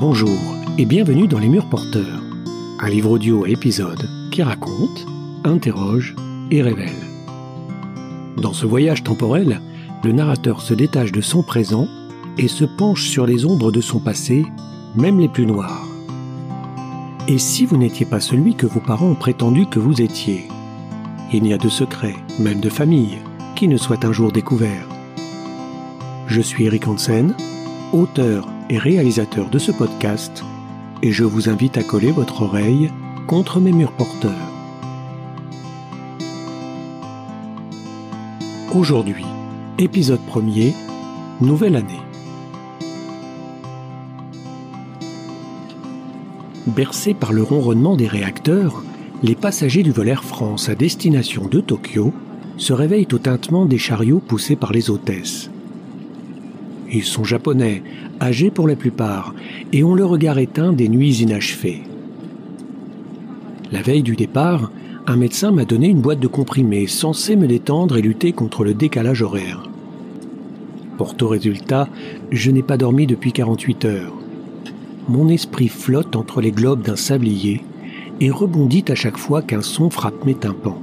[0.00, 0.38] Bonjour
[0.78, 2.22] et bienvenue dans Les Murs Porteurs,
[2.78, 5.04] un livre audio à épisodes qui raconte,
[5.42, 6.14] interroge
[6.52, 7.02] et révèle.
[8.36, 9.60] Dans ce voyage temporel,
[10.04, 11.88] le narrateur se détache de son présent
[12.36, 14.46] et se penche sur les ombres de son passé,
[14.94, 15.88] même les plus noires.
[17.26, 20.46] Et si vous n'étiez pas celui que vos parents ont prétendu que vous étiez
[21.32, 23.18] Il n'y a de secret, même de famille,
[23.56, 24.86] qui ne soit un jour découvert.
[26.28, 27.34] Je suis Eric Hansen,
[27.92, 30.44] auteur et réalisateur de ce podcast,
[31.02, 32.90] et je vous invite à coller votre oreille
[33.26, 34.32] contre mes murs porteurs.
[38.74, 39.24] Aujourd'hui,
[39.78, 40.74] épisode premier,
[41.40, 42.02] nouvelle année.
[46.66, 48.82] Bercés par le ronronnement des réacteurs,
[49.22, 52.12] les passagers du vol Air France à destination de Tokyo
[52.58, 55.50] se réveillent au tintement des chariots poussés par les hôtesses.
[56.92, 57.82] Ils sont japonais,
[58.20, 59.34] âgés pour la plupart,
[59.72, 61.82] et ont le regard éteint des nuits inachevées.
[63.70, 64.70] La veille du départ,
[65.06, 68.74] un médecin m'a donné une boîte de comprimés censée me détendre et lutter contre le
[68.74, 69.68] décalage horaire.
[70.96, 71.88] Pour résultat,
[72.32, 74.14] je n'ai pas dormi depuis 48 heures.
[75.08, 77.62] Mon esprit flotte entre les globes d'un sablier
[78.20, 80.82] et rebondit à chaque fois qu'un son frappe mes tympans.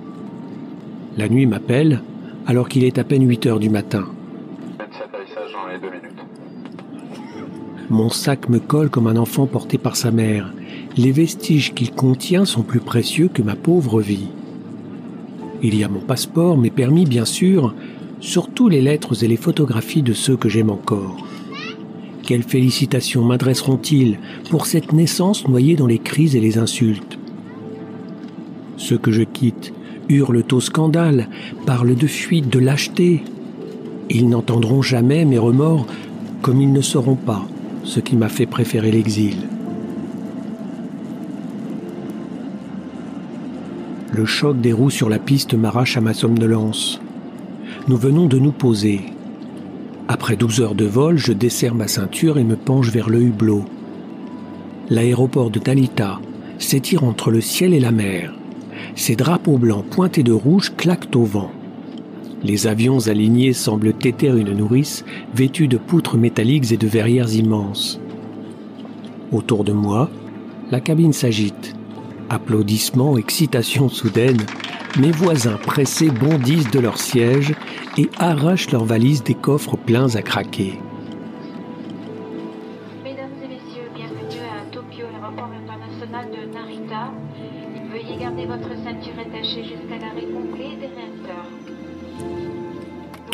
[1.18, 2.02] La nuit m'appelle
[2.48, 4.06] alors qu'il est à peine 8 heures du matin.
[7.96, 10.52] Mon sac me colle comme un enfant porté par sa mère.
[10.98, 14.28] Les vestiges qu'il contient sont plus précieux que ma pauvre vie.
[15.64, 17.74] Il y a mon passeport, mes permis bien sûr,
[18.20, 21.26] surtout les lettres et les photographies de ceux que j'aime encore.
[22.24, 27.18] Quelles félicitations m'adresseront-ils pour cette naissance noyée dans les cris et les insultes?
[28.76, 29.74] Ceux que je quitte
[30.10, 31.30] hurlent au scandale,
[31.66, 33.24] parlent de fuite, de lâcheté.
[34.10, 35.88] Ils n'entendront jamais mes remords
[36.42, 37.48] comme ils ne sauront pas
[37.86, 39.38] ce qui m'a fait préférer l'exil.
[44.12, 47.00] Le choc des roues sur la piste m'arrache à ma somnolence.
[47.88, 49.02] Nous venons de nous poser.
[50.08, 53.66] Après 12 heures de vol, je desserre ma ceinture et me penche vers le hublot.
[54.90, 56.20] L'aéroport de Talita
[56.60, 58.34] s'étire entre le ciel et la mer.
[58.96, 61.52] Ses drapeaux blancs pointés de rouge claquent au vent.
[62.44, 68.00] Les avions alignés semblent téter une nourrice vêtue de poutres métalliques et de verrières immenses.
[69.32, 70.10] Autour de moi,
[70.72, 71.76] la cabine s'agite.
[72.30, 74.42] Applaudissements, excitation soudaine,
[75.00, 77.54] mes voisins pressés bondissent de leur siège
[77.98, 80.80] et arrachent leurs valises des coffres pleins à craquer.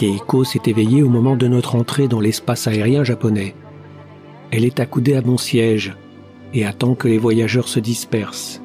[0.02, 3.54] Keiko s'est éveillée au moment de notre entrée dans l'espace aérien japonais.
[4.50, 5.96] Elle est accoudée à mon siège
[6.56, 8.64] et attend que les voyageurs se dispersent.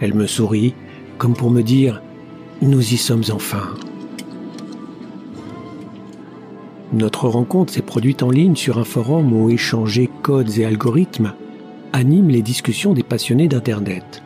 [0.00, 0.74] Elle me sourit,
[1.18, 2.02] comme pour me dire⁇
[2.66, 3.74] Nous y sommes enfin!⁇
[6.92, 11.34] Notre rencontre s'est produite en ligne sur un forum où échanger codes et algorithmes
[11.92, 14.24] anime les discussions des passionnés d'Internet.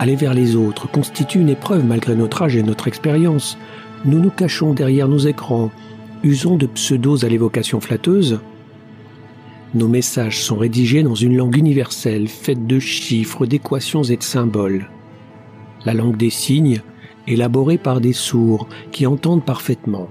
[0.00, 3.56] Aller vers les autres constitue une épreuve malgré notre âge et notre expérience,
[4.04, 5.70] nous nous cachons derrière nos écrans,
[6.22, 8.40] usons de pseudos à l'évocation flatteuse.
[9.74, 14.90] Nos messages sont rédigés dans une langue universelle faite de chiffres, d'équations et de symboles.
[15.84, 16.82] La langue des signes,
[17.26, 20.08] élaborée par des sourds qui entendent parfaitement.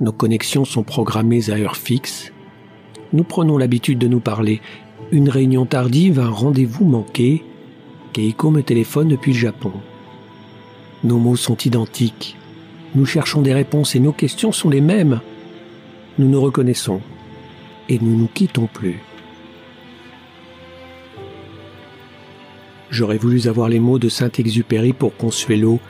[0.00, 2.32] Nos connexions sont programmées à heure fixe.
[3.12, 4.60] Nous prenons l'habitude de nous parler.
[5.10, 7.44] Une réunion tardive, un rendez-vous manqué.
[8.12, 9.72] Keiko me téléphone depuis le Japon.
[11.04, 12.36] Nos mots sont identiques.
[12.94, 15.20] Nous cherchons des réponses et nos questions sont les mêmes.
[16.18, 17.00] Nous nous reconnaissons
[17.88, 19.00] et nous nous quittons plus.
[22.90, 25.80] J'aurais voulu avoir les mots de Saint-Exupéry pour Consuelo.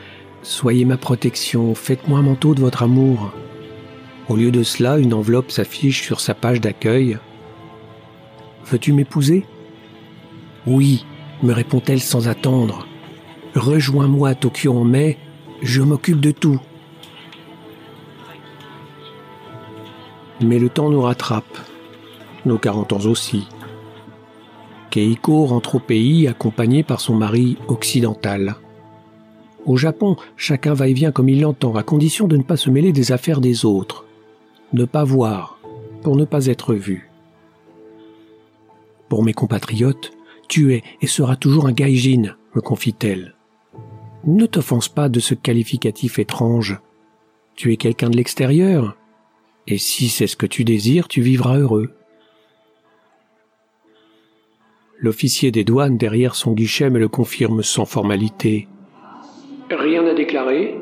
[0.41, 3.33] Soyez ma protection, faites-moi un manteau de votre amour.
[4.29, 7.17] Au lieu de cela, une enveloppe s'affiche sur sa page d'accueil.
[8.65, 9.45] Veux-tu m'épouser?
[10.65, 11.05] Oui,
[11.43, 12.87] me répond-elle sans attendre.
[13.55, 15.17] Rejoins-moi à Tokyo en mai,
[15.61, 16.61] je m'occupe de tout.
[20.43, 21.57] Mais le temps nous rattrape,
[22.45, 23.47] nos 40 ans aussi.
[24.89, 28.57] Keiko rentre au pays accompagnée par son mari occidental.
[29.65, 32.69] Au Japon, chacun va et vient comme il l'entend, à condition de ne pas se
[32.69, 34.05] mêler des affaires des autres.
[34.73, 35.59] Ne pas voir,
[36.01, 37.09] pour ne pas être vu.
[39.07, 40.11] Pour mes compatriotes,
[40.49, 43.33] tu es et seras toujours un gaijin, me confie-t-elle.
[44.25, 46.81] Ne t'offense pas de ce qualificatif étrange.
[47.55, 48.97] Tu es quelqu'un de l'extérieur,
[49.67, 51.91] et si c'est ce que tu désires, tu vivras heureux.
[54.99, 58.67] L'officier des douanes derrière son guichet me le confirme sans formalité.
[59.69, 60.75] Rien à déclarer.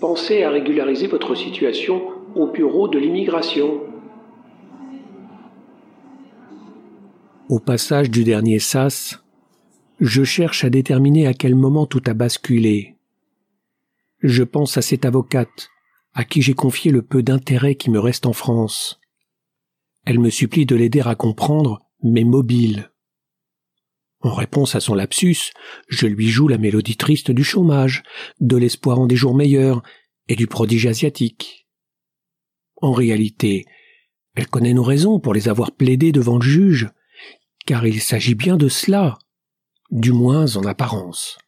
[0.00, 2.02] Pensez à régulariser votre situation
[2.34, 3.80] au bureau de l'immigration.
[7.48, 9.24] Au passage du dernier sas,
[10.00, 12.94] je cherche à déterminer à quel moment tout a basculé.
[14.22, 15.70] Je pense à cette avocate,
[16.12, 19.00] à qui j'ai confié le peu d'intérêt qui me reste en France.
[20.04, 22.90] Elle me supplie de l'aider à comprendre, mais mobile.
[24.20, 25.52] En réponse à son lapsus,
[25.88, 28.02] je lui joue la mélodie triste du chômage,
[28.40, 29.82] de l'espoir en des jours meilleurs
[30.26, 31.68] et du prodige asiatique.
[32.80, 33.64] En réalité,
[34.34, 36.90] elle connaît nos raisons pour les avoir plaidées devant le juge,
[37.66, 39.18] car il s'agit bien de cela,
[39.90, 41.38] du moins en apparence.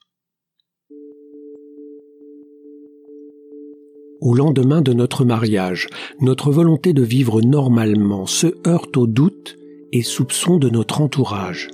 [4.20, 5.88] Au lendemain de notre mariage,
[6.20, 9.56] notre volonté de vivre normalement se heurte aux doutes
[9.92, 11.70] et soupçons de notre entourage.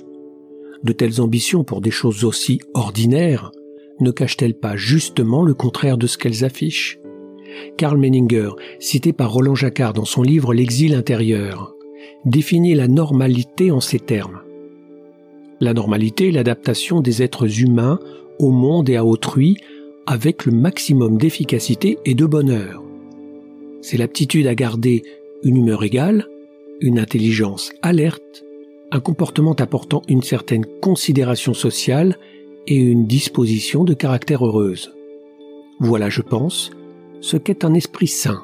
[0.81, 3.51] De telles ambitions pour des choses aussi ordinaires
[3.99, 6.99] ne cachent-elles pas justement le contraire de ce qu'elles affichent?
[7.75, 11.75] Karl Menninger, cité par Roland Jacquard dans son livre L'exil intérieur,
[12.23, 14.39] définit la normalité en ces termes.
[15.59, 17.99] La normalité est l'adaptation des êtres humains
[18.39, 19.57] au monde et à autrui
[20.07, 22.81] avec le maximum d'efficacité et de bonheur.
[23.81, 25.03] C'est l'aptitude à garder
[25.43, 26.25] une humeur égale,
[26.79, 28.43] une intelligence alerte,
[28.91, 32.17] un comportement apportant une certaine considération sociale
[32.67, 34.93] et une disposition de caractère heureuse.
[35.81, 36.71] Voilà, je pense,
[37.19, 38.41] ce qu'est un esprit sain.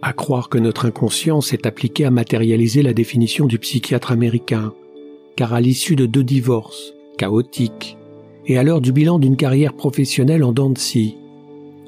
[0.00, 4.74] À croire que notre inconscience est appliquée à matérialiser la définition du psychiatre américain,
[5.36, 7.96] car à l'issue de deux divorces, chaotique,
[8.46, 10.74] et à l'heure du bilan d'une carrière professionnelle en dents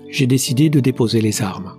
[0.08, 1.72] j'ai décidé de déposer les armes.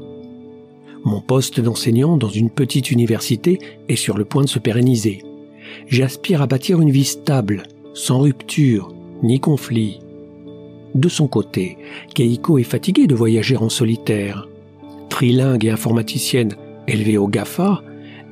[1.05, 5.21] Mon poste d'enseignant dans une petite université est sur le point de se pérenniser.
[5.87, 7.63] J'aspire à bâtir une vie stable,
[7.93, 8.93] sans rupture,
[9.23, 10.01] ni conflit.
[10.93, 11.77] De son côté,
[12.13, 14.49] Keiko est fatiguée de voyager en solitaire.
[15.07, 16.57] Trilingue et informaticienne
[16.89, 17.81] élevée au GAFA,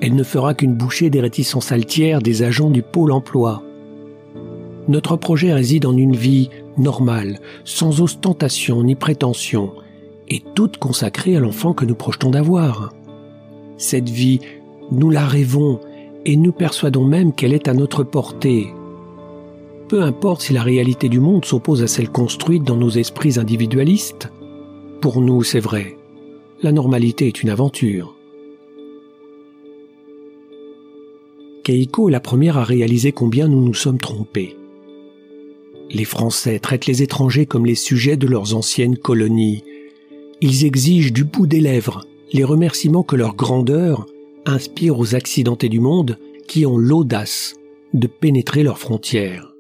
[0.02, 3.64] elle ne fera qu'une bouchée des réticences altières des agents du pôle emploi.
[4.88, 9.72] Notre projet réside en une vie normale, sans ostentation ni prétention,
[10.28, 12.94] et toute consacrée à l'enfant que nous projetons d'avoir.
[13.78, 14.40] Cette vie,
[14.92, 15.80] nous la rêvons
[16.26, 18.74] et nous persuadons même qu'elle est à notre portée.
[19.88, 24.32] Peu importe si la réalité du monde s'oppose à celle construite dans nos esprits individualistes.
[25.02, 25.98] Pour nous, c'est vrai,
[26.62, 28.16] la normalité est une aventure.
[31.64, 34.58] Keiko est la première à réaliser combien nous nous sommes trompés.
[35.94, 39.64] Les Français traitent les étrangers comme les sujets de leurs anciennes colonies.
[40.42, 44.08] Ils exigent du bout des lèvres les remerciements que leur grandeur
[44.46, 46.18] inspire aux accidentés du monde
[46.48, 47.56] qui ont l'audace
[47.94, 49.54] de pénétrer leurs frontières.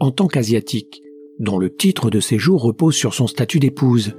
[0.00, 1.02] En tant qu'asiatique,
[1.38, 4.14] dont le titre de séjour repose sur son statut d'épouse,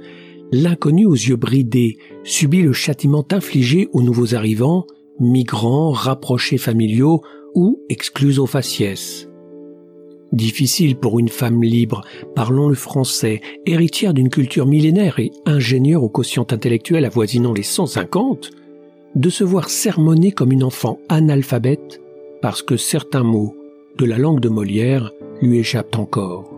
[0.52, 4.86] l'inconnu aux yeux bridés subit le châtiment infligé aux nouveaux arrivants,
[5.18, 7.22] migrants, rapprochés familiaux
[7.54, 9.28] ou exclus aux faciès.
[10.34, 12.02] Difficile pour une femme libre,
[12.34, 18.50] parlant le français, héritière d'une culture millénaire et ingénieure au quotient intellectuel avoisinant les 150,
[19.14, 22.00] de se voir sermonner comme une enfant analphabète
[22.42, 23.54] parce que certains mots
[23.96, 26.50] de la langue de Molière lui échappent encore.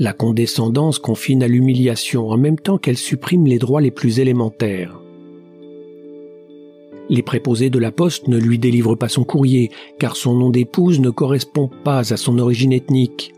[0.00, 5.01] La condescendance confine à l'humiliation en même temps qu'elle supprime les droits les plus élémentaires.
[7.12, 10.98] Les préposés de la poste ne lui délivrent pas son courrier, car son nom d'épouse
[10.98, 13.34] ne correspond pas à son origine ethnique.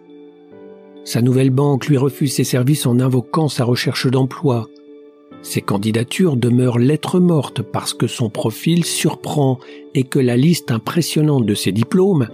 [1.02, 4.68] Sa nouvelle banque lui refuse ses services en invoquant sa recherche d'emploi.
[5.42, 9.58] Ses candidatures demeurent lettres mortes parce que son profil surprend
[9.96, 12.28] et que la liste impressionnante de ses diplômes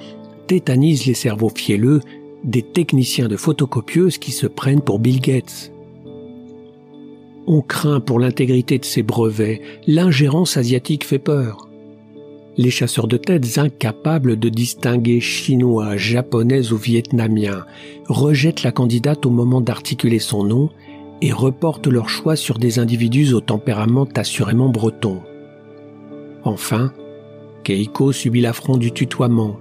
[0.46, 2.00] tétanise les cerveaux fielleux
[2.44, 5.72] des techniciens de photocopieuses qui se prennent pour Bill Gates.
[7.52, 11.68] On craint pour l'intégrité de ces brevets, l'ingérence asiatique fait peur.
[12.56, 17.66] Les chasseurs de têtes incapables de distinguer chinois, japonais ou vietnamiens
[18.06, 20.70] rejettent la candidate au moment d'articuler son nom
[21.22, 25.20] et reportent leur choix sur des individus au tempérament assurément breton.
[26.44, 26.92] Enfin,
[27.64, 29.56] Keiko subit l'affront du tutoiement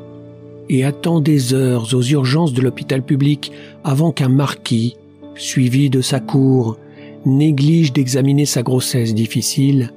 [0.69, 3.51] et attend des heures aux urgences de l'hôpital public
[3.83, 4.95] avant qu'un marquis,
[5.33, 6.77] suivi de sa cour,
[7.25, 9.93] néglige d'examiner sa grossesse difficile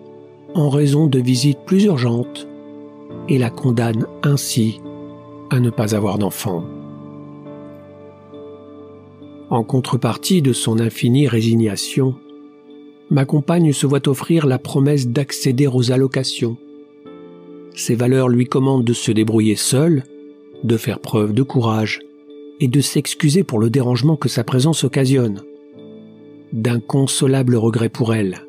[0.55, 2.47] en raison de visites plus urgentes
[3.29, 4.81] et la condamne ainsi
[5.51, 6.65] à ne pas avoir d'enfant.
[9.51, 12.15] En contrepartie de son infinie résignation,
[13.11, 16.57] ma compagne se voit offrir la promesse d'accéder aux allocations,
[17.75, 20.05] Ses valeurs lui commandent de se débrouiller seul,
[20.63, 22.01] de faire preuve de courage
[22.61, 25.43] et de s'excuser pour le dérangement que sa présence occasionne.
[26.53, 28.43] D'inconsolables regrets pour elle,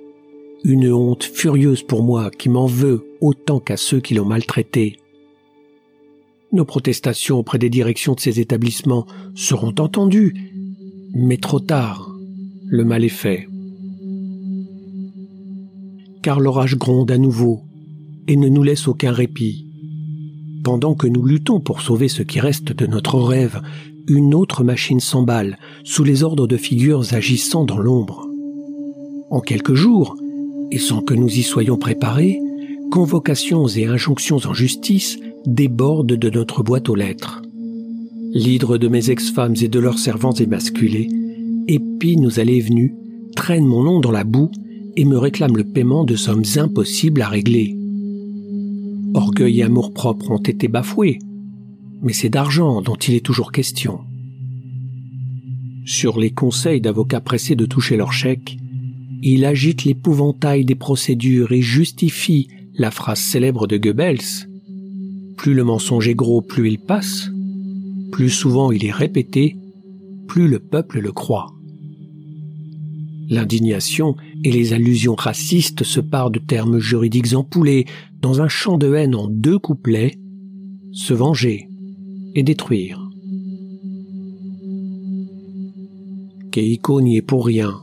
[0.65, 4.97] une honte furieuse pour moi qui m'en veut autant qu'à ceux qui l'ont maltraité.
[6.51, 10.35] Nos protestations auprès des directions de ces établissements seront entendues,
[11.13, 12.13] mais trop tard,
[12.67, 13.47] le mal est fait.
[16.21, 17.61] Car l'orage gronde à nouveau
[18.27, 19.65] et ne nous laisse aucun répit.
[20.63, 23.61] Pendant que nous luttons pour sauver ce qui reste de notre rêve,
[24.07, 28.27] une autre machine s'emballe sous les ordres de figures agissant dans l'ombre.
[29.29, 30.15] En quelques jours,
[30.71, 32.39] et sans que nous y soyons préparés,
[32.91, 37.41] convocations et injonctions en justice débordent de notre boîte aux lettres.
[38.33, 41.09] L'hydre de mes ex-femmes et de leurs servants émasculés
[41.67, 42.95] épine aux allées et venues,
[43.35, 44.51] traîne mon nom dans la boue
[44.95, 47.75] et me réclame le paiement de sommes impossibles à régler.
[49.13, 51.19] Orgueil et amour-propre ont été bafoués,
[52.03, 54.01] mais c'est d'argent dont il est toujours question.
[55.85, 58.57] Sur les conseils d'avocats pressés de toucher leur chèque,
[59.21, 64.47] il agite l'épouvantail des procédures et justifie la phrase célèbre de Goebbels.
[65.37, 67.31] Plus le mensonge est gros, plus il passe,
[68.11, 69.55] plus souvent il est répété,
[70.27, 71.53] plus le peuple le croit.
[73.29, 77.85] L'indignation et les allusions racistes se parent de termes juridiques empoulés
[78.21, 80.17] dans un champ de haine en deux couplets,
[80.91, 81.69] se venger
[82.35, 83.09] et détruire.
[86.51, 87.81] Keiko n'y est pour rien,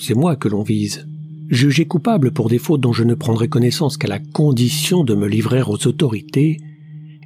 [0.00, 1.06] c'est moi que l'on vise.
[1.48, 5.26] Jugé coupable pour des fautes dont je ne prendrai connaissance qu'à la condition de me
[5.26, 6.58] livrer aux autorités,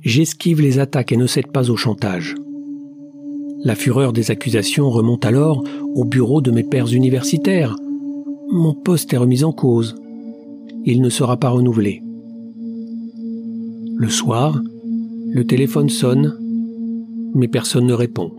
[0.02, 2.35] j'esquive les attaques et ne cède pas au chantage.
[3.64, 5.64] La fureur des accusations remonte alors
[5.95, 7.76] au bureau de mes pères universitaires.
[8.52, 9.95] Mon poste est remis en cause.
[10.85, 12.02] Il ne sera pas renouvelé.
[13.97, 14.61] Le soir,
[15.31, 16.37] le téléphone sonne,
[17.35, 18.33] mais personne ne répond.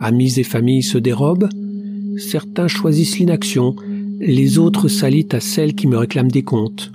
[0.00, 1.48] Amis et familles se dérobent,
[2.16, 3.76] certains choisissent l'inaction,
[4.20, 6.92] les autres s'allient à celles qui me réclament des comptes.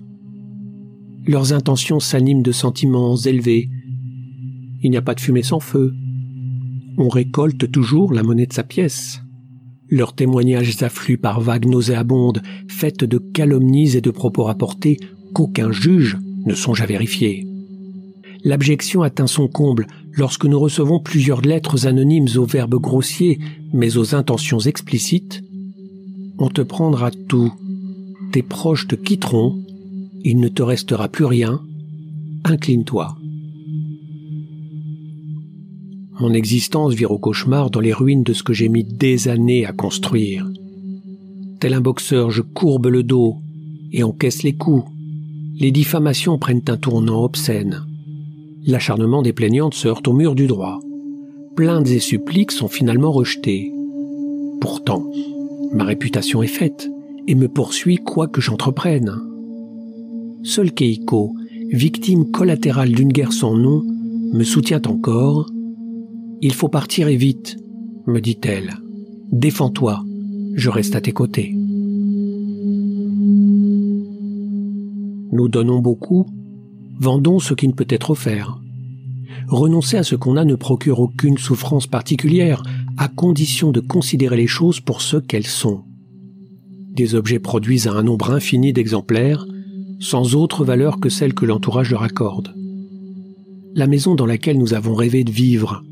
[1.25, 3.69] Leurs intentions s'animent de sentiments élevés.
[4.81, 5.93] Il n'y a pas de fumée sans feu.
[6.97, 9.21] On récolte toujours la monnaie de sa pièce.
[9.89, 14.97] Leurs témoignages affluent par vagues nauséabondes, faites de calomnies et de propos rapportés
[15.33, 17.47] qu'aucun juge ne songe à vérifier.
[18.43, 23.39] L'abjection atteint son comble lorsque nous recevons plusieurs lettres anonymes aux verbes grossiers,
[23.73, 25.43] mais aux intentions explicites.
[26.37, 27.53] On te prendra tout.
[28.31, 29.63] Tes proches te quitteront.
[30.23, 31.61] Il ne te restera plus rien.
[32.45, 33.17] Incline-toi.
[36.19, 39.65] Mon existence vire au cauchemar dans les ruines de ce que j'ai mis des années
[39.65, 40.47] à construire.
[41.59, 43.37] Tel un boxeur, je courbe le dos
[43.91, 44.89] et encaisse les coups.
[45.55, 47.85] Les diffamations prennent un tournant obscène
[48.65, 50.79] l'acharnement des plaignantes se heurte au mur du droit.
[51.55, 53.71] Plaintes et suppliques sont finalement rejetées.
[54.61, 55.05] Pourtant,
[55.71, 56.89] ma réputation est faite
[57.27, 59.15] et me poursuit quoi que j'entreprenne.
[60.43, 61.35] Seul Keiko,
[61.71, 63.83] victime collatérale d'une guerre sans nom,
[64.33, 65.49] me soutient encore.
[66.41, 67.57] Il faut partir et vite,
[68.07, 68.73] me dit-elle.
[69.31, 70.03] Défends-toi,
[70.55, 71.53] je reste à tes côtés.
[75.31, 76.25] Nous donnons beaucoup
[76.99, 78.59] Vendons ce qui ne peut être offert.
[79.47, 82.63] Renoncer à ce qu'on a ne procure aucune souffrance particulière,
[82.97, 85.83] à condition de considérer les choses pour ce qu'elles sont.
[86.93, 89.45] Des objets produisent à un nombre infini d'exemplaires,
[89.99, 92.53] sans autre valeur que celle que l'entourage leur accorde.
[93.75, 95.83] La maison dans laquelle nous avons rêvé de vivre,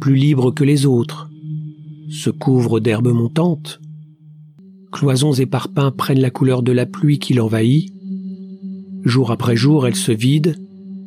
[0.00, 1.28] plus libre que les autres,
[2.10, 3.80] se couvre d'herbes montantes.
[4.90, 7.92] Cloisons et parpaings prennent la couleur de la pluie qui l'envahit,
[9.04, 10.56] Jour après jour, elle se vide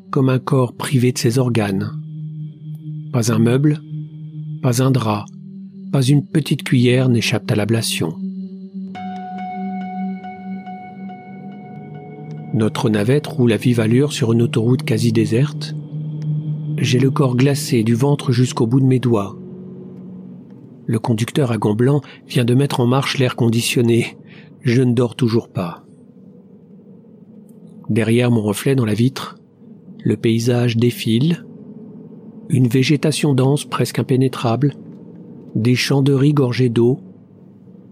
[0.10, 1.92] comme un corps privé de ses organes.
[3.12, 3.82] Pas un meuble,
[4.64, 5.26] pas un drap,
[5.92, 8.16] pas une petite cuillère n'échappe à l'ablation.
[12.54, 15.76] Notre navette roule à vive allure sur une autoroute quasi déserte.
[16.78, 19.38] J'ai le corps glacé du ventre jusqu'au bout de mes doigts.
[20.86, 24.18] Le conducteur à gants blancs vient de mettre en marche l'air conditionné.
[24.62, 25.84] Je ne dors toujours pas.
[27.90, 29.36] Derrière mon reflet dans la vitre,
[30.04, 31.46] le paysage défile,
[32.50, 34.76] une végétation dense presque impénétrable,
[35.56, 37.00] des champs de riz gorgés d'eau,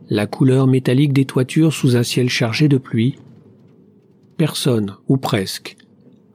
[0.10, 3.18] la couleur métallique des toitures sous un ciel chargé de pluie.
[4.38, 5.76] Personne, ou presque,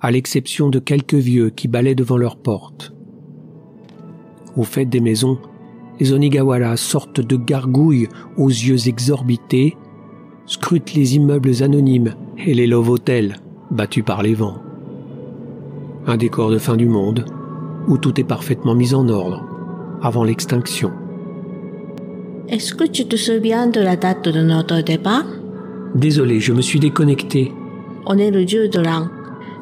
[0.00, 2.94] à l'exception de quelques vieux qui balaient devant leurs portes.
[4.56, 5.38] Au fait des maisons,
[5.98, 9.76] les Onigawara, sortent de gargouilles aux yeux exorbités,
[10.44, 14.58] scrutent les immeubles anonymes et les love hotels battu par les vents.
[16.06, 17.24] Un décor de fin du monde,
[17.88, 19.44] où tout est parfaitement mis en ordre,
[20.02, 20.92] avant l'extinction.
[22.48, 25.24] Est-ce que tu te souviens de la date de notre départ?
[25.94, 27.52] Désolé, je me suis déconnecté.
[28.06, 29.08] On est le dieu de l'an.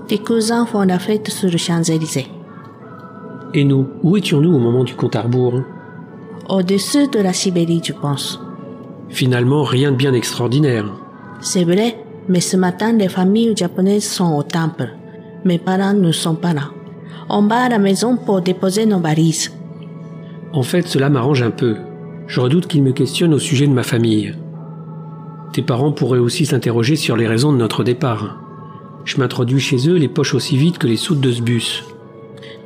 [0.07, 2.27] Tes cousins font la fête sur les Champs-Élysées.
[3.55, 5.63] Et nous, où étions-nous au moment du compte à rebours?
[6.49, 8.39] Au-dessus de la Sibérie, tu penses?
[9.09, 10.85] Finalement, rien de bien extraordinaire.
[11.41, 14.91] C'est vrai, mais ce matin, les familles japonaises sont au temple.
[15.45, 16.71] Mes parents ne sont pas là.
[17.29, 19.53] On va à la maison pour déposer nos valises.
[20.53, 21.77] En fait, cela m'arrange un peu.
[22.27, 24.35] Je redoute qu'ils me questionnent au sujet de ma famille.
[25.53, 28.41] Tes parents pourraient aussi s'interroger sur les raisons de notre départ.
[29.05, 31.85] Je m'introduis chez eux les poches aussi vite que les soutes de ce bus.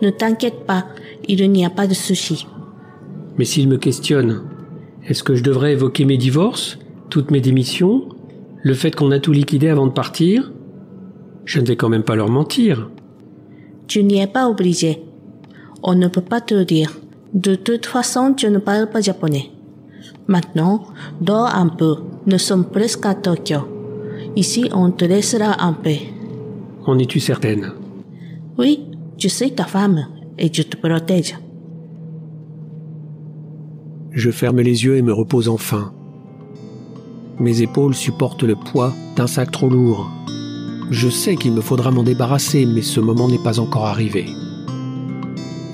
[0.03, 0.87] Ne t'inquiète pas,
[1.27, 2.47] il n'y a pas de souci.
[3.37, 4.43] Mais s'ils me questionnent,
[5.07, 6.79] est-ce que je devrais évoquer mes divorces,
[7.11, 8.09] toutes mes démissions,
[8.62, 10.53] le fait qu'on a tout liquidé avant de partir
[11.45, 12.91] Je ne vais quand même pas leur mentir.
[13.87, 15.03] Tu n'y es pas obligé.
[15.83, 16.99] On ne peut pas te le dire.
[17.33, 19.50] De toute façon, tu ne parles pas japonais.
[20.27, 20.85] Maintenant,
[21.21, 21.97] dors un peu.
[22.27, 23.61] Nous sommes presque à Tokyo.
[24.37, 26.00] Ici, on te laissera en paix.
[26.85, 27.73] En es-tu certaine?
[28.59, 28.85] Oui,
[29.17, 30.07] je suis ta femme
[30.38, 31.37] et je te protège.
[34.12, 35.93] Je ferme les yeux et me repose enfin.
[37.40, 40.11] Mes épaules supportent le poids d'un sac trop lourd.
[40.90, 44.26] Je sais qu'il me faudra m'en débarrasser, mais ce moment n'est pas encore arrivé.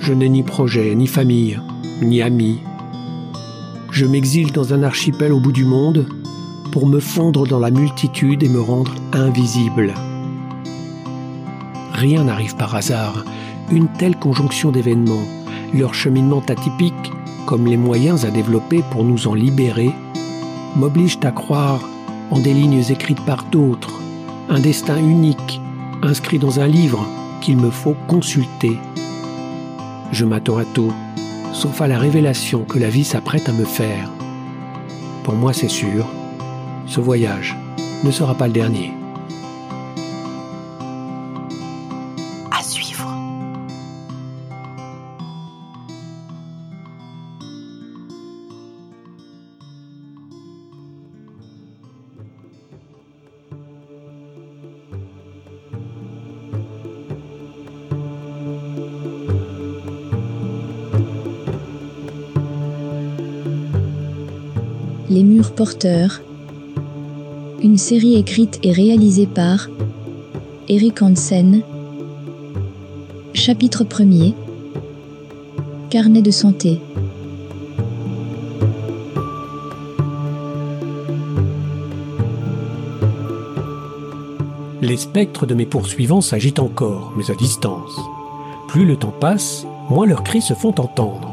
[0.01, 1.59] Je n'ai ni projet, ni famille,
[2.03, 2.59] ni amis.
[3.91, 6.07] Je m'exile dans un archipel au bout du monde
[6.71, 9.95] pour me fondre dans la multitude et me rendre invisible.
[11.95, 13.25] Rien n'arrive par hasard.
[13.71, 15.27] Une telle conjonction d'événements,
[15.73, 17.13] leur cheminement atypique,
[17.47, 19.93] comme les moyens à développer pour nous en libérer,
[20.77, 21.81] m'obligent à croire
[22.31, 24.01] en des lignes écrites par d'autres,
[24.49, 25.61] un destin unique,
[26.03, 27.07] inscrit dans un livre
[27.41, 28.79] qu'il me faut consulter.
[30.13, 30.93] Je m'attends à tout,
[31.53, 34.11] sauf à la révélation que la vie s'apprête à me faire.
[35.23, 36.07] Pour moi, c'est sûr,
[36.87, 37.57] ce voyage
[38.03, 38.93] ne sera pas le dernier.
[65.53, 66.21] Porteurs.
[67.63, 69.69] Une série écrite et réalisée par
[70.69, 71.63] Eric Hansen.
[73.33, 74.35] Chapitre 1er.
[75.91, 76.81] Carnet de santé.
[84.83, 87.99] Les spectres de mes poursuivants s'agitent encore, mais à distance.
[88.69, 91.33] Plus le temps passe, moins leurs cris se font entendre.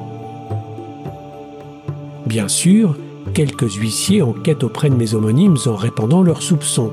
[2.26, 2.95] Bien sûr,
[3.34, 6.91] quelques huissiers enquêtent auprès de mes homonymes en répandant leurs soupçons.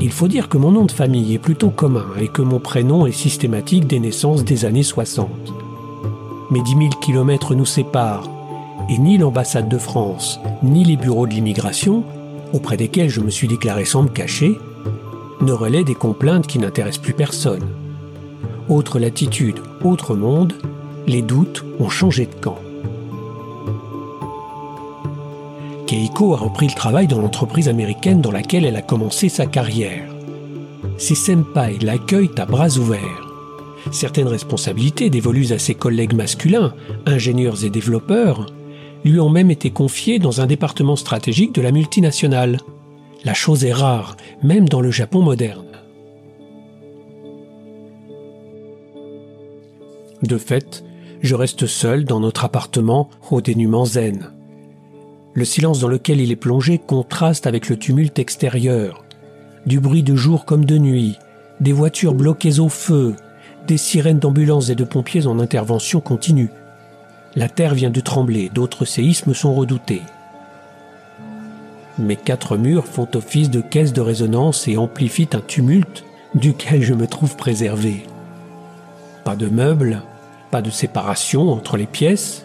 [0.00, 3.06] Il faut dire que mon nom de famille est plutôt commun et que mon prénom
[3.06, 5.28] est systématique des naissances des années 60.
[6.50, 8.28] Mais 10 000 kilomètres nous séparent,
[8.88, 12.04] et ni l'ambassade de France, ni les bureaux de l'immigration,
[12.52, 14.58] auprès desquels je me suis déclaré sans me cacher,
[15.40, 17.66] ne relaient des complaintes qui n'intéressent plus personne.
[18.68, 20.54] Autre latitude, autre monde,
[21.06, 22.58] les doutes ont changé de camp.
[25.92, 30.10] Keiko a repris le travail dans l'entreprise américaine dans laquelle elle a commencé sa carrière.
[30.96, 33.28] Ses senpai l'accueillent à bras ouverts.
[33.90, 36.72] Certaines responsabilités dévolues à ses collègues masculins,
[37.04, 38.46] ingénieurs et développeurs,
[39.04, 42.56] lui ont même été confiées dans un département stratégique de la multinationale.
[43.26, 45.66] La chose est rare, même dans le Japon moderne.
[50.22, 50.84] De fait,
[51.20, 54.30] je reste seul dans notre appartement au dénuement zen.
[55.34, 59.04] Le silence dans lequel il est plongé contraste avec le tumulte extérieur.
[59.64, 61.18] Du bruit de jour comme de nuit,
[61.60, 63.14] des voitures bloquées au feu,
[63.66, 66.50] des sirènes d'ambulances et de pompiers en intervention continue.
[67.34, 70.02] La terre vient de trembler, d'autres séismes sont redoutés.
[71.98, 76.94] Mes quatre murs font office de caisse de résonance et amplifient un tumulte duquel je
[76.94, 78.04] me trouve préservé.
[79.24, 80.02] Pas de meubles,
[80.50, 82.44] pas de séparation entre les pièces,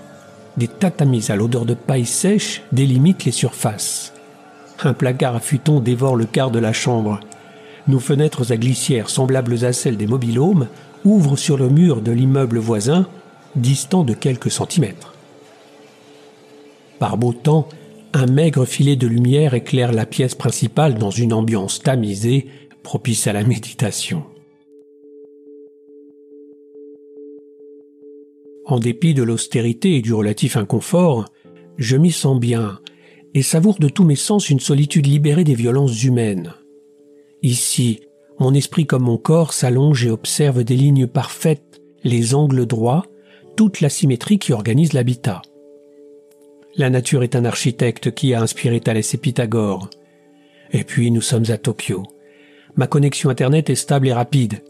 [0.58, 4.14] des tatamis à l'odeur de paille sèche délimitent les surfaces.
[4.84, 7.20] Un placard à futon dévore le quart de la chambre.
[7.88, 10.68] Nos fenêtres à glissière semblables à celles des mobilhomes
[11.06, 13.08] ouvrent sur le mur de l'immeuble voisin,
[13.56, 15.14] distant de quelques centimètres.
[17.00, 17.70] Par beau temps,
[18.14, 22.48] un maigre filet de lumière éclaire la pièce principale dans une ambiance tamisée,
[22.84, 24.24] propice à la méditation.
[28.68, 31.26] En dépit de l'austérité et du relatif inconfort,
[31.78, 32.80] je m'y sens bien
[33.34, 36.54] et savoure de tous mes sens une solitude libérée des violences humaines.
[37.42, 38.02] Ici,
[38.40, 43.06] mon esprit comme mon corps s'allonge et observe des lignes parfaites, les angles droits,
[43.56, 45.42] toute la symétrie qui organise l'habitat.
[46.76, 49.90] La nature est un architecte qui a inspiré Thalès et Pythagore.
[50.72, 52.04] Et puis nous sommes à Tokyo.
[52.76, 54.62] Ma connexion Internet est stable et rapide.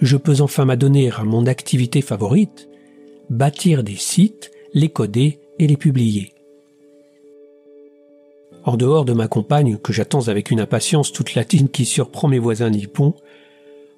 [0.00, 2.68] Je peux enfin m'adonner à mon activité favorite,
[3.30, 6.32] bâtir des sites, les coder et les publier.
[8.64, 12.38] En dehors de ma compagne, que j'attends avec une impatience toute latine qui surprend mes
[12.38, 13.14] voisins nippons,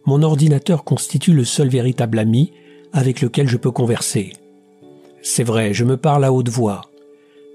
[0.05, 2.53] mon ordinateur constitue le seul véritable ami
[2.93, 4.33] avec lequel je peux converser.
[5.23, 6.83] C'est vrai, je me parle à haute voix.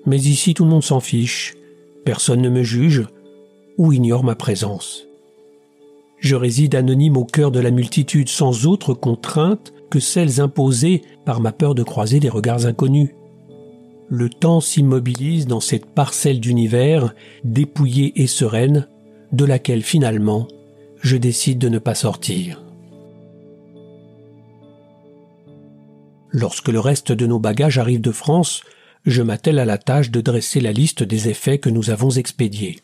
[0.06, 1.56] Mais ici tout le monde s'en fiche,
[2.04, 3.06] personne ne me juge
[3.78, 5.08] ou ignore ma présence.
[6.20, 11.40] Je réside anonyme au cœur de la multitude sans autre contrainte que celles imposées par
[11.40, 13.12] ma peur de croiser des regards inconnus.
[14.10, 18.88] Le temps s'immobilise dans cette parcelle d'univers dépouillée et sereine,
[19.34, 20.48] de laquelle finalement
[21.00, 22.64] je décide de ne pas sortir.
[26.32, 28.64] Lorsque le reste de nos bagages arrive de France,
[29.06, 32.80] je m'attelle à la tâche de dresser la liste des effets que nous avons expédiés.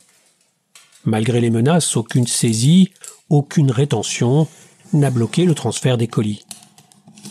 [1.05, 2.91] Malgré les menaces, aucune saisie,
[3.31, 4.47] aucune rétention
[4.93, 6.45] n'a bloqué le transfert des colis.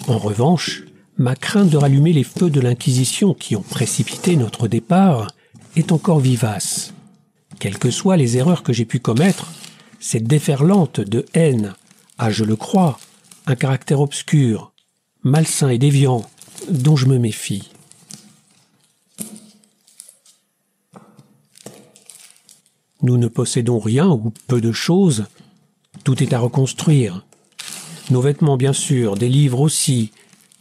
[0.06, 0.84] En revanche,
[1.18, 5.30] ma crainte de rallumer les feux de l'Inquisition qui ont précipité notre départ
[5.76, 6.94] est encore vivace.
[7.58, 9.52] Quelles que soient les erreurs que j'ai pu commettre,
[10.00, 11.74] cette déferlante de haine
[12.18, 12.98] a, je le crois,
[13.46, 14.72] un caractère obscur,
[15.22, 16.24] malsain et déviant
[16.70, 17.70] dont je me méfie.
[23.02, 25.26] Nous ne possédons rien ou peu de choses.
[26.04, 27.24] Tout est à reconstruire.
[28.10, 30.12] Nos vêtements, bien sûr, des livres aussi.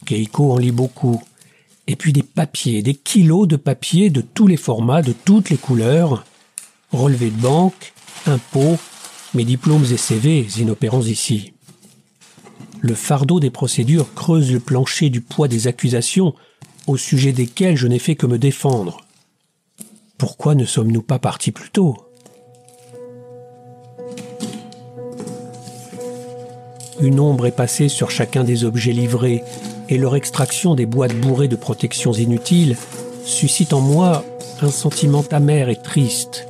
[0.04, 1.22] Keiko en lit beaucoup.
[1.86, 5.56] Et puis des papiers, des kilos de papiers de tous les formats, de toutes les
[5.56, 6.24] couleurs.
[6.92, 7.92] Relevés de banque,
[8.26, 8.76] impôts,
[9.34, 11.52] mes diplômes et CV inopérants ici.
[12.80, 16.34] Le fardeau des procédures creuse le plancher du poids des accusations
[16.86, 18.98] au sujet desquelles je n'ai fait que me défendre.
[20.16, 22.07] Pourquoi ne sommes-nous pas partis plus tôt?
[27.00, 29.44] Une ombre est passée sur chacun des objets livrés,
[29.88, 32.76] et leur extraction des boîtes bourrées de protections inutiles
[33.24, 34.24] suscite en moi
[34.60, 36.48] un sentiment amer et triste.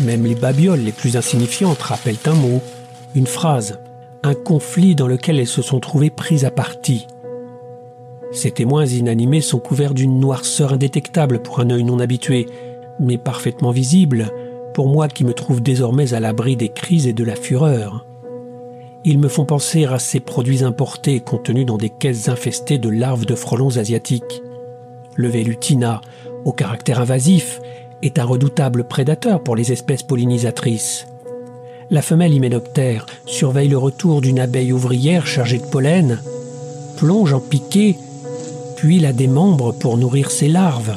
[0.00, 2.60] Même les babioles les plus insignifiantes rappellent un mot,
[3.14, 3.78] une phrase,
[4.22, 7.06] un conflit dans lequel elles se sont trouvées prises à partie.
[8.32, 12.46] Ces témoins inanimés sont couverts d'une noirceur indétectable pour un œil non habitué,
[12.98, 14.32] mais parfaitement visible
[14.74, 18.05] pour moi qui me trouve désormais à l'abri des crises et de la fureur.
[19.08, 23.24] Ils me font penser à ces produits importés contenus dans des caisses infestées de larves
[23.24, 24.42] de frelons asiatiques.
[25.14, 26.00] Le vélutina,
[26.44, 27.60] au caractère invasif,
[28.02, 31.06] est un redoutable prédateur pour les espèces pollinisatrices.
[31.88, 36.18] La femelle hyménoptère surveille le retour d'une abeille ouvrière chargée de pollen,
[36.96, 37.96] plonge en piqué,
[38.74, 40.96] puis la démembre pour nourrir ses larves.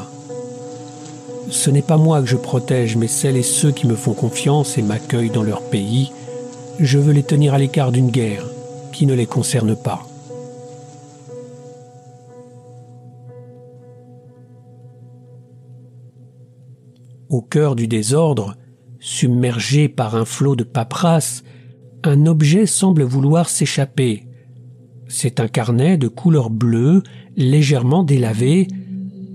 [1.51, 4.79] Ce n'est pas moi que je protège, mais celles et ceux qui me font confiance
[4.79, 6.11] et m'accueillent dans leur pays
[6.79, 8.45] je veux les tenir à l'écart d'une guerre
[8.93, 10.05] qui ne les concerne pas.
[17.29, 18.55] Au cœur du désordre,
[18.99, 21.43] submergé par un flot de paperasse,
[22.03, 24.25] un objet semble vouloir s'échapper.
[25.07, 27.03] C'est un carnet de couleur bleue,
[27.35, 28.67] légèrement délavé.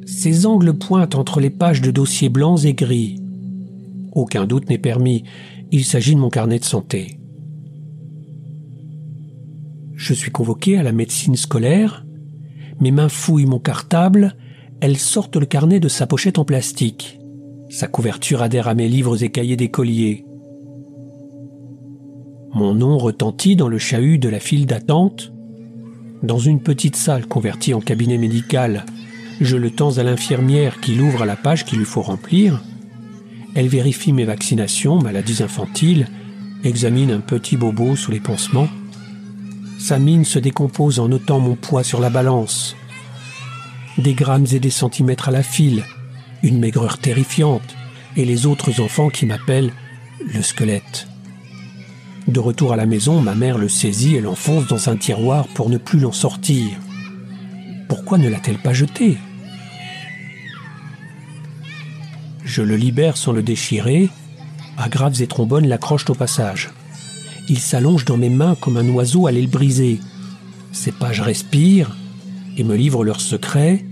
[0.06, 3.20] Ses angles pointent entre les pages de dossiers blancs et gris.
[4.12, 5.24] Aucun doute n'est permis,
[5.70, 7.18] il s'agit de mon carnet de santé.
[9.96, 12.04] Je suis convoqué à la médecine scolaire.
[12.80, 14.36] Mes mains fouillent mon cartable.
[14.80, 17.18] Elles sortent le carnet de sa pochette en plastique.
[17.70, 20.24] Sa couverture adhère à mes livres et cahiers d'écolier.
[22.54, 25.32] Mon nom retentit dans le chahut de la file d'attente.
[26.22, 28.86] Dans une petite salle convertie en cabinet médical,
[29.40, 32.62] je le tends à l'infirmière qui l'ouvre à la page qu'il lui faut remplir.
[33.54, 36.08] Elle vérifie mes vaccinations, maladies infantiles,
[36.64, 38.68] examine un petit bobo sous les pansements.
[39.78, 42.76] Sa mine se décompose en notant mon poids sur la balance.
[43.98, 45.84] Des grammes et des centimètres à la file,
[46.42, 47.74] une maigreur terrifiante,
[48.16, 49.72] et les autres enfants qui m'appellent
[50.32, 51.08] le squelette.
[52.28, 55.68] De retour à la maison, ma mère le saisit et l'enfonce dans un tiroir pour
[55.68, 56.70] ne plus l'en sortir.
[57.88, 59.18] Pourquoi ne l'a-t-elle pas jeté?
[62.44, 64.08] Je le libère sans le déchirer.
[64.78, 66.70] Agraves et trombones l'accrochent au passage.
[67.48, 70.00] Il s'allonge dans mes mains comme un oiseau à l'aile brisée.
[70.72, 71.94] Ces pages respirent
[72.56, 73.84] et me livrent leurs secrets.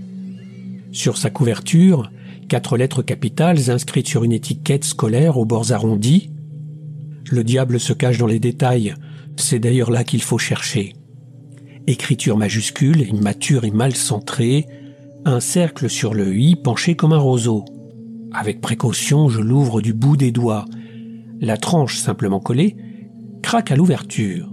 [0.91, 2.11] Sur sa couverture,
[2.49, 6.31] quatre lettres capitales inscrites sur une étiquette scolaire aux bords arrondis.
[7.29, 8.95] Le diable se cache dans les détails,
[9.37, 10.93] c'est d'ailleurs là qu'il faut chercher.
[11.85, 14.65] Écriture majuscule, immature et mal centrée,
[15.25, 17.65] un cercle sur le i penché comme un roseau.
[18.33, 20.65] Avec précaution, je l'ouvre du bout des doigts.
[21.39, 22.75] La tranche simplement collée
[23.43, 24.51] craque à l'ouverture.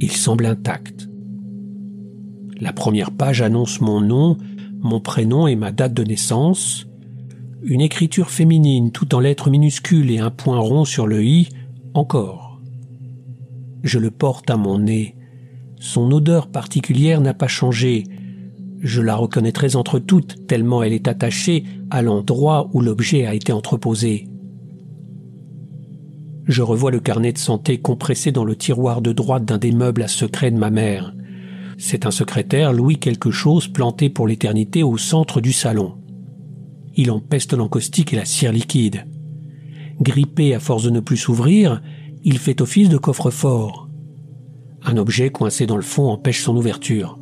[0.00, 1.10] Il semble intact.
[2.58, 4.38] La première page annonce mon nom,
[4.80, 6.86] mon prénom et ma date de naissance.
[7.62, 11.48] Une écriture féminine tout en lettres minuscules et un point rond sur le i
[11.92, 12.60] encore.
[13.82, 15.16] Je le porte à mon nez.
[15.78, 18.04] Son odeur particulière n'a pas changé.
[18.80, 23.52] Je la reconnaîtrais entre toutes, tellement elle est attachée à l'endroit où l'objet a été
[23.52, 24.28] entreposé.
[26.46, 30.02] Je revois le carnet de santé compressé dans le tiroir de droite d'un des meubles
[30.02, 31.14] à secret de ma mère.
[31.78, 35.94] C'est un secrétaire Louis quelque chose planté pour l'éternité au centre du salon.
[36.96, 39.06] Il empeste l'encaustique et la cire liquide.
[40.00, 41.82] Grippé à force de ne plus s'ouvrir,
[42.24, 43.88] il fait office de coffre-fort.
[44.84, 47.18] Un objet coincé dans le fond empêche son ouverture.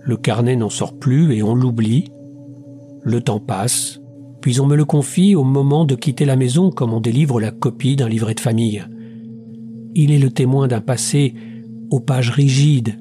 [0.00, 2.10] Le carnet n'en sort plus et on l'oublie.
[3.02, 4.00] Le temps passe,
[4.42, 7.52] puis on me le confie au moment de quitter la maison comme on délivre la
[7.52, 8.84] copie d'un livret de famille.
[9.94, 11.34] Il est le témoin d'un passé
[11.90, 12.98] aux pages rigides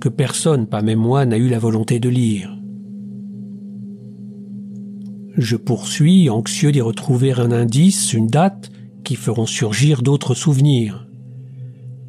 [0.00, 2.54] que personne, pas même moi, n'a eu la volonté de lire.
[5.36, 8.70] Je poursuis, anxieux d'y retrouver un indice, une date,
[9.04, 11.08] qui feront surgir d'autres souvenirs.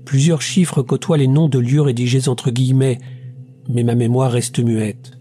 [0.04, 3.00] Plusieurs chiffres côtoient les noms de lieux rédigés entre guillemets,
[3.70, 5.14] mais ma mémoire reste muette.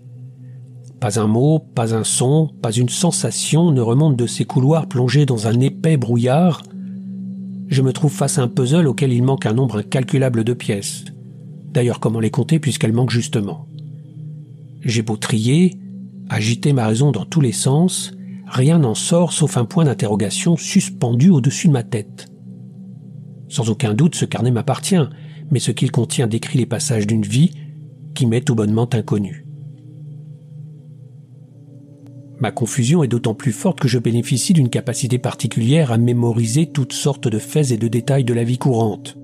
[1.04, 5.26] Pas un mot, pas un son, pas une sensation ne remonte de ces couloirs plongés
[5.26, 6.62] dans un épais brouillard.
[7.68, 11.04] Je me trouve face à un puzzle auquel il manque un nombre incalculable de pièces.
[11.74, 13.68] D'ailleurs, comment les compter puisqu'elles manquent justement?
[14.80, 15.74] J'ai beau trier,
[16.30, 18.12] agiter ma raison dans tous les sens,
[18.46, 22.32] rien n'en sort sauf un point d'interrogation suspendu au-dessus de ma tête.
[23.50, 25.04] Sans aucun doute, ce carnet m'appartient,
[25.50, 27.52] mais ce qu'il contient décrit les passages d'une vie
[28.14, 29.43] qui m'est tout bonnement inconnue.
[32.40, 36.92] Ma confusion est d'autant plus forte que je bénéficie d'une capacité particulière à mémoriser toutes
[36.92, 39.16] sortes de faits et de détails de la vie courante.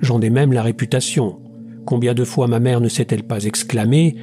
[0.00, 1.38] J'en ai même la réputation.
[1.86, 4.14] Combien de fois ma mère ne s'est-elle pas exclamée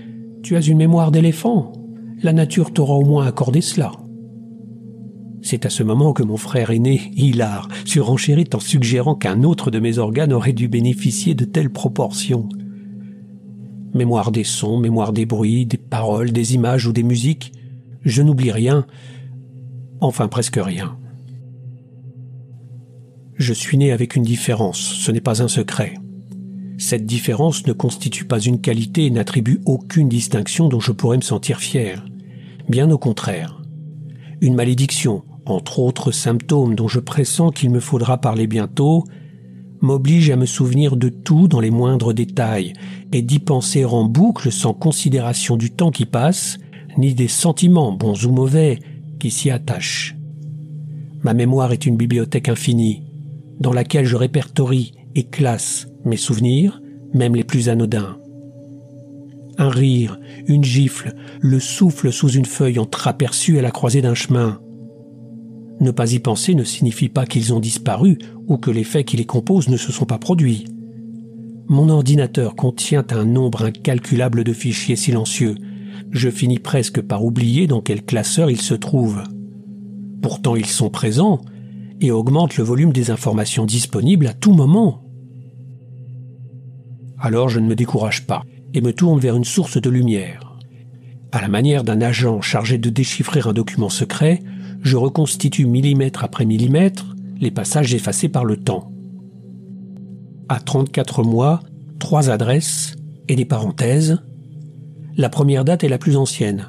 [0.44, 1.74] Tu as une mémoire d'éléphant
[2.22, 3.92] La nature t'aura au moins accordé cela.
[5.42, 9.80] C'est à ce moment que mon frère aîné, Hilar, surenchérit en suggérant qu'un autre de
[9.80, 12.50] mes organes aurait dû bénéficier de telles proportions.
[13.94, 17.52] Mémoire des sons, mémoire des bruits, des paroles, des images ou des musiques,
[18.06, 18.86] je n'oublie rien,
[20.00, 20.98] enfin presque rien.
[23.36, 25.96] Je suis né avec une différence, ce n'est pas un secret.
[26.78, 31.22] Cette différence ne constitue pas une qualité et n'attribue aucune distinction dont je pourrais me
[31.22, 32.06] sentir fier.
[32.70, 33.62] Bien au contraire.
[34.42, 39.04] Une malédiction, entre autres symptômes dont je pressens qu'il me faudra parler bientôt,
[39.82, 42.74] m'oblige à me souvenir de tout dans les moindres détails
[43.12, 46.58] et d'y penser en boucle sans considération du temps qui passe,
[46.98, 48.80] ni des sentiments, bons ou mauvais,
[49.20, 50.16] qui s'y attachent.
[51.24, 53.04] Ma mémoire est une bibliothèque infinie,
[53.60, 56.82] dans laquelle je répertorie et classe mes souvenirs,
[57.14, 58.18] même les plus anodins.
[59.58, 64.60] Un rire, une gifle, le souffle sous une feuille entreaperçue à la croisée d'un chemin,
[65.82, 69.18] ne pas y penser ne signifie pas qu'ils ont disparu ou que les faits qui
[69.18, 70.66] les composent ne se sont pas produits.
[71.68, 75.56] Mon ordinateur contient un nombre incalculable de fichiers silencieux.
[76.12, 79.24] Je finis presque par oublier dans quel classeur ils se trouvent.
[80.22, 81.42] Pourtant ils sont présents
[82.02, 85.04] et augmentent le volume des informations disponibles à tout moment.
[87.18, 90.58] Alors je ne me décourage pas et me tourne vers une source de lumière.
[91.32, 94.42] À la manière d'un agent chargé de déchiffrer un document secret,
[94.82, 98.92] je reconstitue millimètre après millimètre les passages effacés par le temps.
[100.48, 101.62] À 34 mois,
[102.00, 102.96] trois adresses
[103.28, 104.22] et des parenthèses.
[105.18, 106.68] La première date est la plus ancienne.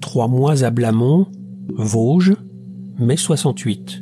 [0.00, 1.26] Trois mois à Blamont,
[1.68, 2.34] Vosges,
[2.98, 4.00] mai 68.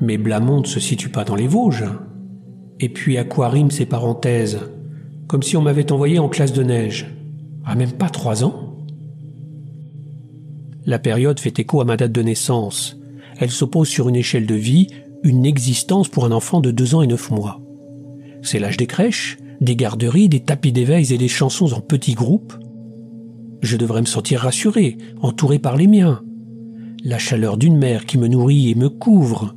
[0.00, 1.84] Mais Blamont ne se situe pas dans les Vosges.
[2.78, 4.60] Et puis à quoi riment ces parenthèses?
[5.26, 7.14] Comme si on m'avait envoyé en classe de neige.
[7.66, 8.74] À même pas trois ans?
[10.86, 12.96] La période fait écho à ma date de naissance.
[13.38, 14.86] Elle s'oppose sur une échelle de vie,
[15.24, 17.60] une existence pour un enfant de deux ans et neuf mois.
[18.40, 22.54] C'est l'âge des crèches, des garderies, des tapis d'éveil et des chansons en petits groupes.
[23.62, 26.22] Je devrais me sentir rassuré, entouré par les miens.
[27.04, 29.54] La chaleur d'une mère qui me nourrit et me couvre.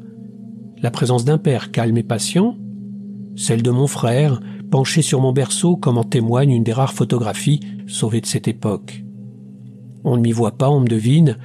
[0.81, 2.57] La présence d'un père calme et patient.
[3.35, 7.61] Celle de mon frère, penché sur mon berceau comme en témoigne une des rares photographies
[7.87, 9.03] sauvées de cette époque.
[10.03, 11.37] On ne m'y voit pas, on me devine.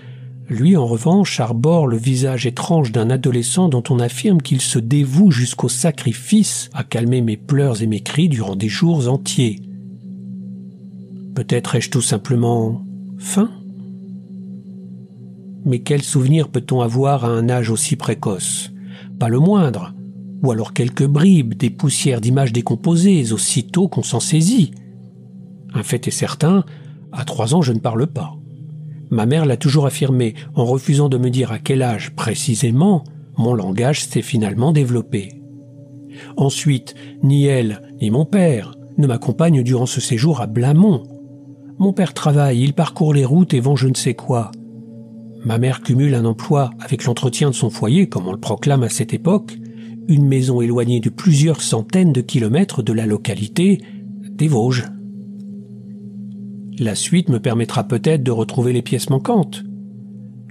[0.49, 5.31] Lui, en revanche, arbore le visage étrange d'un adolescent dont on affirme qu'il se dévoue
[5.31, 9.61] jusqu'au sacrifice à calmer mes pleurs et mes cris durant des jours entiers.
[11.35, 12.83] Peut-être ai-je tout simplement
[13.19, 13.51] faim?
[15.67, 18.73] Mais quel souvenir peut-on avoir à un âge aussi précoce?
[19.19, 19.95] Pas le moindre
[20.43, 24.71] ou alors quelques bribes, des poussières d'images décomposées, aussitôt qu'on s'en saisit.
[25.75, 26.65] Un fait est certain,
[27.13, 28.35] à trois ans je ne parle pas.
[29.11, 33.05] Ma mère l'a toujours affirmé, en refusant de me dire à quel âge précisément
[33.37, 35.41] mon langage s'est finalement développé.
[36.37, 41.05] Ensuite, ni elle, ni mon père ne m'accompagnent durant ce séjour à Blamont.
[41.79, 44.51] Mon père travaille, il parcourt les routes et vend je ne sais quoi.
[45.45, 48.89] Ma mère cumule un emploi avec l'entretien de son foyer, comme on le proclame à
[48.89, 49.57] cette époque,
[50.09, 53.81] une maison éloignée de plusieurs centaines de kilomètres de la localité
[54.31, 54.87] des Vosges.
[56.81, 59.65] La suite me permettra peut-être de retrouver les pièces manquantes.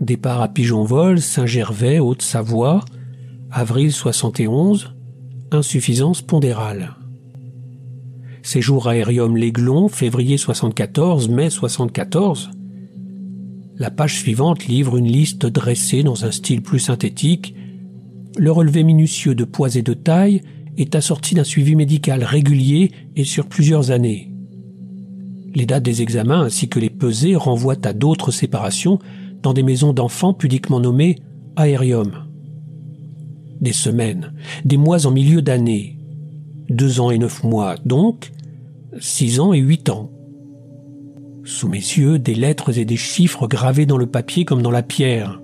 [0.01, 2.83] Départ à Pigeonvol, Saint-Gervais, Haute-Savoie,
[3.49, 4.93] avril 71,
[5.51, 6.95] insuffisance pondérale.
[8.41, 12.51] Séjour aérium L'Aiglon, février 74, mai 74.
[13.77, 17.55] La page suivante livre une liste dressée dans un style plus synthétique
[18.37, 20.41] le relevé minutieux de poids et de taille
[20.77, 24.31] est assorti d'un suivi médical régulier et sur plusieurs années.
[25.57, 28.99] Les dates des examens ainsi que les pesées renvoient à d'autres séparations
[29.41, 31.15] dans des maisons d'enfants pudiquement nommées
[31.55, 32.11] aérium.
[33.59, 34.33] Des semaines,
[34.65, 35.97] des mois en milieu d'année,
[36.69, 38.33] deux ans et neuf mois donc,
[38.99, 40.11] six ans et huit ans.
[41.43, 44.83] Sous mes yeux, des lettres et des chiffres gravés dans le papier comme dans la
[44.83, 45.41] pierre.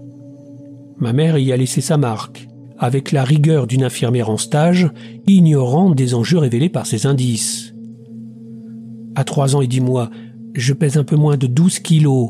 [0.99, 2.47] Ma mère y a laissé sa marque
[2.77, 4.91] avec la rigueur d'une infirmière en stage,
[5.25, 7.62] ignorante des enjeux révélés par ces indices.
[9.15, 10.09] À trois ans et dix mois,
[10.55, 12.29] je pèse un peu moins de 12 kilos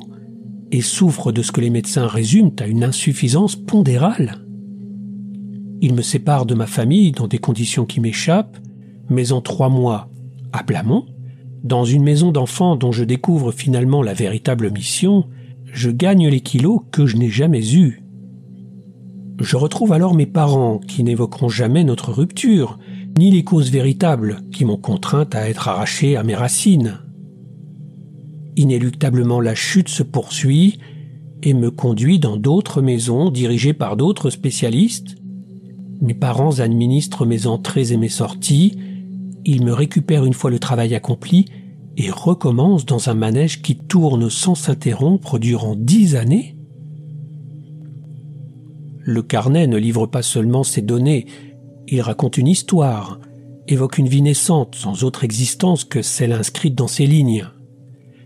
[0.71, 4.39] et souffre de ce que les médecins résument à une insuffisance pondérale.
[5.81, 8.57] Il me sépare de ma famille dans des conditions qui m'échappent,
[9.09, 10.09] mais en trois mois,
[10.51, 11.05] à Blamont,
[11.63, 15.25] dans une maison d'enfants dont je découvre finalement la véritable mission,
[15.65, 18.03] je gagne les kilos que je n'ai jamais eus.
[19.39, 22.79] Je retrouve alors mes parents qui n'évoqueront jamais notre rupture,
[23.17, 26.99] ni les causes véritables qui m'ont contrainte à être arraché à mes racines.
[28.56, 30.80] Inéluctablement la chute se poursuit
[31.41, 35.15] et me conduit dans d'autres maisons dirigées par d'autres spécialistes.
[36.02, 38.78] Mes parents administrent mes entrées et mes sorties,
[39.45, 41.45] ils me récupèrent une fois le travail accompli
[41.97, 46.56] et recommencent dans un manège qui tourne sans s'interrompre durant dix années.
[49.06, 51.26] Le carnet ne livre pas seulement ses données,
[51.93, 53.19] il raconte une histoire,
[53.67, 57.45] évoque une vie naissante sans autre existence que celle inscrite dans ses lignes.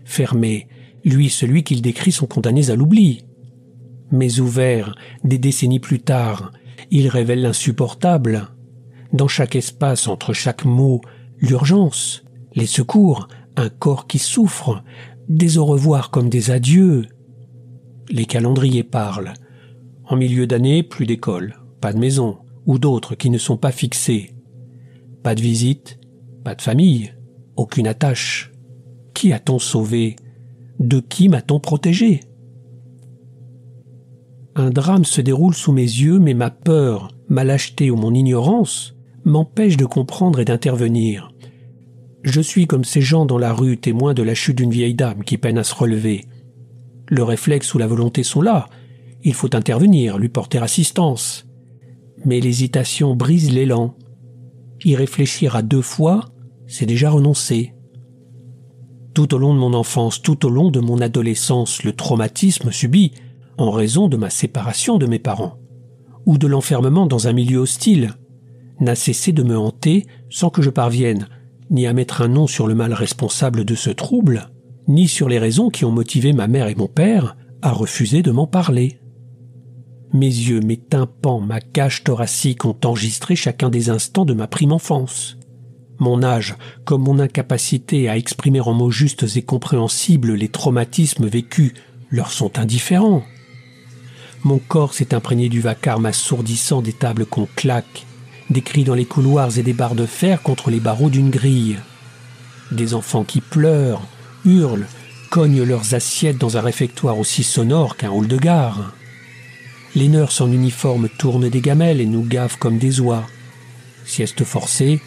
[0.06, 0.68] Fermé,
[1.04, 3.26] lui celui qu'il décrit sont condamnés à l'oubli.
[4.10, 6.50] Mais ouvert, des décennies plus tard,
[6.90, 8.48] il révèle l'insupportable.
[9.12, 11.02] Dans chaque espace, entre chaque mot,
[11.38, 14.82] l'urgence, les secours, un corps qui souffre,
[15.28, 17.04] des au revoir comme des adieux.
[18.08, 19.34] Les calendriers parlent,
[20.06, 24.34] en milieu d'année, plus d'école, pas de maison, ou d'autres qui ne sont pas fixées.
[25.24, 25.98] Pas de visite,
[26.44, 27.14] pas de famille,
[27.56, 28.52] aucune attache.
[29.14, 30.14] Qui a-t-on sauvé?
[30.78, 32.20] De qui m'a-t-on protégé?
[34.54, 38.94] Un drame se déroule sous mes yeux, mais ma peur, ma lâcheté ou mon ignorance
[39.24, 41.32] m'empêche de comprendre et d'intervenir.
[42.22, 45.24] Je suis comme ces gens dans la rue témoins de la chute d'une vieille dame
[45.24, 46.26] qui peine à se relever.
[47.08, 48.68] Le réflexe ou la volonté sont là,
[49.24, 51.47] il faut intervenir, lui porter assistance.
[52.24, 53.94] Mais l'hésitation brise l'élan.
[54.84, 56.30] Y réfléchir à deux fois,
[56.66, 57.74] c'est déjà renoncer.
[59.14, 63.12] Tout au long de mon enfance, tout au long de mon adolescence, le traumatisme subi
[63.56, 65.58] en raison de ma séparation de mes parents,
[66.26, 68.12] ou de l'enfermement dans un milieu hostile,
[68.80, 71.26] n'a cessé de me hanter sans que je parvienne
[71.70, 74.50] ni à mettre un nom sur le mal responsable de ce trouble,
[74.86, 78.30] ni sur les raisons qui ont motivé ma mère et mon père à refuser de
[78.30, 79.00] m'en parler.
[80.12, 84.72] Mes yeux, mes tympans, ma cage thoracique ont enregistré chacun des instants de ma prime
[84.72, 85.36] enfance.
[85.98, 86.54] Mon âge,
[86.84, 91.74] comme mon incapacité à exprimer en mots justes et compréhensibles les traumatismes vécus,
[92.10, 93.24] leur sont indifférents.
[94.44, 98.06] Mon corps s'est imprégné du vacarme assourdissant des tables qu'on claque,
[98.48, 101.78] des cris dans les couloirs et des barres de fer contre les barreaux d'une grille.
[102.70, 104.06] Des enfants qui pleurent,
[104.44, 104.86] hurlent,
[105.30, 108.94] cognent leurs assiettes dans un réfectoire aussi sonore qu'un hall de gare.
[109.94, 113.26] Les nurses en uniforme tournent des gamelles et nous gavent comme des oies.
[114.04, 115.00] Sieste forcée,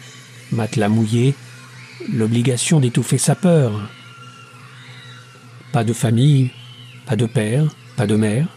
[0.50, 1.34] matelas mouillé,
[2.12, 3.72] l'obligation d'étouffer sa peur.
[5.72, 6.50] Pas de famille,
[7.06, 8.48] pas de père, pas de mère,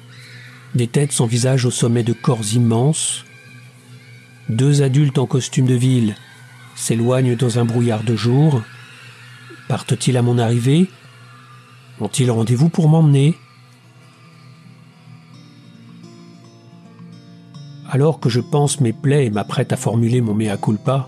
[0.73, 3.23] des têtes sans visage au sommet de corps immenses.
[4.49, 6.15] Deux adultes en costume de ville
[6.75, 8.61] s'éloignent dans un brouillard de jour.
[9.67, 10.89] Partent-ils à mon arrivée?
[12.01, 13.35] Ont-ils rendez-vous pour m'emmener?
[17.95, 21.05] Alors que je pense mes plaies et m'apprête à formuler mon mea culpa,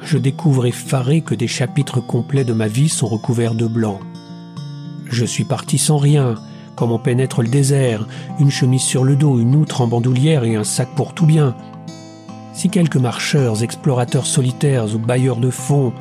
[0.00, 4.00] je découvre effaré que des chapitres complets de ma vie sont recouverts de blanc.
[5.10, 6.36] Je suis parti sans rien,
[6.74, 8.08] comme on pénètre le désert,
[8.40, 11.54] une chemise sur le dos, une outre en bandoulière et un sac pour tout bien.
[12.54, 15.92] Si quelques marcheurs, explorateurs solitaires ou bailleurs de fonds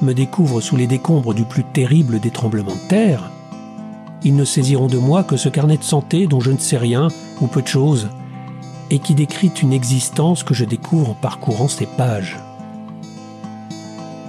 [0.00, 3.30] me découvrent sous les décombres du plus terrible des tremblements de terre,
[4.24, 7.08] ils ne saisiront de moi que ce carnet de santé dont je ne sais rien
[7.42, 8.08] ou peu de choses,
[8.90, 12.38] et qui décrit une existence que je découvre en parcourant ces pages.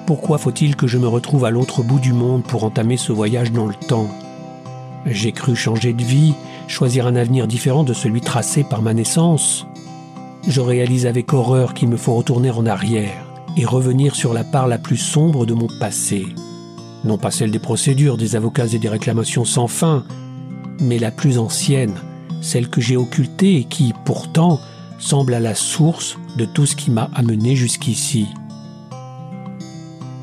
[0.05, 3.51] Pourquoi faut-il que je me retrouve à l'autre bout du monde pour entamer ce voyage
[3.51, 4.09] dans le temps?
[5.05, 6.33] J'ai cru changer de vie,
[6.67, 9.65] choisir un avenir différent de celui tracé par ma naissance.
[10.47, 14.67] Je réalise avec horreur qu'il me faut retourner en arrière et revenir sur la part
[14.67, 16.25] la plus sombre de mon passé.
[17.03, 20.05] Non pas celle des procédures, des avocats et des réclamations sans fin,
[20.81, 21.93] mais la plus ancienne,
[22.41, 24.59] celle que j'ai occultée et qui, pourtant,
[24.99, 28.27] semble à la source de tout ce qui m'a amené jusqu'ici.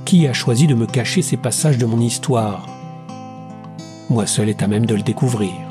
[0.04, 2.66] Qui a choisi de me cacher ces passages de mon histoire?
[4.08, 5.65] Moi seul est à même de le découvrir.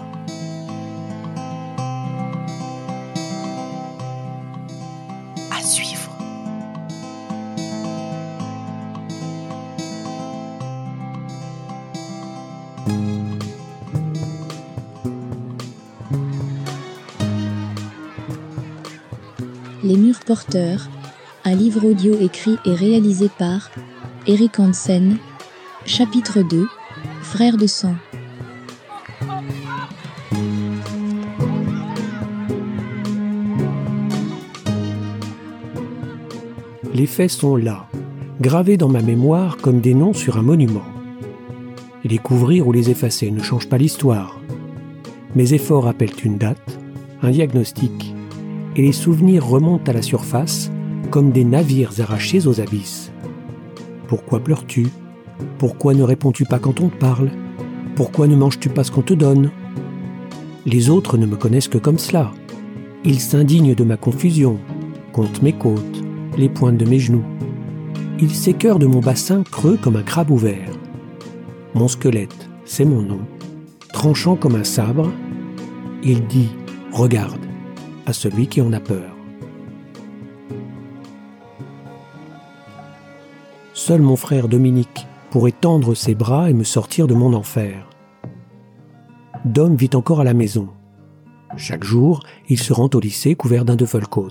[21.46, 23.72] Un livre audio écrit et réalisé par
[24.28, 25.18] Eric Hansen,
[25.86, 26.68] chapitre 2,
[27.22, 27.96] Frères de sang.
[36.94, 37.88] Les faits sont là,
[38.42, 40.86] gravés dans ma mémoire comme des noms sur un monument.
[42.04, 44.42] Les couvrir ou les effacer ne change pas l'histoire.
[45.34, 46.80] Mes efforts appellent une date,
[47.22, 48.15] un diagnostic,
[48.76, 50.72] et les souvenirs remontent à la surface
[51.10, 53.12] comme des navires arrachés aux abysses.
[54.08, 54.88] Pourquoi pleures-tu?
[55.58, 57.32] Pourquoi ne réponds-tu pas quand on te parle?
[57.96, 59.52] Pourquoi ne manges-tu pas ce qu'on te donne?
[60.66, 62.32] Les autres ne me connaissent que comme cela.
[63.04, 64.58] Ils s'indignent de ma confusion,
[65.14, 66.04] comptent mes côtes,
[66.38, 67.24] les pointes de mes genoux.
[68.20, 70.72] Ils s'écœurent de mon bassin creux comme un crabe ouvert.
[71.76, 73.20] Mon squelette, c'est mon nom.
[73.94, 75.12] Tranchant comme un sabre,
[76.04, 76.50] il dit
[76.92, 77.45] Regarde
[78.06, 79.16] à celui qui en a peur.
[83.74, 87.90] Seul mon frère Dominique pourrait tendre ses bras et me sortir de mon enfer.
[89.44, 90.70] Dom vit encore à la maison.
[91.58, 93.78] Chaque jour, il se rend au lycée couvert d'un
[94.10, 94.30] coat.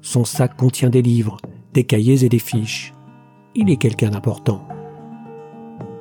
[0.00, 1.36] Son sac contient des livres,
[1.74, 2.94] des cahiers et des fiches.
[3.54, 4.66] Il est quelqu'un d'important.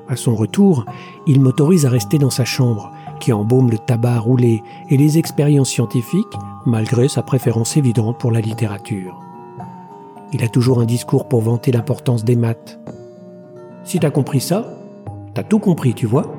[0.08, 0.86] À son retour,
[1.28, 2.92] il m'autorise à rester dans sa chambre,
[3.22, 8.42] qui embaume le tabac roulé et les expériences scientifiques, malgré sa préférence évidente pour la
[8.42, 9.18] littérature.
[10.34, 12.80] Il a toujours un discours pour vanter l'importance des maths.
[13.84, 14.66] Si t'as compris ça,
[15.34, 16.34] t'as tout compris, tu vois.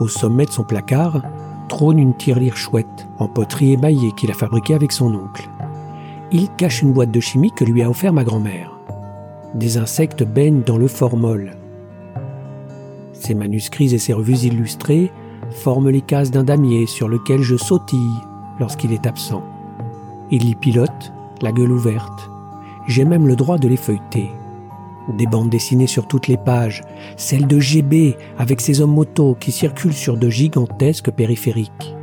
[0.00, 1.22] Au sommet de son placard
[1.68, 5.48] trône une tirelire chouette en poterie émaillée qu'il a fabriquée avec son oncle.
[6.32, 8.72] Il cache une boîte de chimie que lui a offert ma grand-mère.
[9.54, 11.52] Des insectes baignent dans le formol.
[13.24, 15.10] Ses manuscrits et ses revues illustrées
[15.48, 18.20] forment les cases d'un damier sur lequel je sautille
[18.60, 19.42] lorsqu'il est absent.
[20.30, 21.10] Il y pilote,
[21.40, 22.28] la gueule ouverte.
[22.86, 24.30] J'ai même le droit de les feuilleter.
[25.16, 26.82] Des bandes dessinées sur toutes les pages,
[27.16, 31.96] celles de GB avec ses hommes motos qui circulent sur de gigantesques périphériques.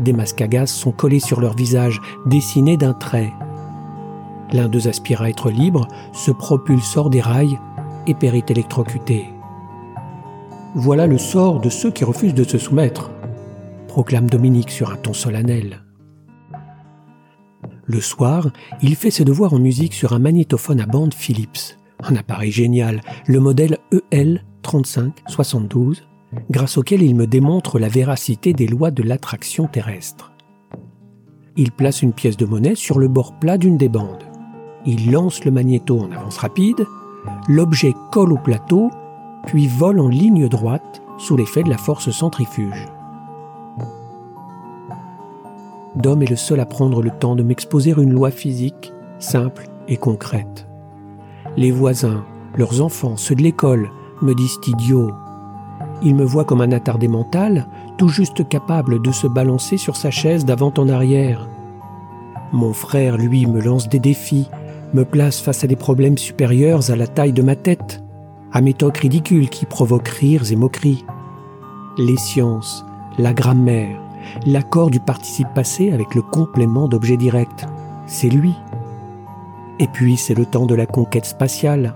[0.00, 3.32] Des masques à gaz sont collés sur leur visage, dessinés d'un trait.
[4.52, 7.56] L'un d'eux aspire à être libre, se propulse hors des rails
[8.08, 9.30] et périt électrocuté.
[10.76, 13.10] Voilà le sort de ceux qui refusent de se soumettre,
[13.88, 15.82] proclame Dominique sur un ton solennel.
[17.86, 18.50] Le soir,
[18.80, 23.00] il fait ses devoirs en musique sur un magnétophone à bande Philips, un appareil génial,
[23.26, 26.06] le modèle E EL 3572,
[26.50, 30.30] grâce auquel il me démontre la véracité des lois de l'attraction terrestre.
[31.56, 34.22] Il place une pièce de monnaie sur le bord plat d'une des bandes.
[34.86, 36.86] Il lance le magnéto en avance rapide,
[37.48, 38.92] l'objet colle au plateau,
[39.46, 42.86] puis vole en ligne droite sous l'effet de la force centrifuge.
[45.96, 49.96] Dom est le seul à prendre le temps de m'exposer une loi physique simple et
[49.96, 50.66] concrète.
[51.56, 52.24] Les voisins,
[52.56, 53.90] leurs enfants, ceux de l'école,
[54.22, 55.12] me disent idiot.
[56.02, 57.66] Ils me voient comme un attardé mental,
[57.98, 61.48] tout juste capable de se balancer sur sa chaise d'avant en arrière.
[62.52, 64.48] Mon frère, lui, me lance des défis,
[64.94, 68.02] me place face à des problèmes supérieurs à la taille de ma tête,
[68.52, 71.04] à tocs ridicules qui provoquent rires et moqueries.
[71.98, 72.84] Les sciences,
[73.18, 74.00] la grammaire,
[74.46, 77.66] l'accord du participe passé avec le complément d'objet direct,
[78.06, 78.54] c'est lui.
[79.78, 81.94] Et puis c'est le temps de la conquête spatiale,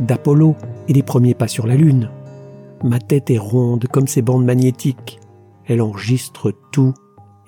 [0.00, 0.56] d'Apollo
[0.88, 2.10] et des premiers pas sur la Lune.
[2.82, 5.20] Ma tête est ronde comme ces bandes magnétiques.
[5.66, 6.92] Elle enregistre tout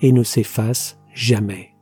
[0.01, 1.76] et ne s'efface jamais.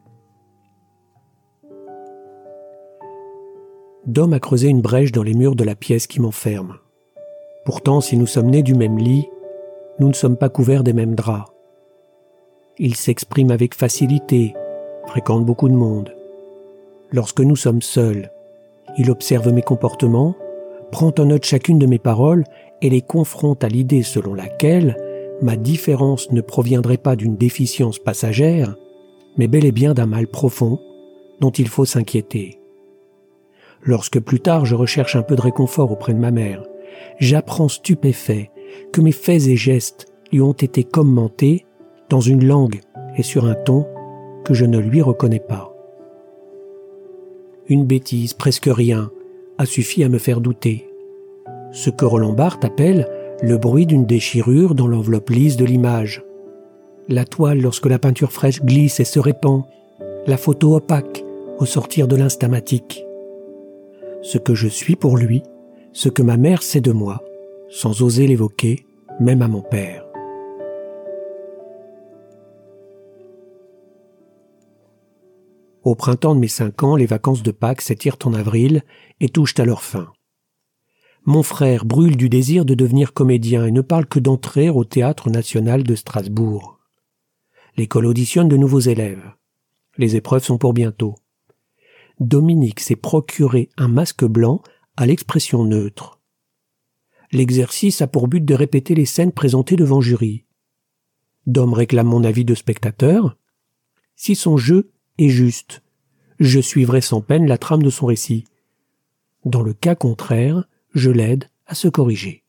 [4.08, 6.76] Dom a creusé une brèche dans les murs de la pièce qui m'enferme.
[7.66, 9.28] Pourtant, si nous sommes nés du même lit,
[10.00, 11.52] nous ne sommes pas couverts des mêmes draps.
[12.78, 14.54] Il s'exprime avec facilité,
[15.08, 16.14] fréquente beaucoup de monde.
[17.12, 18.30] Lorsque nous sommes seuls,
[19.00, 20.36] il observe mes comportements,
[20.92, 22.44] prend en note chacune de mes paroles
[22.84, 24.98] et les confronte à l'idée selon laquelle
[25.42, 28.76] ma différence ne proviendrait pas d'une déficience passagère,
[29.38, 30.80] mais bel et bien d'un mal profond
[31.42, 32.60] dont il faut s'inquiéter.
[33.86, 36.64] Lorsque plus tard je recherche un peu de réconfort auprès de ma mère,
[37.20, 38.50] j'apprends stupéfait
[38.92, 41.66] que mes faits et gestes lui ont été commentés
[42.10, 42.82] dans une langue
[43.16, 43.86] et sur un ton
[44.44, 45.72] que je ne lui reconnais pas.
[47.68, 49.12] Une bêtise, presque rien,
[49.58, 50.90] a suffi à me faire douter.
[51.72, 53.08] Ce que Roland Barthes appelle
[53.42, 56.24] le bruit d'une déchirure dans l'enveloppe lisse de l'image.
[57.08, 59.64] La toile lorsque la peinture fraîche glisse et se répand.
[60.26, 61.24] La photo opaque
[61.60, 63.05] au sortir de l'instamatique
[64.26, 65.44] ce que je suis pour lui,
[65.94, 67.24] ce que ma mère sait de moi,
[67.70, 68.88] sans oser l'évoquer,
[69.20, 70.04] même à mon père.
[75.84, 78.82] Au printemps de mes cinq ans, les vacances de Pâques s'étirent en avril
[79.20, 80.12] et touchent à leur fin.
[81.26, 85.30] Mon frère brûle du désir de devenir comédien et ne parle que d'entrer au Théâtre
[85.30, 86.80] national de Strasbourg.
[87.78, 89.32] L'école auditionne de nouveaux élèves.
[89.98, 91.16] Les épreuves sont pour bientôt.
[92.20, 94.62] Dominique s'est procuré un masque blanc
[94.96, 96.22] à l'expression neutre.
[97.32, 100.46] L'exercice a pour but de répéter les scènes présentées devant jury.
[101.46, 103.38] Dom réclame mon avis de spectateur.
[104.16, 105.84] Si son jeu est juste,
[106.40, 108.46] je suivrai sans peine la trame de son récit.
[109.44, 112.44] Dans le cas contraire, je l'aide à se corriger.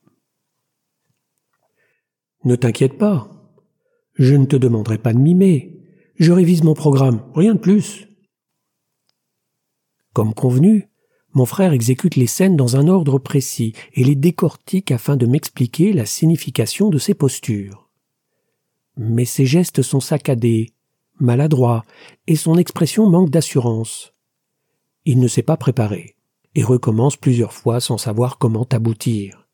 [2.44, 3.28] Ne t'inquiète pas.
[4.14, 5.80] Je ne te demanderai pas de mimer.
[6.16, 8.08] Je révise mon programme, rien de plus.
[10.16, 10.88] Comme convenu,
[11.34, 15.92] mon frère exécute les scènes dans un ordre précis et les décortique afin de m'expliquer
[15.92, 17.90] la signification de ses postures.
[18.96, 20.72] Mais ses gestes sont saccadés,
[21.20, 21.84] maladroits,
[22.26, 24.14] et son expression manque d'assurance.
[25.04, 26.16] Il ne s'est pas préparé,
[26.54, 29.46] et recommence plusieurs fois sans savoir comment aboutir.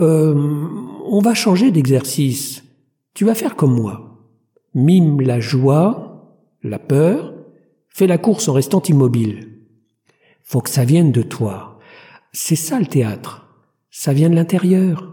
[0.00, 0.32] Euh,
[1.06, 2.62] on va changer d'exercice.
[3.14, 4.16] Tu vas faire comme moi.
[4.76, 7.31] Mime la joie, la peur,
[7.94, 9.58] Fais la course en restant immobile.
[10.42, 11.78] Faut que ça vienne de toi.
[12.32, 13.46] C'est ça le théâtre.
[13.90, 15.12] Ça vient de l'intérieur.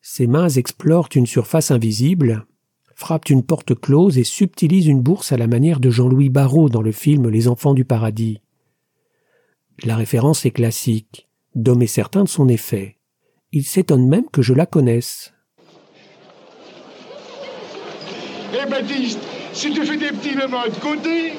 [0.00, 2.46] Ses mains explorent une surface invisible,
[2.94, 6.82] frappent une porte close et subtilisent une bourse à la manière de Jean-Louis Barrault dans
[6.82, 8.40] le film Les Enfants du Paradis.
[9.82, 11.28] La référence est classique.
[11.56, 12.98] Dom est certain de son effet.
[13.50, 15.32] Il s'étonne même que je la connaisse.
[18.52, 19.18] Eh Baptiste,
[19.54, 21.34] si tu fais des petits moments de côté,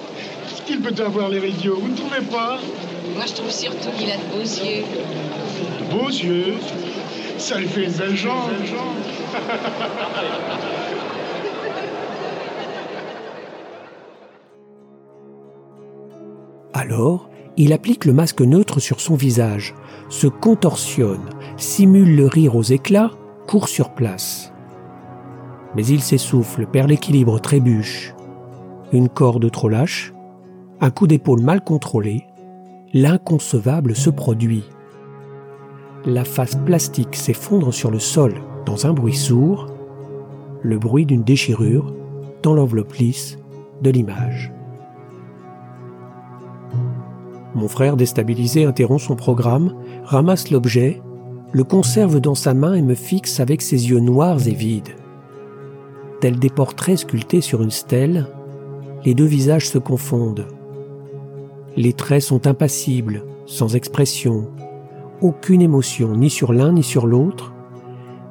[0.48, 2.58] ce qu'il peut avoir les idiots, vous ne trouvez pas?
[3.14, 4.84] Moi, je trouve surtout qu'il a de beaux yeux.
[5.80, 6.56] De beaux yeux?
[7.38, 8.52] Ça lui fait une belle jambe.
[16.74, 19.76] Alors, il applique le masque neutre sur son visage,
[20.10, 23.12] se contorsionne, simule le rire aux éclats,
[23.48, 24.55] court sur place
[25.76, 28.14] mais il s'essouffle, perd l'équilibre, trébuche.
[28.94, 30.14] Une corde trop lâche,
[30.80, 32.26] un coup d'épaule mal contrôlé,
[32.94, 34.64] l'inconcevable se produit.
[36.06, 39.68] La face plastique s'effondre sur le sol dans un bruit sourd,
[40.62, 41.94] le bruit d'une déchirure
[42.42, 43.38] dans l'enveloppe lisse
[43.82, 44.52] de l'image.
[47.54, 49.74] Mon frère déstabilisé interrompt son programme,
[50.04, 51.02] ramasse l'objet,
[51.52, 54.96] le conserve dans sa main et me fixe avec ses yeux noirs et vides
[56.32, 58.28] des portraits sculptés sur une stèle,
[59.06, 60.48] les deux visages se confondent.
[61.78, 64.50] Les traits sont impassibles, sans expression,
[65.22, 67.54] aucune émotion ni sur l'un ni sur l'autre,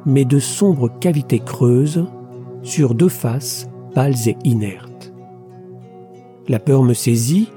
[0.07, 2.05] mais de sombres cavités creuses
[2.63, 5.13] sur deux faces pâles et inertes.
[6.49, 7.49] La peur me saisit,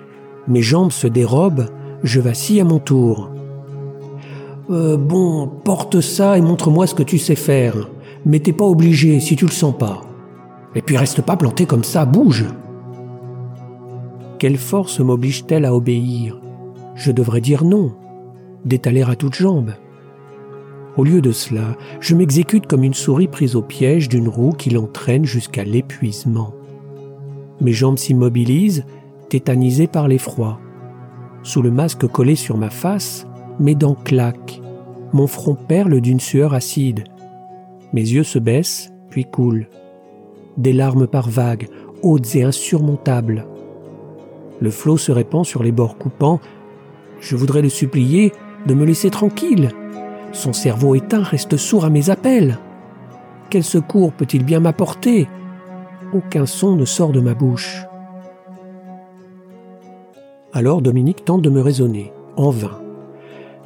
[0.47, 1.65] mes jambes se dérobent,
[2.03, 3.31] Je vacille à mon tour.
[4.69, 7.89] Euh, bon, porte ça et montre-moi ce que tu sais faire.
[8.23, 10.06] Mais t'es pas obligé si tu le sens pas.
[10.77, 12.45] Et puis reste pas planté comme ça, bouge.
[14.37, 16.39] Quelle force m'oblige-t-elle à obéir?
[16.93, 17.95] Je devrais dire non,
[18.63, 19.73] d'étaler à toutes jambes.
[20.95, 24.69] Au lieu de cela, je m'exécute comme une souris prise au piège d'une roue qui
[24.69, 26.53] l'entraîne jusqu'à l'épuisement.
[27.59, 28.85] Mes jambes s'immobilisent,
[29.29, 30.59] tétanisées par l'effroi.
[31.41, 33.25] Sous le masque collé sur ma face,
[33.59, 34.61] mes dents claquent,
[35.11, 37.03] mon front perle d'une sueur acide.
[37.93, 39.67] Mes yeux se baissent, puis coulent.
[40.57, 41.69] Des larmes par vagues,
[42.01, 43.45] hautes et insurmontables.
[44.59, 46.39] Le flot se répand sur les bords coupants.
[47.19, 48.31] Je voudrais le supplier
[48.65, 49.69] de me laisser tranquille.
[50.33, 52.57] Son cerveau éteint reste sourd à mes appels.
[53.49, 55.27] Quel secours peut-il bien m'apporter?
[56.13, 57.85] Aucun son ne sort de ma bouche.
[60.53, 62.81] Alors Dominique tente de me raisonner, en vain.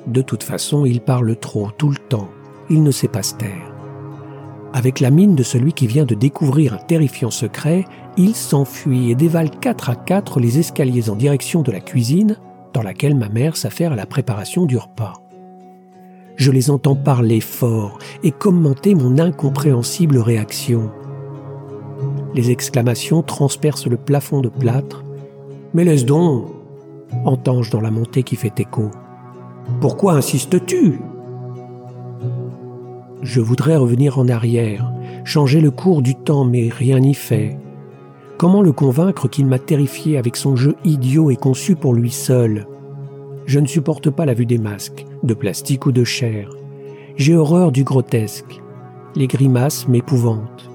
[0.08, 2.30] De toute façon, il parle trop, tout le temps.
[2.70, 3.71] Il ne sait pas se taire.
[4.74, 7.86] Avec la mine de celui qui vient de découvrir un terrifiant secret,
[8.18, 12.38] il s'enfuit et dévale quatre à quatre les escaliers en direction de la cuisine,
[12.74, 15.14] dans laquelle ma mère s'affaire à la préparation du repas.
[16.38, 20.90] Je les entends parler fort et commenter mon incompréhensible réaction.
[22.34, 25.04] Les exclamations transpercent le plafond de plâtre.
[25.74, 26.46] Mais laisse donc
[27.26, 28.90] entends-je dans la montée qui fait écho.
[29.82, 31.00] Pourquoi insistes-tu?
[33.22, 34.92] Je voudrais revenir en arrière,
[35.24, 37.58] changer le cours du temps, mais rien n'y fait.
[38.38, 42.66] Comment le convaincre qu'il m'a terrifié avec son jeu idiot et conçu pour lui seul?
[43.46, 46.50] Je ne supporte pas la vue des masques, de plastique ou de chair.
[47.16, 48.62] J'ai horreur du grotesque.
[49.16, 50.72] Les grimaces m'épouvantent.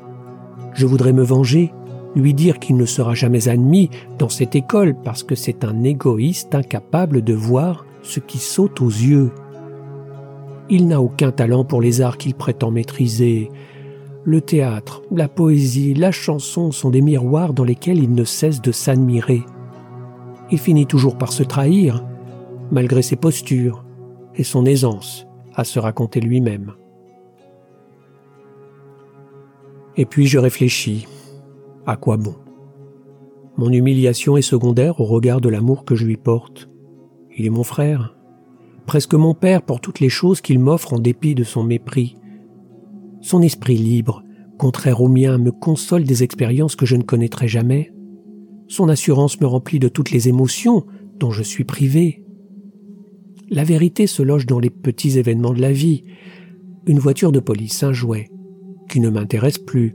[0.75, 1.73] Je voudrais me venger,
[2.15, 6.55] lui dire qu'il ne sera jamais admis dans cette école parce que c'est un égoïste
[6.55, 9.33] incapable de voir ce qui saute aux yeux.
[10.69, 13.51] Il n'a aucun talent pour les arts qu'il prétend maîtriser.
[14.25, 18.73] Le théâtre, la poésie, la chanson sont des miroirs dans lesquels il ne cesse de
[18.73, 19.43] s'admirer.
[20.51, 22.05] Il finit toujours par se trahir,
[22.73, 23.85] malgré ses postures
[24.35, 26.73] et son aisance à se raconter lui-même.
[29.97, 31.07] Et puis je réfléchis.
[31.87, 32.35] À quoi bon?
[33.57, 36.69] Mon humiliation est secondaire au regard de l'amour que je lui porte.
[37.37, 38.16] Il est mon frère,
[38.87, 42.17] presque mon père pour toutes les choses qu'il m'offre en dépit de son mépris.
[43.21, 44.23] Son esprit libre,
[44.59, 47.93] contraire au mien, me console des expériences que je ne connaîtrai jamais.
[48.69, 50.87] Son assurance me remplit de toutes les émotions
[51.19, 52.23] dont je suis privé.
[53.51, 56.03] La vérité se loge dans les petits événements de la vie.
[56.87, 58.29] Une voiture de police, un jouet,
[58.89, 59.95] qui ne m'intéresse plus,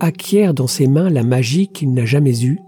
[0.00, 2.58] acquiert dans ses mains la magie qu'il n'a jamais eue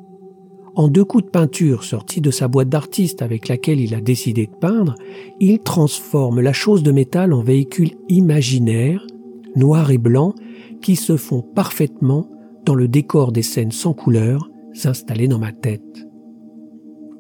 [0.75, 4.47] en deux coups de peinture sortis de sa boîte d'artiste avec laquelle il a décidé
[4.47, 4.95] de peindre,
[5.41, 9.07] il transforme la chose de métal en véhicule imaginaire,
[9.55, 10.35] noir et blanc,
[10.81, 12.29] qui se font parfaitement
[12.65, 14.51] dans le décor des scènes sans couleur
[14.85, 16.09] installées dans ma tête.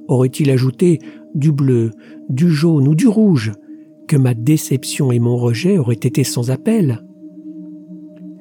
[0.09, 0.98] Aurait-il ajouté
[1.34, 1.90] du bleu,
[2.28, 3.53] du jaune ou du rouge,
[4.09, 7.05] que ma déception et mon rejet auraient été sans appel?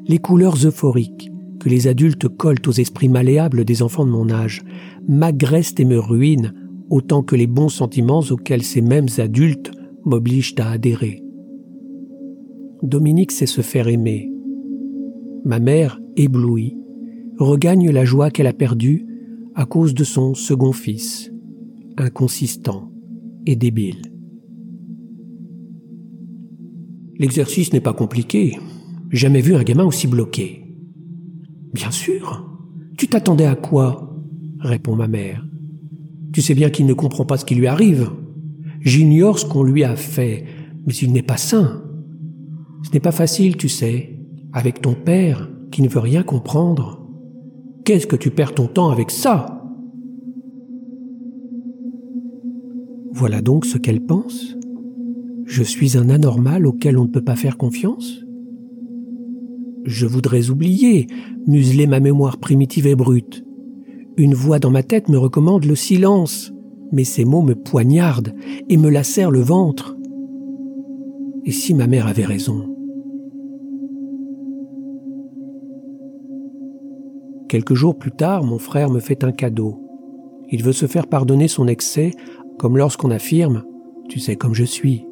[0.07, 1.31] Les couleurs euphoriques,
[1.61, 4.63] que les adultes collent aux esprits malléables des enfants de mon âge
[5.07, 6.53] m'agressent et me ruinent
[6.89, 9.71] autant que les bons sentiments auxquels ces mêmes adultes
[10.03, 11.21] m'obligent à adhérer.
[12.81, 14.31] Dominique sait se faire aimer.
[15.45, 16.75] Ma mère, éblouie,
[17.37, 19.05] regagne la joie qu'elle a perdue
[19.53, 21.31] à cause de son second fils,
[21.95, 22.91] inconsistant
[23.45, 24.01] et débile.
[27.19, 28.57] L'exercice n'est pas compliqué.
[29.11, 30.60] Jamais vu un gamin aussi bloqué.
[31.73, 32.45] Bien sûr.
[32.97, 34.07] Tu t'attendais à quoi?
[34.59, 35.45] répond ma mère.
[36.33, 38.11] Tu sais bien qu'il ne comprend pas ce qui lui arrive.
[38.81, 40.45] J'ignore ce qu'on lui a fait,
[40.85, 41.83] mais il n'est pas sain.
[42.83, 44.19] Ce n'est pas facile, tu sais,
[44.53, 47.07] avec ton père qui ne veut rien comprendre.
[47.85, 49.63] Qu'est-ce que tu perds ton temps avec ça?
[53.13, 54.55] Voilà donc ce qu'elle pense
[55.45, 58.23] Je suis un anormal auquel on ne peut pas faire confiance?
[59.85, 61.07] Je voudrais oublier,
[61.47, 63.43] museler ma mémoire primitive et brute.
[64.17, 66.53] Une voix dans ma tête me recommande le silence,
[66.91, 68.33] mais ces mots me poignardent
[68.69, 69.97] et me lacèrent le ventre.
[71.45, 72.67] Et si ma mère avait raison?
[77.47, 79.81] Quelques jours plus tard, mon frère me fait un cadeau.
[80.49, 82.11] Il veut se faire pardonner son excès,
[82.59, 83.63] comme lorsqu'on affirme⁇
[84.09, 84.97] Tu sais comme je suis⁇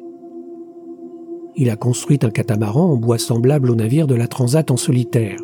[1.56, 5.38] il a construit un catamaran en bois semblable au navire de la Transat en solitaire.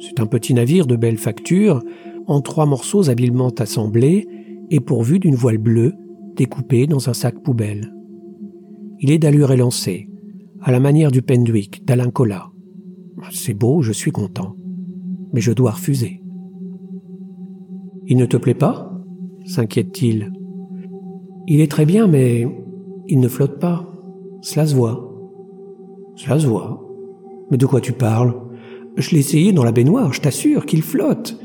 [0.00, 1.82] C'est un petit navire de belle facture,
[2.26, 4.26] en trois morceaux habilement assemblés
[4.70, 5.94] et pourvu d'une voile bleue
[6.36, 7.92] découpé dans un sac poubelle.
[9.00, 10.08] Il est d'allure élancée,
[10.62, 12.50] à la manière du Pendwick d'Alain Colas.
[13.30, 14.56] C'est beau, je suis content.
[15.32, 16.22] Mais je dois refuser.
[18.06, 18.86] Il ne te plaît pas?
[19.44, 20.32] s'inquiète-t-il.
[21.46, 22.46] Il est très bien, mais
[23.08, 23.90] il ne flotte pas.
[24.42, 25.09] Cela se voit.
[26.22, 26.86] Cela se voit.
[27.50, 28.34] Mais de quoi tu parles?
[28.96, 31.40] Je l'ai essayé dans la baignoire, je t'assure qu'il flotte.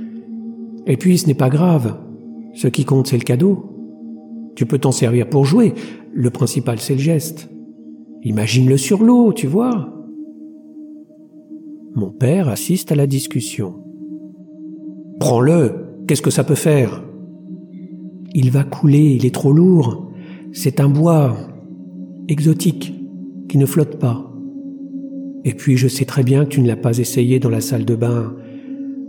[0.86, 1.98] Et puis ce n'est pas grave.
[2.54, 3.70] Ce qui compte, c'est le cadeau.
[4.56, 5.74] Tu peux t'en servir pour jouer.
[6.14, 7.50] Le principal, c'est le geste.
[8.24, 9.94] Imagine-le sur l'eau, tu vois.
[11.94, 13.76] Mon père assiste à la discussion.
[15.22, 16.04] Prends-le.
[16.06, 17.02] Qu'est-ce que ça peut faire?
[18.34, 20.12] Il va couler, il est trop lourd.
[20.52, 21.34] C'est un bois
[22.28, 22.94] exotique
[23.48, 24.25] qui ne flotte pas.
[25.46, 27.86] Et puis je sais très bien que tu ne l'as pas essayé dans la salle
[27.86, 28.36] de bain.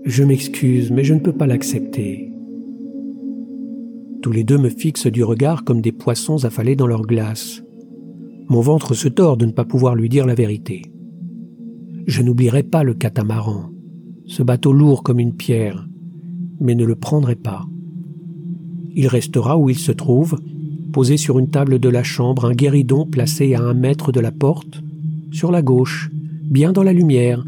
[0.04, 2.30] Je m'excuse, mais je ne peux pas l'accepter.
[4.22, 7.62] Tous les deux me fixent du regard comme des poissons affalés dans leur glace.
[8.48, 10.82] Mon ventre se tord de ne pas pouvoir lui dire la vérité.
[12.06, 13.70] Je n'oublierai pas le catamaran,
[14.26, 15.88] ce bateau lourd comme une pierre,
[16.60, 17.64] mais ne le prendrai pas.
[18.94, 20.38] Il restera où il se trouve,
[20.92, 24.32] posé sur une table de la chambre, un guéridon placé à un mètre de la
[24.32, 24.82] porte,
[25.32, 26.10] sur la gauche,
[26.46, 27.44] bien dans la lumière,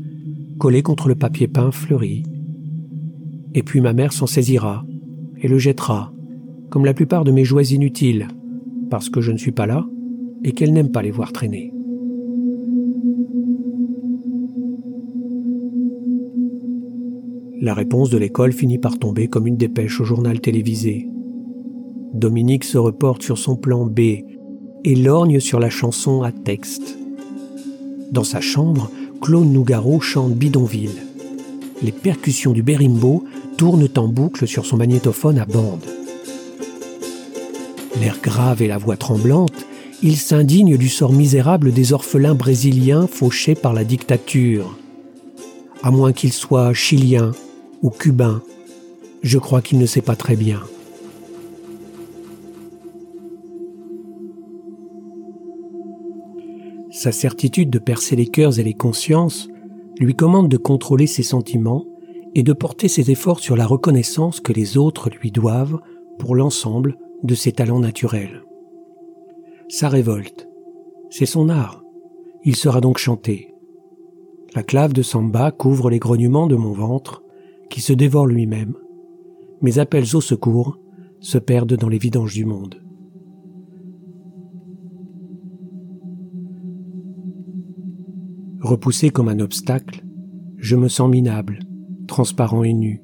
[0.59, 2.25] collé contre le papier peint fleuri.
[3.55, 4.85] Et puis ma mère s'en saisira
[5.41, 6.13] et le jettera,
[6.69, 8.29] comme la plupart de mes jouets inutiles,
[8.91, 9.87] parce que je ne suis pas là
[10.45, 11.73] et qu'elle n'aime pas les voir traîner.
[17.61, 21.09] La réponse de l'école finit par tomber comme une dépêche au journal télévisé.
[22.15, 24.01] Dominique se reporte sur son plan B
[24.85, 26.98] et lorgne sur la chanson à texte.
[28.11, 28.91] Dans sa chambre,
[29.21, 31.03] Claude Nougaro chante Bidonville.
[31.83, 33.25] Les percussions du bérimbo
[33.59, 35.85] tournent en boucle sur son magnétophone à bande.
[38.01, 39.67] L'air grave et la voix tremblante,
[40.03, 44.77] il s'indigne du sort misérable des orphelins brésiliens fauchés par la dictature.
[45.83, 47.33] À moins qu'il soit chilien
[47.83, 48.43] ou cubain,
[49.23, 50.61] je crois qu'il ne sait pas très bien.
[56.99, 59.47] Sa certitude de percer les cœurs et les consciences
[60.01, 61.87] lui commande de contrôler ses sentiments
[62.35, 65.79] et de porter ses efforts sur la reconnaissance que les autres lui doivent
[66.19, 68.43] pour l'ensemble de ses talents naturels.
[69.69, 70.49] Sa révolte,
[71.09, 71.85] c'est son art.
[72.43, 73.55] Il sera donc chanté.
[74.57, 77.23] La clave de samba couvre les grognements de mon ventre,
[77.71, 78.75] qui se dévore lui-même.
[79.61, 80.81] Mes appels au secours
[81.21, 82.83] se perdent dans les vidanges du monde.
[88.61, 90.05] Repoussé comme un obstacle,
[90.57, 91.61] je me sens minable,
[92.09, 93.03] transparent et nu.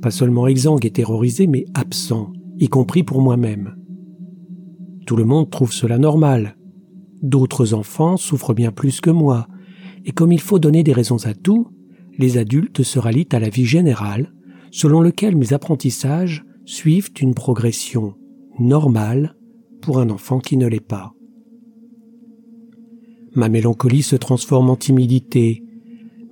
[0.00, 3.74] Pas seulement exsangue et terrorisé, mais absent, y compris pour moi-même.
[5.06, 6.56] Tout le monde trouve cela normal.
[7.22, 9.48] D'autres enfants souffrent bien plus que moi,
[10.04, 11.68] et comme il faut donner des raisons à tout,
[12.18, 14.32] les adultes se rallient à la vie générale,
[14.70, 18.14] selon lequel mes apprentissages suivent une progression
[18.58, 19.34] normale
[19.80, 21.14] pour un enfant qui ne l'est pas.
[23.34, 25.64] Ma mélancolie se transforme en timidité.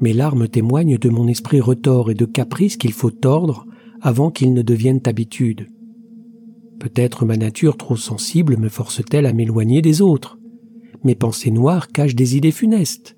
[0.00, 3.66] Mes larmes témoignent de mon esprit retors et de caprices qu'il faut tordre
[4.02, 5.68] avant qu'ils ne deviennent habitude.
[6.78, 10.38] Peut-être ma nature trop sensible me force-t-elle à m'éloigner des autres.
[11.04, 13.16] Mes pensées noires cachent des idées funestes.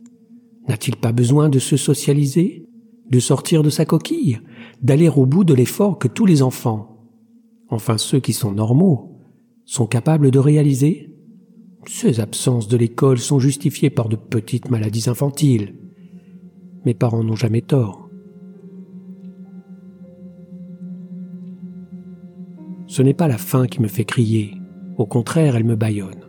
[0.69, 2.67] N'a-t-il pas besoin de se socialiser,
[3.11, 4.41] de sortir de sa coquille,
[4.81, 7.09] d'aller au bout de l'effort que tous les enfants,
[7.69, 9.19] enfin ceux qui sont normaux,
[9.65, 11.12] sont capables de réaliser?
[11.87, 15.75] Ces absences de l'école sont justifiées par de petites maladies infantiles.
[16.85, 18.09] Mes parents n'ont jamais tort.
[22.87, 24.55] Ce n'est pas la faim qui me fait crier,
[24.99, 26.27] au contraire elle me bâillonne.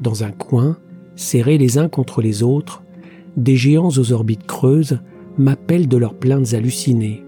[0.00, 0.78] Dans un coin,
[1.14, 2.82] serrés les uns contre les autres,
[3.36, 4.98] des géants aux orbites creuses
[5.38, 7.22] m'appellent de leurs plaintes hallucinées.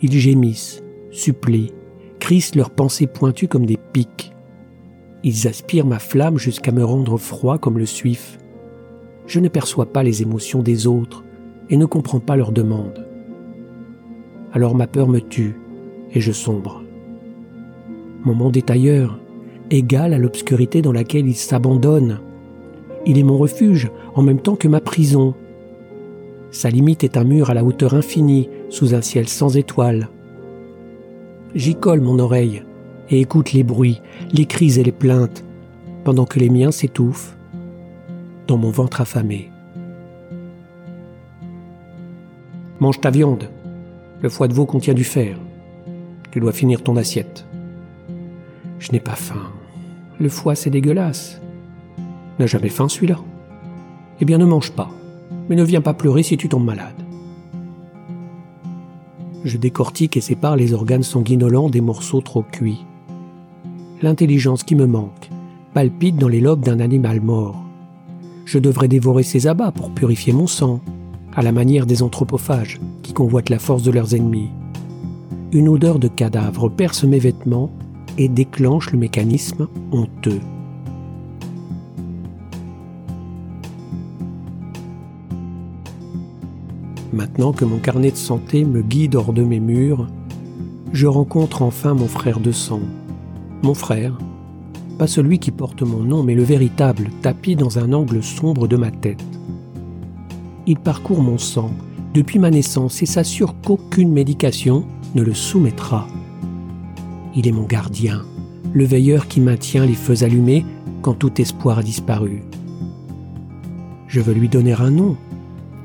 [0.00, 1.72] Ils gémissent, supplient,
[2.20, 4.32] crissent leurs pensées pointues comme des pics.
[5.24, 8.38] Ils aspirent ma flamme jusqu'à me rendre froid comme le suif.
[9.26, 11.24] Je ne perçois pas les émotions des autres
[11.70, 13.04] et ne comprends pas leurs demandes.
[14.52, 15.56] Alors ma peur me tue
[16.14, 16.82] et je sombre.
[18.24, 19.18] Mon monde est ailleurs,
[19.70, 22.20] égal à l'obscurité dans laquelle il s'abandonne.
[23.04, 25.34] Il est mon refuge en même temps que ma prison.
[26.50, 30.08] Sa limite est un mur à la hauteur infinie sous un ciel sans étoiles.
[31.54, 32.62] J'y colle mon oreille
[33.10, 34.00] et écoute les bruits,
[34.32, 35.44] les cris et les plaintes,
[36.04, 37.36] pendant que les miens s'étouffent
[38.46, 39.50] dans mon ventre affamé.
[42.80, 43.50] Mange ta viande.
[44.22, 45.36] Le foie de veau contient du fer.
[46.30, 47.44] Tu dois finir ton assiette.
[48.78, 49.50] Je n'ai pas faim.
[50.20, 51.40] Le foie, c'est dégueulasse.
[52.38, 53.18] N'a jamais faim celui-là.
[54.20, 54.90] Eh bien, ne mange pas.
[55.48, 56.94] Mais ne viens pas pleurer si tu tombes malade.
[59.44, 62.84] Je décortique et sépare les organes sanguinolents des morceaux trop cuits.
[64.00, 65.28] L'intelligence qui me manque
[65.74, 67.64] palpite dans les lobes d'un animal mort.
[68.44, 70.80] Je devrais dévorer ses abats pour purifier mon sang,
[71.34, 74.50] à la manière des anthropophages qui convoitent la force de leurs ennemis.
[75.52, 77.70] Une odeur de cadavre perce mes vêtements
[78.18, 80.40] et déclenche le mécanisme honteux.
[87.12, 90.06] Maintenant que mon carnet de santé me guide hors de mes murs,
[90.92, 92.80] je rencontre enfin mon frère de sang.
[93.62, 94.16] Mon frère,
[94.98, 98.76] pas celui qui porte mon nom, mais le véritable, tapis dans un angle sombre de
[98.76, 99.24] ma tête.
[100.66, 101.70] Il parcourt mon sang
[102.14, 104.84] depuis ma naissance et s'assure qu'aucune médication
[105.14, 106.06] ne le soumettra.
[107.34, 108.24] Il est mon gardien,
[108.72, 110.64] le veilleur qui maintient les feux allumés
[111.02, 112.42] quand tout espoir a disparu.
[114.06, 115.16] Je veux lui donner un nom,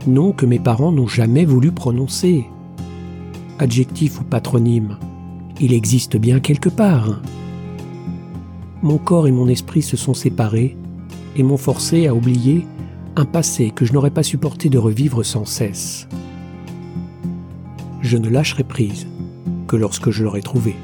[0.08, 2.46] nom que mes parents n'ont jamais voulu prononcer.
[3.60, 4.98] Adjectif ou patronyme,
[5.60, 7.22] il existe bien quelque part.
[8.84, 10.76] Mon corps et mon esprit se sont séparés
[11.38, 12.68] et m'ont forcé à oublier
[13.16, 16.06] un passé que je n'aurais pas supporté de revivre sans cesse.
[18.02, 19.08] Je ne lâcherai prise
[19.70, 20.76] que lorsque je l'aurai trouvé.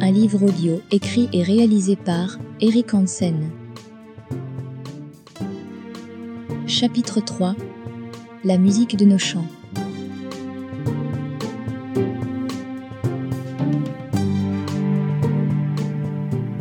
[0.00, 3.50] Un livre audio écrit et réalisé par Eric Hansen.
[6.66, 7.54] Chapitre 3
[8.44, 9.44] La musique de nos chants.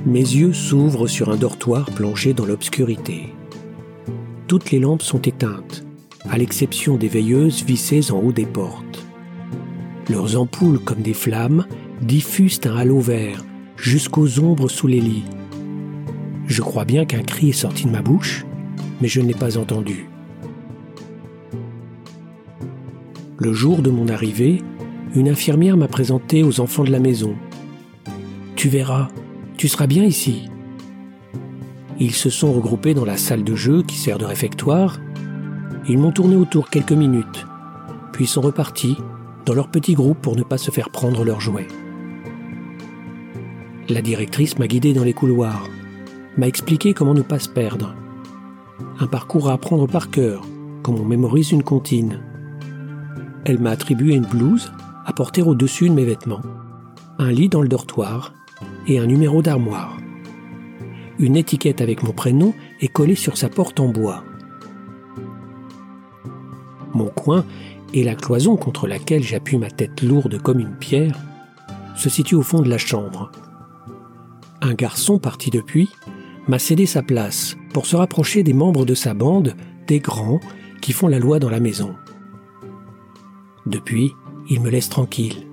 [0.06, 3.34] Mes yeux s'ouvrent sur un dortoir plongé dans l'obscurité.
[4.48, 5.86] Toutes les lampes sont éteintes,
[6.30, 8.91] à l'exception des veilleuses vissées en haut des portes.
[10.10, 11.66] Leurs ampoules, comme des flammes,
[12.02, 13.44] diffusent un halo vert
[13.78, 15.26] jusqu'aux ombres sous les lits.
[16.48, 18.46] Je crois bien qu'un cri est sorti de ma bouche,
[19.02, 20.10] mais je ne l'ai pas entendu.
[23.38, 24.62] Le jour de mon arrivée,
[25.16, 27.36] une infirmière m'a présenté aux enfants de la maison.
[28.56, 29.08] Tu verras,
[29.58, 30.50] tu seras bien ici.
[32.00, 35.00] Ils se sont regroupés dans la salle de jeu qui sert de réfectoire.
[35.88, 37.46] Ils m'ont tourné autour quelques minutes,
[38.12, 38.98] puis sont repartis
[39.46, 41.68] dans leur petit groupe pour ne pas se faire prendre leurs jouets.
[43.90, 45.68] La directrice m'a guidé dans les couloirs,
[46.38, 47.96] m'a expliqué comment ne pas se perdre.
[49.00, 50.44] Un parcours à apprendre par cœur,
[50.84, 52.22] comme on mémorise une comptine.
[53.46, 54.72] Elle m'a attribué une blouse
[55.06, 56.42] à porter au-dessus de mes vêtements,
[57.18, 58.34] un lit dans le dortoir
[58.88, 59.98] et un numéro d'armoire.
[61.20, 64.24] Une étiquette avec mon prénom est collée sur sa porte en bois.
[66.94, 67.46] Mon coin
[67.94, 71.18] et la cloison contre laquelle j'appuie ma tête lourde comme une pierre
[71.96, 73.32] se situe au fond de la chambre.
[74.62, 75.90] Un garçon parti depuis
[76.48, 79.56] m'a cédé sa place pour se rapprocher des membres de sa bande,
[79.88, 80.40] des grands
[80.82, 81.96] qui font la loi dans la maison.
[83.66, 84.12] Depuis,
[84.50, 85.48] il me laisse tranquille.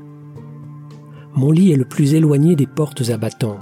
[1.34, 3.59] Mon lit est le plus éloigné des portes abattant.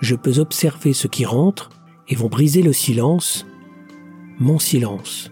[0.00, 1.70] Je peux observer ceux qui rentrent
[2.08, 3.46] et vont briser le silence,
[4.38, 5.30] mon silence.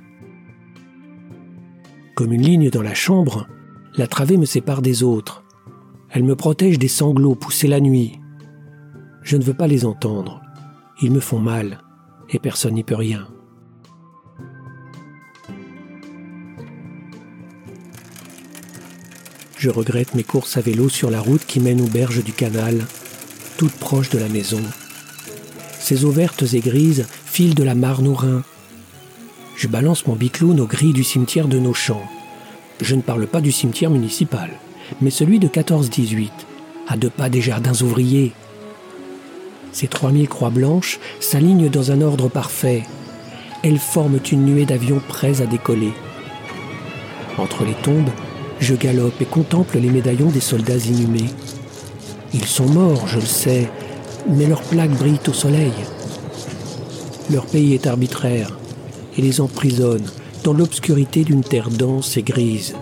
[2.22, 3.48] Comme une ligne dans la chambre,
[3.96, 5.42] la travée me sépare des autres.
[6.08, 8.20] Elle me protège des sanglots poussés la nuit.
[9.22, 10.40] Je ne veux pas les entendre.
[11.02, 11.82] Ils me font mal
[12.30, 13.26] et personne n'y peut rien.
[19.56, 22.86] Je regrette mes courses à vélo sur la route qui mène aux berges du canal,
[23.56, 24.62] toute proche de la maison.
[25.80, 28.44] Ces eaux vertes et grises filent de la Marne au Rhin.
[29.56, 32.02] Je balance mon bicloune aux grilles du cimetière de nos champs.
[32.80, 34.50] Je ne parle pas du cimetière municipal,
[35.00, 36.30] mais celui de 14-18,
[36.88, 38.32] à deux pas des jardins ouvriers.
[39.72, 42.82] Ces 3000 croix blanches s'alignent dans un ordre parfait.
[43.62, 45.92] Elles forment une nuée d'avions prêts à décoller.
[47.38, 48.10] Entre les tombes,
[48.58, 51.30] je galope et contemple les médaillons des soldats inhumés.
[52.34, 53.70] Ils sont morts, je le sais,
[54.28, 55.72] mais leurs plaques brillent au soleil.
[57.30, 58.50] Leur pays est arbitraire.
[59.16, 60.04] Et les emprisonne
[60.44, 62.74] dans l'obscurité d'une terre dense et grise.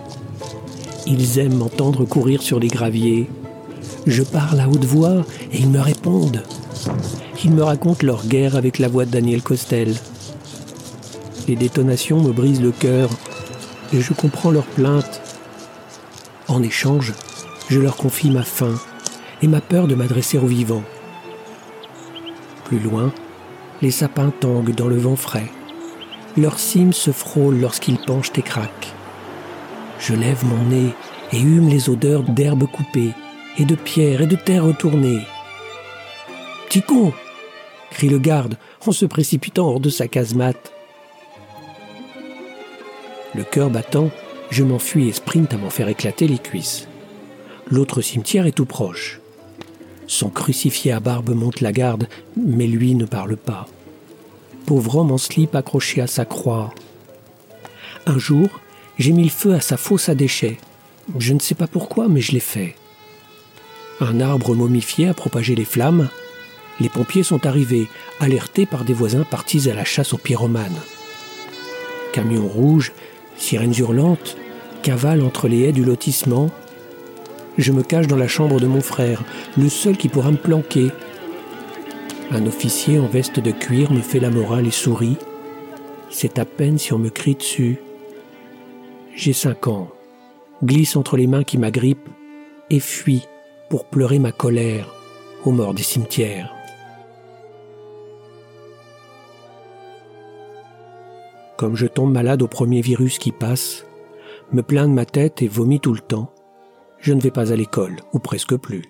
[1.06, 3.28] Ils aiment m'entendre courir sur les graviers.
[4.06, 6.42] Je parle à haute voix et ils me répondent.
[7.44, 9.94] Ils me racontent leur guerre avec la voix de Daniel Costel.
[11.48, 13.10] Les détonations me brisent le cœur
[13.92, 15.20] et je comprends leurs plaintes.
[16.48, 17.12] En échange,
[17.68, 18.74] je leur confie ma faim
[19.42, 20.84] et ma peur de m'adresser aux vivants.
[22.64, 23.12] Plus loin,
[23.82, 25.50] les sapins tanguent dans le vent frais.
[26.36, 28.92] Leurs cimes se frôlent lorsqu'ils penchent et craquent.
[29.98, 30.94] Je lève mon nez
[31.32, 33.12] et hume les odeurs d'herbes coupées
[33.58, 35.22] et de pierres et de terre retournées.
[36.68, 36.82] Petit
[37.90, 38.56] crie le garde
[38.86, 40.72] en se précipitant hors de sa casemate.
[43.34, 44.10] Le cœur battant,
[44.50, 46.88] je m'enfuis et sprint à m'en faire éclater les cuisses.
[47.68, 49.20] L'autre cimetière est tout proche.
[50.06, 53.66] Son crucifié à barbe monte la garde, mais lui ne parle pas.
[54.70, 56.72] Pauvre homme en slip accroché à sa croix.
[58.06, 58.48] Un jour,
[59.00, 60.58] j'ai mis le feu à sa fosse à déchets.
[61.18, 62.76] Je ne sais pas pourquoi, mais je l'ai fait.
[63.98, 66.08] Un arbre momifié a propagé les flammes.
[66.78, 67.88] Les pompiers sont arrivés,
[68.20, 70.80] alertés par des voisins partis à la chasse aux pyromanes.
[72.12, 72.92] Camion rouge
[73.36, 74.36] sirènes hurlantes,
[74.84, 76.48] cavale entre les haies du lotissement.
[77.58, 79.24] Je me cache dans la chambre de mon frère,
[79.58, 80.92] le seul qui pourra me planquer.
[82.32, 85.16] Un officier en veste de cuir me fait la morale et sourit.
[86.10, 87.80] C'est à peine si on me crie dessus.
[89.16, 89.88] J'ai cinq ans,
[90.62, 92.08] glisse entre les mains qui m'agrippent
[92.70, 93.26] et fuis
[93.68, 94.94] pour pleurer ma colère
[95.44, 96.54] aux morts des cimetières.
[101.56, 103.84] Comme je tombe malade au premier virus qui passe,
[104.52, 106.32] me plains de ma tête et vomis tout le temps,
[107.00, 108.84] je ne vais pas à l'école, ou presque plus.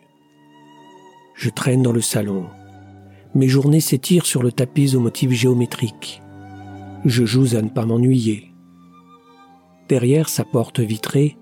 [1.34, 2.46] Je traîne dans le salon.
[3.34, 6.22] Mes journées s'étirent sur le tapis au motif géométrique.
[7.04, 8.52] Je joue à ne pas m'ennuyer.
[9.88, 11.36] Derrière sa porte vitrée,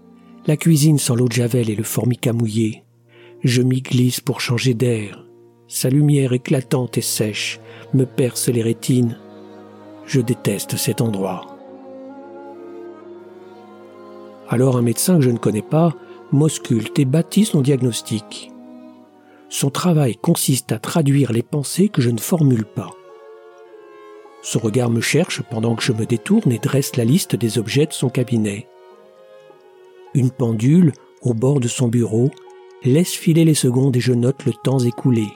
[0.46, 2.84] la cuisine sans l'eau de javel et le formica mouillé.
[3.42, 5.24] Je m'y glisse pour changer d'air.
[5.66, 7.60] Sa lumière éclatante et sèche
[7.94, 9.18] me perce les rétines.
[10.06, 11.58] Je déteste cet endroit.
[14.48, 15.94] Alors un médecin que je ne connais pas
[16.32, 18.50] m'ausculte et bâtit son diagnostic.
[19.48, 22.90] Son travail consiste à traduire les pensées que je ne formule pas.
[24.42, 27.86] Son regard me cherche pendant que je me détourne et dresse la liste des objets
[27.86, 28.68] de son cabinet.
[30.14, 30.92] Une pendule,
[31.22, 32.30] au bord de son bureau,
[32.84, 35.26] laisse filer les secondes et je note le temps écoulé.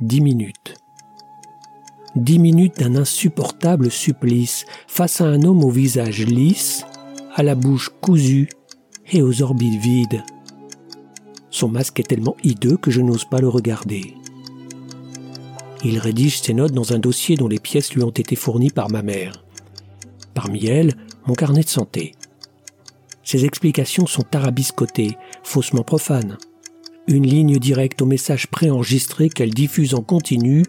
[0.00, 0.76] Dix minutes.
[2.16, 6.84] Dix minutes d'un insupportable supplice face à un homme au visage lisse,
[7.34, 8.48] à la bouche cousue
[9.12, 10.22] et aux orbites vides.
[11.50, 14.14] Son masque est tellement hideux que je n'ose pas le regarder.
[15.84, 18.90] Il rédige ses notes dans un dossier dont les pièces lui ont été fournies par
[18.90, 19.44] ma mère.
[20.34, 20.94] Parmi elles,
[21.26, 22.14] mon carnet de santé.
[23.24, 26.38] Ses explications sont tarabiscotées, faussement profanes.
[27.06, 30.64] Une ligne directe au message préenregistré qu'elle diffuse en continu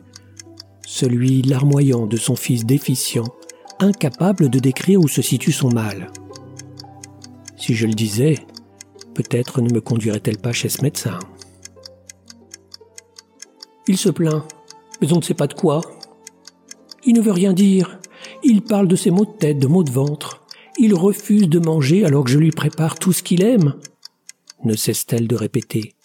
[0.92, 3.24] celui larmoyant de son fils déficient,
[3.80, 6.12] incapable de décrire où se situe son mal.
[7.56, 8.36] Si je le disais,
[9.14, 11.20] peut-être ne me conduirait-elle pas chez ce médecin.
[13.88, 14.44] Il se plaint,
[15.02, 15.82] mais on ne sait pas de quoi.
[17.04, 18.00] Il ne veut rien dire.
[18.44, 20.44] Il parle de ses maux de tête, de maux de ventre.
[20.78, 23.76] Il refuse de manger alors que je lui prépare tout ce qu'il aime.
[24.64, 25.96] Ne cesse-t-elle de répéter.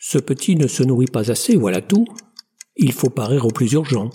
[0.00, 2.06] Ce petit ne se nourrit pas assez, voilà tout.
[2.76, 4.10] Il faut parer au plus urgent.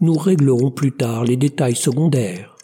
[0.00, 2.56] Nous réglerons plus tard les détails secondaires.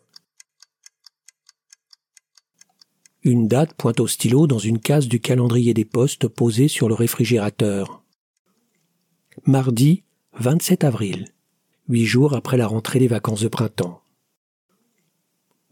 [3.26, 6.94] Une date pointe au stylo dans une case du calendrier des postes posé sur le
[6.94, 8.04] réfrigérateur.
[9.46, 10.04] Mardi
[10.38, 11.34] 27 avril,
[11.88, 14.00] huit jours après la rentrée des vacances de printemps.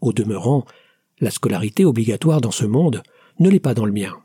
[0.01, 0.65] Au demeurant,
[1.21, 3.03] la scolarité obligatoire dans ce monde
[3.39, 4.17] ne l'est pas dans le mien.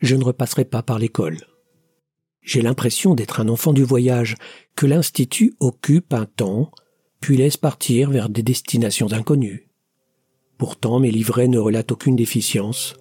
[0.00, 1.38] Je ne repasserai pas par l'école.
[2.42, 4.34] J'ai l'impression d'être un enfant du voyage,
[4.74, 6.72] que l'Institut occupe un temps,
[7.20, 9.69] puis laisse partir vers des destinations inconnues.
[10.60, 12.94] Pourtant, mes livrets ne relatent aucune déficience,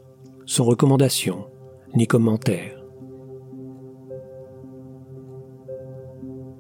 [0.45, 1.47] sans recommandation,
[1.93, 2.81] ni commentaire.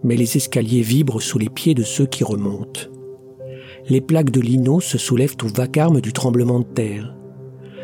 [0.03, 2.81] Mais les escaliers vibrent sous les pieds de ceux qui remontent.
[3.87, 7.15] Les plaques de lino se soulèvent au vacarme du tremblement de terre.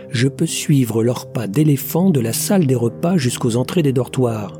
[0.09, 4.59] Je peux suivre leurs pas d'éléphant de la salle des repas jusqu'aux entrées des dortoirs.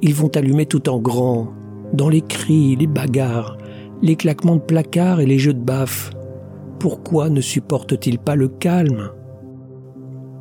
[0.00, 1.52] Ils vont allumer tout en grand,
[1.92, 3.58] dans les cris, les bagarres,
[4.00, 6.10] les claquements de placards et les jeux de baffes.
[6.82, 9.10] Pourquoi ne supportent-ils pas le calme?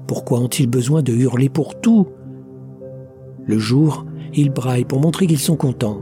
[0.07, 2.07] Pourquoi ont-ils besoin de hurler pour tout?
[3.45, 6.01] Le jour, ils braillent pour montrer qu'ils sont contents.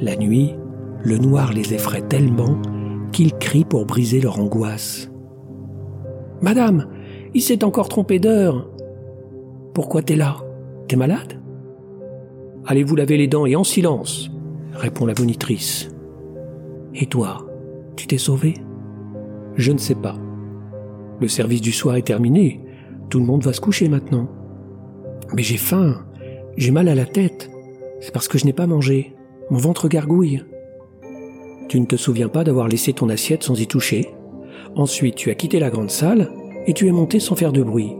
[0.00, 0.56] La nuit,
[1.04, 2.60] le noir les effraie tellement
[3.12, 5.12] qu'ils crient pour briser leur angoisse.
[6.40, 6.88] Madame,
[7.32, 8.68] il s'est encore trompé d'heure.
[9.74, 10.38] Pourquoi t'es là?
[10.88, 11.40] T'es malade?
[12.66, 14.28] Allez vous laver les dents et en silence,
[14.72, 15.88] répond la monitrice.
[16.96, 17.46] Et toi,
[17.94, 18.54] tu t'es sauvé
[19.60, 20.16] Je ne sais pas.
[21.20, 22.62] Le service du soir est terminé.
[23.10, 24.26] Tout le monde va se coucher maintenant.
[25.34, 26.02] Mais j'ai faim.
[26.56, 27.50] J'ai mal à la tête.
[28.00, 29.14] C'est parce que je n'ai pas mangé.
[29.50, 30.42] Mon ventre gargouille.
[31.68, 34.08] Tu ne te souviens pas d'avoir laissé ton assiette sans y toucher.
[34.76, 36.30] Ensuite, tu as quitté la grande salle
[36.66, 37.92] et tu es monté sans faire de bruit.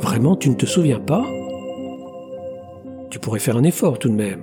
[0.00, 1.24] Vraiment, tu ne te souviens pas?
[3.10, 4.42] Tu pourrais faire un effort tout de même.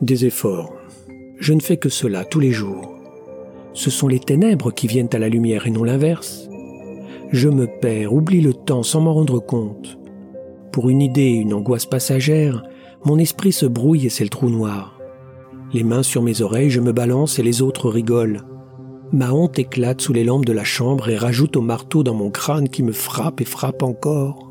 [0.00, 0.74] Des efforts.
[1.38, 2.89] Je ne fais que cela tous les jours.
[3.72, 6.48] Ce sont les ténèbres qui viennent à la lumière et non l'inverse.
[7.30, 9.98] Je me perds, oublie le temps sans m'en rendre compte.
[10.72, 12.64] Pour une idée, une angoisse passagère,
[13.04, 14.98] mon esprit se brouille et c'est le trou noir.
[15.72, 18.42] Les mains sur mes oreilles, je me balance et les autres rigolent.
[19.12, 22.30] Ma honte éclate sous les lampes de la chambre et rajoute au marteau dans mon
[22.30, 24.50] crâne qui me frappe et frappe encore.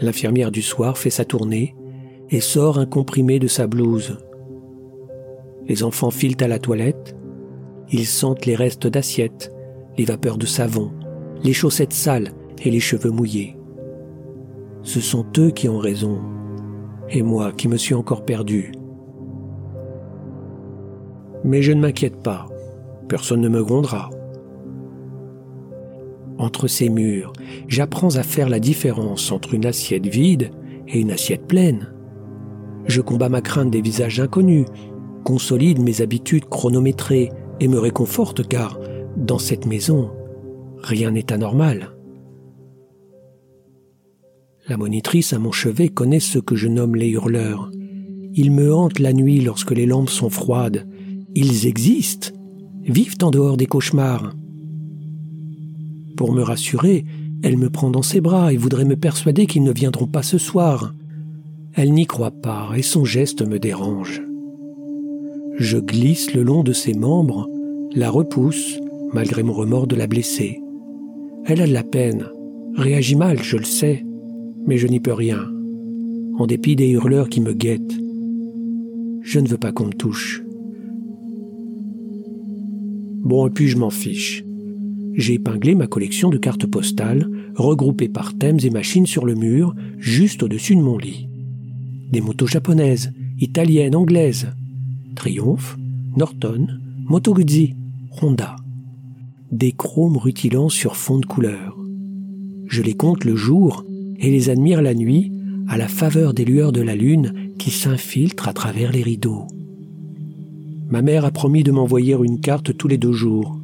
[0.00, 1.74] L'infirmière du soir fait sa tournée
[2.30, 4.18] et sort un comprimé de sa blouse.
[5.66, 7.16] Les enfants filent à la toilette.
[7.92, 9.52] Ils sentent les restes d'assiettes,
[9.98, 10.92] les vapeurs de savon,
[11.42, 12.32] les chaussettes sales
[12.62, 13.56] et les cheveux mouillés.
[14.82, 16.20] Ce sont eux qui ont raison,
[17.08, 18.72] et moi qui me suis encore perdu.
[21.42, 22.46] Mais je ne m'inquiète pas,
[23.08, 24.10] personne ne me grondera.
[26.38, 27.32] Entre ces murs,
[27.66, 30.52] j'apprends à faire la différence entre une assiette vide
[30.86, 31.92] et une assiette pleine.
[32.86, 34.66] Je combats ma crainte des visages inconnus,
[35.24, 37.30] consolide mes habitudes chronométrées
[37.60, 38.78] et me réconforte car,
[39.16, 40.10] dans cette maison,
[40.82, 41.92] rien n'est anormal.
[44.68, 47.70] La monitrice à mon chevet connaît ce que je nomme les hurleurs.
[48.34, 50.86] Ils me hantent la nuit lorsque les lampes sont froides.
[51.34, 52.30] Ils existent,
[52.84, 54.34] vivent en dehors des cauchemars.
[56.16, 57.04] Pour me rassurer,
[57.42, 60.38] elle me prend dans ses bras et voudrait me persuader qu'ils ne viendront pas ce
[60.38, 60.94] soir.
[61.74, 64.22] Elle n'y croit pas et son geste me dérange.
[65.60, 67.48] Je glisse le long de ses membres,
[67.94, 68.80] la repousse,
[69.12, 70.60] malgré mon remords de la blesser.
[71.44, 72.24] Elle a de la peine,
[72.76, 74.04] réagit mal, je le sais,
[74.66, 75.46] mais je n'y peux rien,
[76.38, 77.98] en dépit des hurleurs qui me guettent.
[79.22, 80.42] Je ne veux pas qu'on me touche.
[83.22, 84.42] Bon, et puis je m'en fiche.
[85.14, 89.74] J'ai épinglé ma collection de cartes postales, regroupées par thèmes et machines sur le mur,
[89.98, 91.28] juste au-dessus de mon lit
[92.10, 94.48] des motos japonaises, italiennes, anglaises.
[95.14, 95.76] Triumph,
[96.16, 96.66] Norton,
[97.04, 97.74] Moto Guzzi,
[98.20, 98.56] Honda.
[99.52, 101.76] Des chromes rutilants sur fond de couleur.
[102.66, 103.84] Je les compte le jour
[104.18, 105.32] et les admire la nuit
[105.68, 109.46] à la faveur des lueurs de la lune qui s'infiltrent à travers les rideaux.
[110.88, 113.58] Ma mère a promis de m'envoyer une carte tous les deux jours.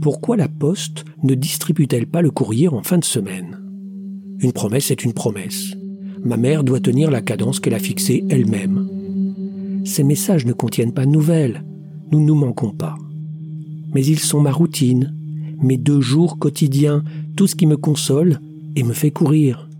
[0.00, 3.58] Pourquoi la poste ne distribue-t-elle pas le courrier en fin de semaine?
[4.40, 5.74] Une promesse est une promesse
[6.24, 8.88] ma mère doit tenir la cadence qu'elle a fixée elle-même.
[9.88, 11.64] Ces messages ne contiennent pas de nouvelles,
[12.12, 12.94] nous ne nous manquons pas.
[13.94, 15.14] Mais ils sont ma routine,
[15.62, 17.02] mes deux jours quotidiens,
[17.36, 18.38] tout ce qui me console
[18.76, 19.70] et me fait courir.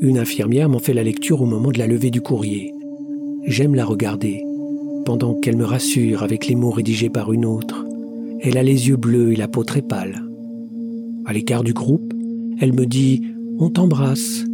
[0.00, 2.74] Une infirmière m'en fait la lecture au moment de la levée du courrier.
[3.46, 4.42] J'aime la regarder,
[5.04, 7.86] pendant qu'elle me rassure avec les mots rédigés par une autre.
[8.40, 10.20] Elle a les yeux bleus et la peau très pâle.
[11.26, 12.12] À l'écart du groupe,
[12.58, 13.22] elle me dit
[13.60, 14.44] on t'embrasse,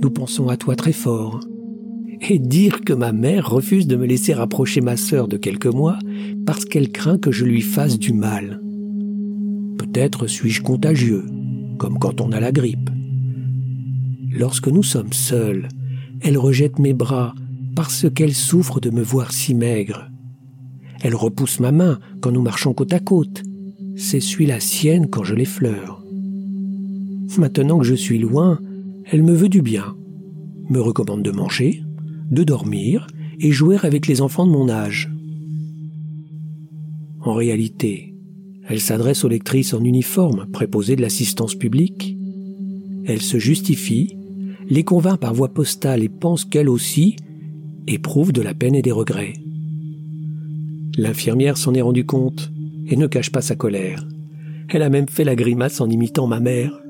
[0.00, 1.38] nous pensons à toi très fort.
[2.28, 5.98] Et dire que ma mère refuse de me laisser rapprocher ma sœur de quelques mois
[6.46, 8.60] parce qu'elle craint que je lui fasse du mal.
[9.76, 11.24] Peut-être suis-je contagieux,
[11.78, 12.90] comme quand on a la grippe.
[14.30, 15.68] Lorsque nous sommes seuls,
[16.20, 17.34] elle rejette mes bras
[17.74, 20.08] parce qu'elle souffre de me voir si maigre.
[21.02, 23.42] Elle repousse ma main quand nous marchons côte à côte,
[23.96, 26.04] s'essuie la sienne quand je l'effleure.
[27.36, 28.60] Maintenant que je suis loin,
[29.10, 29.96] elle me veut du bien,
[30.68, 31.82] me recommande de manger,
[32.32, 33.06] de dormir
[33.38, 35.10] et jouer avec les enfants de mon âge.
[37.20, 38.14] En réalité,
[38.68, 42.16] elle s'adresse aux lectrices en uniforme préposées de l'assistance publique.
[43.04, 44.16] Elle se justifie,
[44.68, 47.16] les convainc par voie postale et pense qu'elle aussi
[47.86, 49.34] éprouve de la peine et des regrets.
[50.96, 52.52] L'infirmière s'en est rendue compte
[52.86, 54.06] et ne cache pas sa colère.
[54.68, 56.80] Elle a même fait la grimace en imitant ma mère.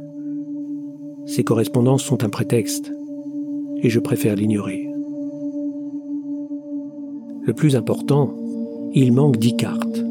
[1.27, 2.93] Ces correspondances sont un prétexte,
[3.83, 4.92] et je préfère l'ignorer.
[7.45, 8.37] Le plus important,
[8.95, 10.05] il manque dix cartes.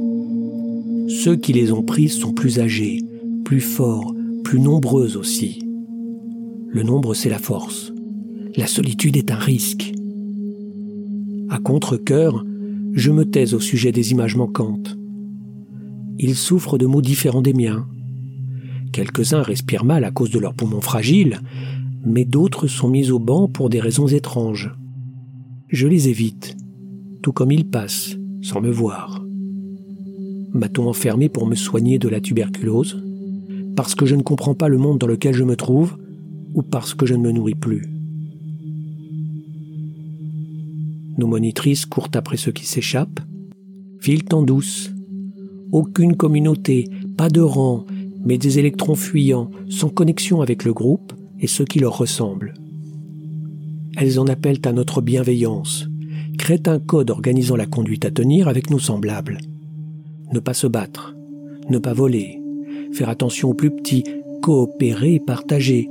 [1.07, 3.01] Ceux qui les ont prises sont plus âgés,
[3.45, 4.13] plus forts,
[4.43, 5.59] plus nombreux aussi.
[6.67, 7.93] Le nombre, c'est la force.
[8.57, 9.93] La solitude est un risque.
[11.49, 12.45] À contre-coeur,
[12.91, 14.97] je me tais au sujet des images manquantes.
[16.19, 17.87] Ils souffrent de maux différents des miens.
[18.91, 21.39] Quelques-uns respirent mal à cause de leurs poumons fragiles,
[22.05, 24.75] mais d'autres sont mis au banc pour des raisons étranges.
[25.69, 26.57] Je les évite,
[27.21, 29.23] tout comme ils passent, sans me voir.
[30.53, 33.03] M'a-t-on enfermé pour me soigner de la tuberculose
[33.75, 35.97] Parce que je ne comprends pas le monde dans lequel je me trouve
[36.53, 37.91] ou parce que je ne me nourris plus
[41.17, 43.19] Nos monitrices courent après ceux qui s'échappent,
[43.99, 44.91] filent en douce.
[45.71, 47.85] Aucune communauté, pas de rang,
[48.25, 52.55] mais des électrons fuyants, sans connexion avec le groupe et ceux qui leur ressemblent.
[53.97, 55.87] Elles en appellent à notre bienveillance,
[56.41, 59.37] créent un code organisant la conduite à tenir avec nos semblables.
[60.33, 61.15] Ne pas se battre,
[61.69, 62.41] ne pas voler,
[62.93, 64.03] faire attention aux plus petits,
[64.41, 65.87] coopérer et partager,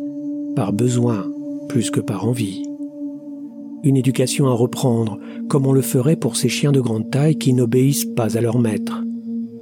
[0.57, 1.25] par besoin
[1.69, 2.65] plus que par envie.
[3.85, 7.53] Une éducation à reprendre, comme on le ferait pour ces chiens de grande taille qui
[7.53, 9.05] n'obéissent pas à leur maître.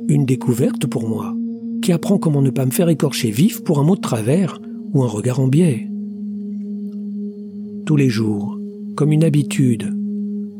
[0.09, 1.37] Une découverte pour moi,
[1.83, 4.59] qui apprend comment ne pas me faire écorcher vif pour un mot de travers
[4.95, 5.87] ou un regard en biais.
[7.85, 8.59] Tous les jours,
[8.97, 9.98] comme une habitude,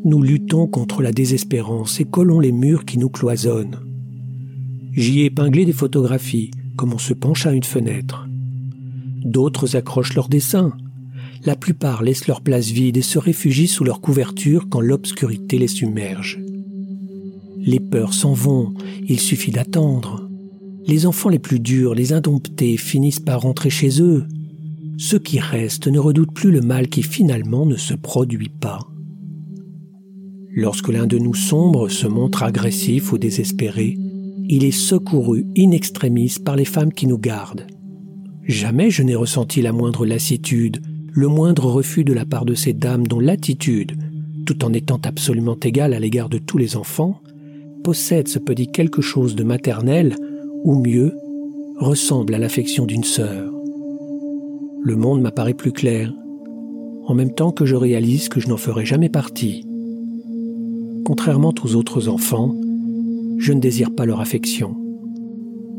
[0.05, 3.79] nous luttons contre la désespérance et collons les murs qui nous cloisonnent.
[4.93, 8.29] J'y ai épinglé des photographies, comme on se penche à une fenêtre.
[9.25, 10.73] D'autres accrochent leurs dessins.
[11.45, 15.69] La plupart laissent leur place vide et se réfugient sous leur couverture quand l'obscurité les
[15.69, 16.41] submerge.
[17.59, 18.75] Les peurs s'en vont,
[19.09, 20.29] il suffit d'attendre.
[20.87, 24.25] Les enfants les plus durs, les indomptés, finissent par rentrer chez eux.
[24.97, 28.81] Ceux qui restent ne redoutent plus le mal qui finalement ne se produit pas.
[30.61, 33.97] Lorsque l'un de nous sombre, se montre agressif ou désespéré,
[34.49, 37.65] il est secouru in extremis par les femmes qui nous gardent.
[38.43, 40.83] Jamais je n'ai ressenti la moindre lassitude,
[41.13, 43.93] le moindre refus de la part de ces dames dont l'attitude,
[44.47, 47.23] tout en étant absolument égale à l'égard de tous les enfants,
[47.85, 50.17] possède ce petit quelque chose de maternel,
[50.65, 51.15] ou mieux,
[51.79, 53.49] ressemble à l'affection d'une sœur.
[54.83, 56.13] Le monde m'apparaît plus clair,
[57.07, 59.68] en même temps que je réalise que je n'en ferai jamais partie.
[61.09, 62.55] Contrairement aux autres enfants,
[63.39, 64.77] je ne désire pas leur affection.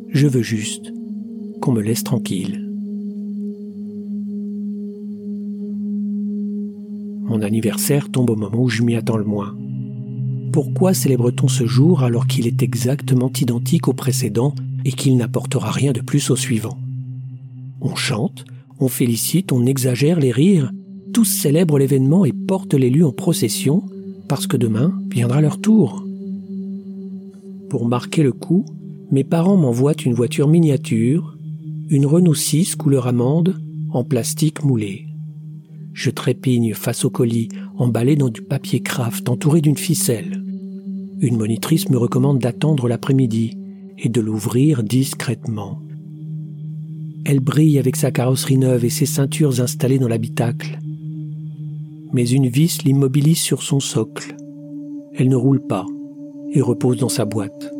[0.07, 0.91] Je veux juste
[1.61, 2.68] qu'on me laisse tranquille.
[7.22, 9.56] Mon anniversaire tombe au moment où je m'y attends le moins.
[10.51, 15.91] Pourquoi célèbre-t-on ce jour alors qu'il est exactement identique au précédent et qu'il n'apportera rien
[15.91, 16.80] de plus au suivant?
[17.81, 18.45] On chante,
[18.80, 20.72] on félicite, on exagère les rires,
[21.14, 23.84] tous célèbrent l'événement et portent l'élu en procession
[24.30, 26.06] parce que demain viendra leur tour.
[27.69, 28.64] Pour marquer le coup,
[29.11, 31.35] mes parents m'envoient une voiture miniature,
[31.89, 33.60] une Renault 6 couleur amande
[33.91, 35.07] en plastique moulé.
[35.93, 40.43] Je trépigne face au colis, emballé dans du papier craft entouré d'une ficelle.
[41.19, 43.57] Une monitrice me recommande d'attendre l'après-midi
[43.97, 45.81] et de l'ouvrir discrètement.
[47.26, 50.80] Elle brille avec sa carrosserie neuve et ses ceintures installées dans l'habitacle.
[52.14, 54.36] Mais une vis l'immobilise sur son socle.
[55.15, 55.86] Elle ne roule pas
[56.52, 57.72] et repose dans sa boîte.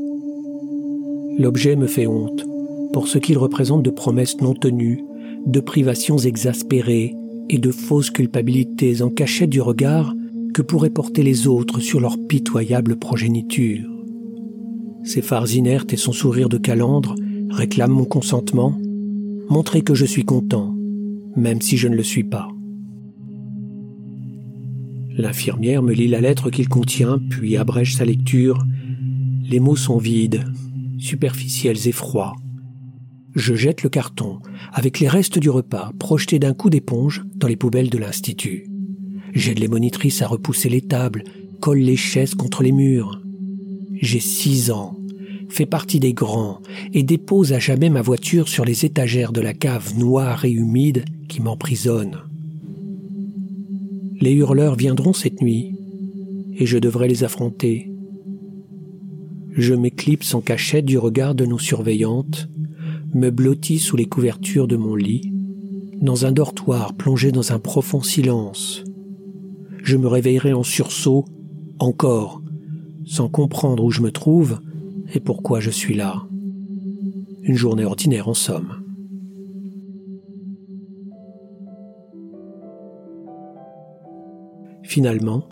[1.38, 2.46] L'objet me fait honte
[2.94, 5.04] pour ce qu'il représente de promesses non tenues,
[5.46, 7.16] de privations exaspérées
[7.50, 10.14] et de fausses culpabilités en cachette du regard
[10.54, 13.90] que pourraient porter les autres sur leur pitoyable progéniture.
[15.04, 17.16] Ses phares inertes et son sourire de calandre
[17.50, 18.78] réclament mon consentement,
[19.50, 20.76] montrer que je suis content,
[21.36, 22.50] même si je ne le suis pas.
[25.20, 28.66] L'infirmière me lit la lettre qu'il contient, puis abrège sa lecture.
[29.44, 30.46] Les mots sont vides,
[30.98, 32.38] superficiels et froids.
[33.36, 34.40] Je jette le carton,
[34.72, 38.70] avec les restes du repas, projetés d'un coup d'éponge dans les poubelles de l'Institut.
[39.34, 41.26] J'aide les monitrices à repousser les tables,
[41.60, 43.22] colle les chaises contre les murs.
[44.02, 44.98] J'ai six ans,
[45.50, 46.62] fais partie des grands,
[46.94, 51.04] et dépose à jamais ma voiture sur les étagères de la cave noire et humide
[51.28, 52.29] qui m'emprisonne.
[54.22, 55.76] Les hurleurs viendront cette nuit,
[56.54, 57.90] et je devrais les affronter.
[59.54, 62.50] Je m'éclipse en cachette du regard de nos surveillantes,
[63.14, 65.32] me blottis sous les couvertures de mon lit,
[66.02, 68.84] dans un dortoir plongé dans un profond silence.
[69.84, 71.24] Je me réveillerai en sursaut,
[71.80, 72.42] encore,
[73.06, 74.60] sans comprendre où je me trouve
[75.14, 76.28] et pourquoi je suis là.
[77.42, 78.79] Une journée ordinaire en somme.
[84.90, 85.44] Finalement,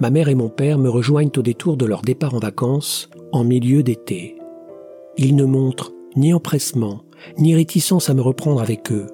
[0.00, 3.44] ma mère et mon père me rejoignent au détour de leur départ en vacances en
[3.44, 4.38] milieu d'été.
[5.18, 7.02] Ils ne montrent ni empressement,
[7.36, 9.06] ni réticence à me reprendre avec eux.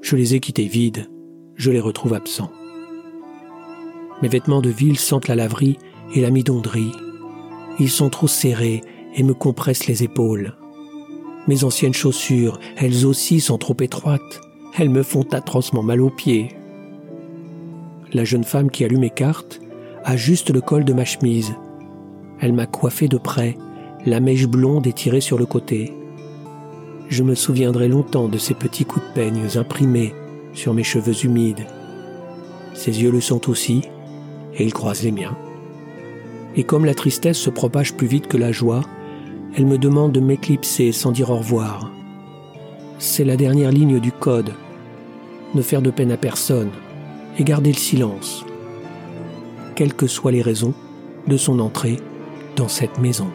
[0.00, 1.10] Je les ai quittés vides,
[1.56, 2.52] je les retrouve absents.
[4.22, 5.76] Mes vêtements de ville sentent la laverie
[6.14, 6.92] et l'amidonderie.
[7.80, 8.80] Ils sont trop serrés
[9.16, 10.54] et me compressent les épaules.
[11.48, 14.40] Mes anciennes chaussures, elles aussi sont trop étroites.
[14.78, 16.59] Elles me font atrocement mal aux pieds.
[18.12, 19.60] La jeune femme qui allume mes cartes
[20.04, 21.54] ajuste le col de ma chemise.
[22.40, 23.56] Elle m'a coiffé de près,
[24.04, 25.94] la mèche blonde est tirée sur le côté.
[27.08, 30.12] Je me souviendrai longtemps de ces petits coups de peigne imprimés
[30.54, 31.66] sur mes cheveux humides.
[32.74, 33.82] Ses yeux le sont aussi,
[34.54, 35.36] et ils croisent les miens.
[36.56, 38.82] Et comme la tristesse se propage plus vite que la joie,
[39.56, 41.92] elle me demande de m'éclipser sans dire au revoir.
[42.98, 44.52] C'est la dernière ligne du code.
[45.54, 46.70] Ne faire de peine à personne
[47.40, 48.44] et garder le silence,
[49.74, 50.74] quelles que soient les raisons
[51.26, 51.96] de son entrée
[52.54, 53.28] dans cette maison.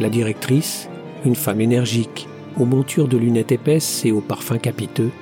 [0.00, 0.88] La directrice,
[1.24, 2.26] une femme énergique,
[2.58, 5.12] aux montures de lunettes épaisses et aux parfums capiteux,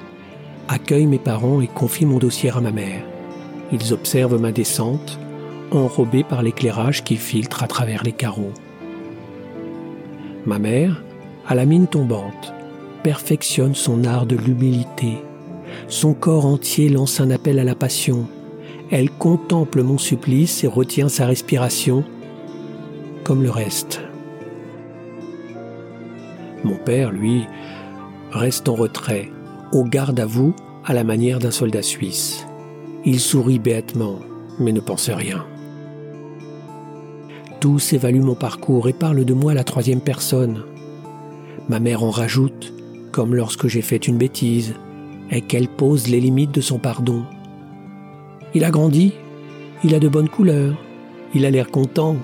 [0.68, 3.02] accueille mes parents et confie mon dossier à ma mère.
[3.70, 5.18] Ils observent ma descente,
[5.72, 8.52] enrobée par l'éclairage qui filtre à travers les carreaux.
[10.46, 11.02] Ma mère,
[11.46, 12.54] à la mine tombante,
[13.06, 15.18] perfectionne son art de l'humilité.
[15.86, 18.26] Son corps entier lance un appel à la passion.
[18.90, 22.02] Elle contemple mon supplice et retient sa respiration,
[23.22, 24.00] comme le reste.
[26.64, 27.44] Mon père, lui,
[28.32, 29.30] reste en retrait,
[29.70, 30.52] au garde à vous,
[30.84, 32.44] à la manière d'un soldat suisse.
[33.04, 34.18] Il sourit bêtement,
[34.58, 35.46] mais ne pense rien.
[37.60, 40.64] Tous évaluent mon parcours et parlent de moi à la troisième personne.
[41.68, 42.72] Ma mère en rajoute,
[43.16, 44.74] comme lorsque j'ai fait une bêtise,
[45.30, 47.24] et qu'elle pose les limites de son pardon.
[48.54, 49.14] Il a grandi,
[49.82, 50.76] il a de bonnes couleurs,
[51.32, 52.16] il a l'air content.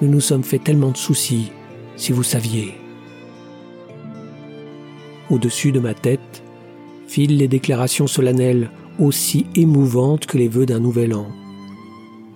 [0.00, 1.52] Nous nous sommes fait tellement de soucis,
[1.96, 2.72] si vous saviez.
[5.28, 6.42] Au-dessus de ma tête
[7.06, 11.26] filent les déclarations solennelles aussi émouvantes que les vœux d'un nouvel an.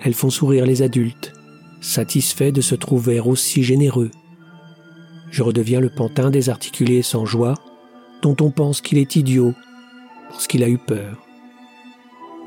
[0.00, 1.32] Elles font sourire les adultes,
[1.80, 4.10] satisfaits de se trouver aussi généreux.
[5.30, 7.54] Je redeviens le pantin désarticulé et sans joie,
[8.22, 9.52] dont on pense qu'il est idiot,
[10.28, 11.26] parce qu'il a eu peur.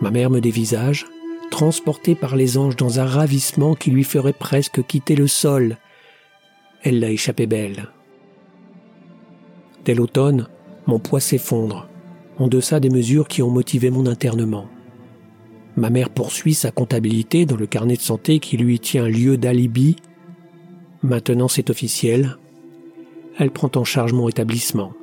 [0.01, 1.05] Ma mère me dévisage,
[1.51, 5.77] transportée par les anges dans un ravissement qui lui ferait presque quitter le sol.
[6.83, 7.89] Elle l'a échappé belle.
[9.85, 10.47] Dès l'automne,
[10.87, 11.87] mon poids s'effondre,
[12.37, 14.67] en deçà des mesures qui ont motivé mon internement.
[15.75, 19.97] Ma mère poursuit sa comptabilité dans le carnet de santé qui lui tient lieu d'alibi.
[21.03, 22.37] Maintenant c'est officiel.
[23.39, 24.93] Elle prend en charge mon établissement.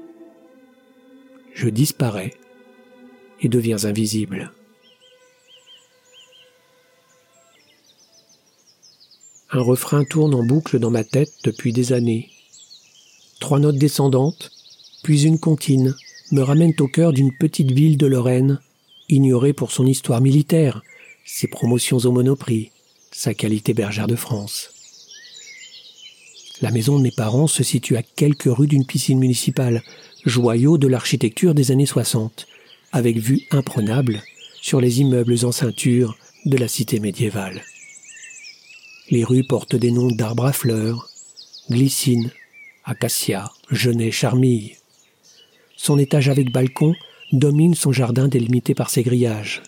[1.55, 2.35] Je disparais
[3.41, 4.53] et deviens invisible.
[9.51, 12.29] Un refrain tourne en boucle dans ma tête depuis des années.
[13.41, 14.51] Trois notes descendantes,
[15.03, 15.95] puis une comptine,
[16.31, 18.61] me ramènent au cœur d'une petite ville de Lorraine,
[19.09, 20.83] ignorée pour son histoire militaire,
[21.25, 22.71] ses promotions au monoprix,
[23.13, 24.76] sa qualité bergère de France.
[26.62, 29.83] La maison de mes parents se situe à quelques rues d'une piscine municipale,
[30.24, 32.47] joyau de l'architecture des années 60,
[32.93, 34.23] avec vue imprenable
[34.62, 36.16] sur les immeubles en ceinture
[36.47, 37.62] de la cité médiévale.
[39.11, 41.11] Les rues portent des noms d'arbres à fleurs,
[41.70, 42.31] glycine,
[42.85, 44.77] acacia, genêt, charmille.
[45.77, 46.95] Son étage avec balcon
[47.33, 49.62] domine son jardin délimité par ses grillages.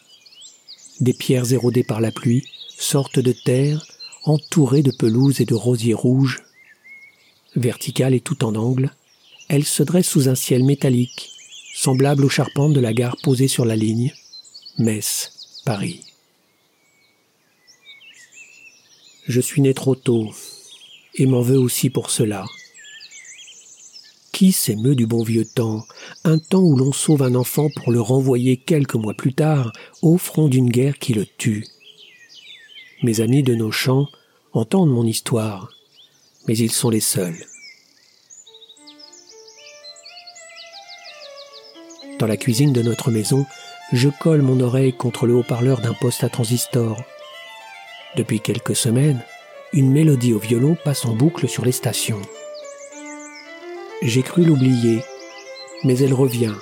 [1.01, 2.45] Des pierres érodées par la pluie
[2.79, 3.85] sortent de terre,
[4.25, 6.43] entourées de pelouses et de rosiers rouges.
[7.57, 8.93] Verticale et tout en angle,
[9.49, 11.31] elle se dresse sous un ciel métallique,
[11.75, 14.13] semblable aux charpentes de la gare posée sur la ligne
[14.79, 16.01] Metz, Paris.
[19.27, 20.31] Je suis né trop tôt,
[21.15, 22.47] et m'en veux aussi pour cela.
[24.33, 25.85] Qui s'émeut du bon vieux temps,
[26.25, 30.17] un temps où l'on sauve un enfant pour le renvoyer quelques mois plus tard au
[30.17, 31.67] front d'une guerre qui le tue
[33.03, 34.09] Mes amis de nos champs
[34.53, 35.71] entendent mon histoire,
[36.49, 37.47] mais ils sont les seuls.
[42.19, 43.47] Dans la cuisine de notre maison,
[43.93, 47.01] je colle mon oreille contre le haut-parleur d'un poste à transistor.
[48.17, 49.23] Depuis quelques semaines,
[49.73, 52.23] une mélodie au violon passe en boucle sur les stations.
[54.03, 55.03] J'ai cru l'oublier,
[55.85, 56.55] mais elle revient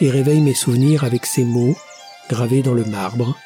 [0.00, 1.76] et réveille mes souvenirs avec ces mots
[2.28, 3.36] gravés dans le marbre.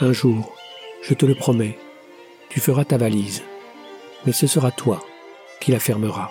[0.00, 0.54] Un jour,
[1.02, 1.78] je te le promets,
[2.50, 3.42] tu feras ta valise,
[4.26, 5.00] mais ce sera toi
[5.60, 6.30] qui la fermeras.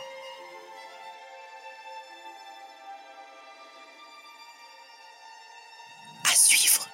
[6.29, 6.87] À suivre.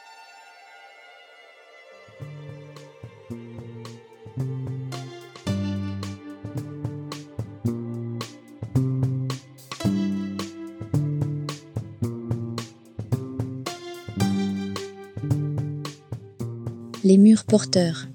[17.03, 18.07] Les murs porteurs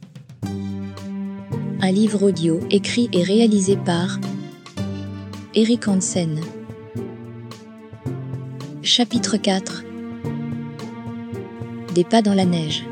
[1.84, 4.20] un livre audio écrit et réalisé par
[5.52, 6.40] Eric Hansen.
[8.82, 9.82] Chapitre 4
[11.92, 12.86] Des pas dans la neige.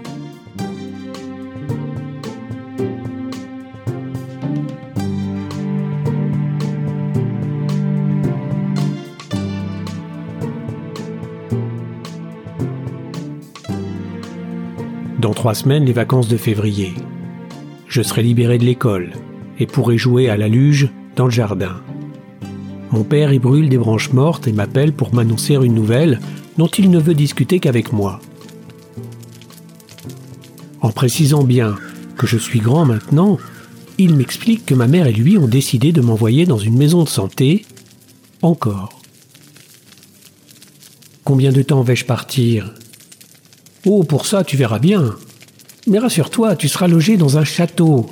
[15.20, 16.94] Dans trois semaines, les vacances de février.
[17.90, 19.10] Je serai libéré de l'école
[19.58, 21.82] et pourrai jouer à la luge dans le jardin.
[22.92, 26.20] Mon père y brûle des branches mortes et m'appelle pour m'annoncer une nouvelle
[26.56, 28.20] dont il ne veut discuter qu'avec moi.
[30.80, 31.74] En précisant bien
[32.16, 33.38] que je suis grand maintenant,
[33.98, 37.08] il m'explique que ma mère et lui ont décidé de m'envoyer dans une maison de
[37.08, 37.66] santé
[38.40, 39.00] encore.
[41.24, 42.72] Combien de temps vais-je partir?
[43.84, 45.16] Oh, pour ça, tu verras bien.
[45.86, 48.10] Mais rassure-toi, tu seras logé dans un château.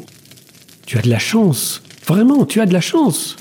[0.87, 1.83] Tu as de la chance.
[2.07, 3.37] Vraiment, tu as de la chance.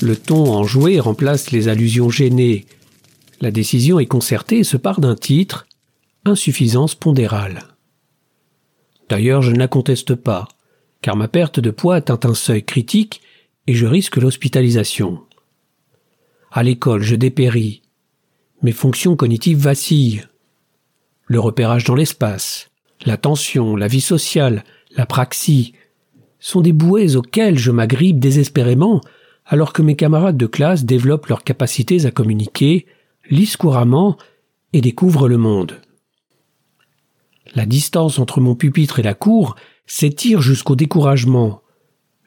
[0.00, 2.66] Le ton enjoué remplace les allusions gênées.
[3.40, 5.66] La décision est concertée et se part d'un titre
[6.24, 7.64] insuffisance pondérale.
[9.08, 10.48] D'ailleurs, je ne la conteste pas,
[11.02, 13.20] car ma perte de poids atteint un seuil critique
[13.66, 15.20] et je risque l'hospitalisation.
[16.50, 17.82] À l'école, je dépéris,
[18.62, 20.24] mes fonctions cognitives vacillent.
[21.26, 22.70] Le repérage dans l'espace,
[23.06, 24.64] l'attention, la vie sociale,
[24.96, 25.74] la praxie
[26.38, 29.00] sont des bouées auxquelles je m'agrippe désespérément
[29.46, 32.86] alors que mes camarades de classe développent leurs capacités à communiquer,
[33.30, 34.16] lisent couramment
[34.72, 35.80] et découvrent le monde.
[37.54, 39.54] La distance entre mon pupitre et la cour
[39.86, 41.62] s'étire jusqu'au découragement.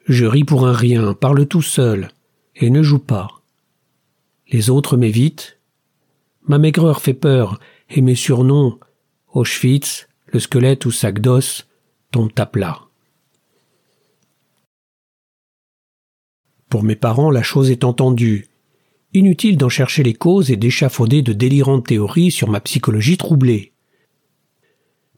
[0.06, 2.08] Je ris pour un rien, parle tout seul,
[2.54, 3.28] et ne joue pas.
[4.50, 5.58] Les autres m'évitent,
[6.46, 7.60] Ma maigreur fait peur,
[7.90, 8.78] et mes surnoms,
[9.32, 11.66] Auschwitz, le squelette ou sac d'os,
[12.10, 12.80] tombent à plat.
[16.70, 18.48] Pour mes parents, la chose est entendue.
[19.14, 23.72] Inutile d'en chercher les causes et d'échafauder de délirantes théories sur ma psychologie troublée.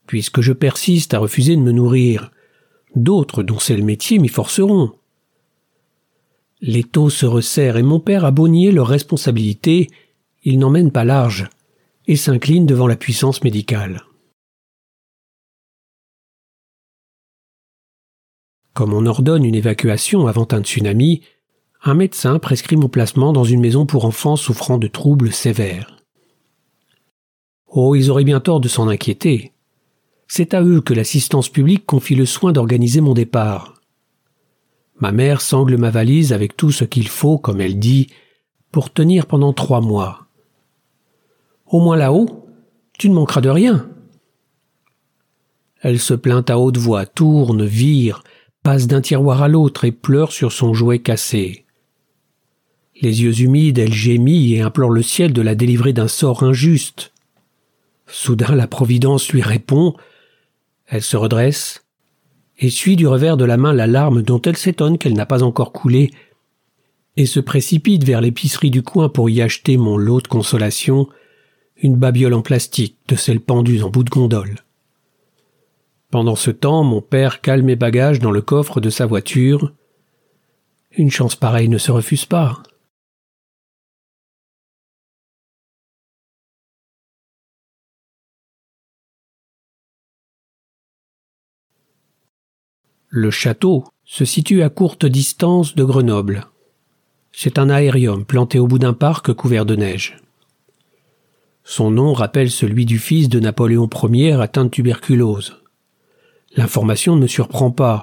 [0.06, 2.32] Puisque je persiste à refuser de me nourrir,
[2.96, 4.92] d'autres dont c'est le métier m'y forceront.
[6.84, 9.88] taux se resserrent et mon père a beau nier leur responsabilité,
[10.42, 11.48] il n'emmène pas large
[12.06, 14.04] et s'incline devant la puissance médicale.
[18.72, 21.22] Comme on ordonne une évacuation avant un tsunami,
[21.82, 25.96] un médecin prescrit mon placement dans une maison pour enfants souffrant de troubles sévères.
[27.66, 29.52] Oh, ils auraient bien tort de s'en inquiéter.
[30.28, 33.80] C'est à eux que l'assistance publique confie le soin d'organiser mon départ.
[34.98, 38.08] Ma mère sangle ma valise avec tout ce qu'il faut, comme elle dit,
[38.70, 40.29] pour tenir pendant trois mois.
[41.70, 42.48] Au moins là-haut,
[42.98, 43.88] tu ne manqueras de rien.
[45.80, 48.22] Elle se plaint à haute voix, tourne, vire,
[48.62, 51.64] passe d'un tiroir à l'autre et pleure sur son jouet cassé.
[53.00, 57.12] Les yeux humides, elle gémit et implore le ciel de la délivrer d'un sort injuste.
[58.06, 59.94] Soudain la Providence lui répond.
[60.86, 61.84] Elle se redresse,
[62.58, 65.72] essuie du revers de la main la larme dont elle s'étonne qu'elle n'a pas encore
[65.72, 66.10] coulé,
[67.16, 71.08] et se précipite vers l'épicerie du coin pour y acheter mon lot de consolation,
[71.82, 74.56] une babiole en plastique, de celles pendues en bout de gondole.
[76.10, 79.72] Pendant ce temps, mon père cale mes bagages dans le coffre de sa voiture.
[80.90, 82.62] Une chance pareille ne se refuse pas.
[93.08, 96.46] Le château se situe à courte distance de Grenoble.
[97.32, 100.16] C'est un aérium planté au bout d'un parc couvert de neige.
[101.64, 105.56] Son nom rappelle celui du fils de Napoléon Ier atteint de tuberculose.
[106.56, 108.02] L'information ne me surprend pas,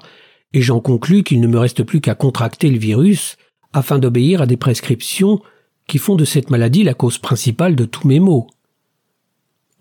[0.54, 3.38] et j'en conclus qu'il ne me reste plus qu'à contracter le virus
[3.74, 5.42] afin d'obéir à des prescriptions
[5.88, 8.48] qui font de cette maladie la cause principale de tous mes maux.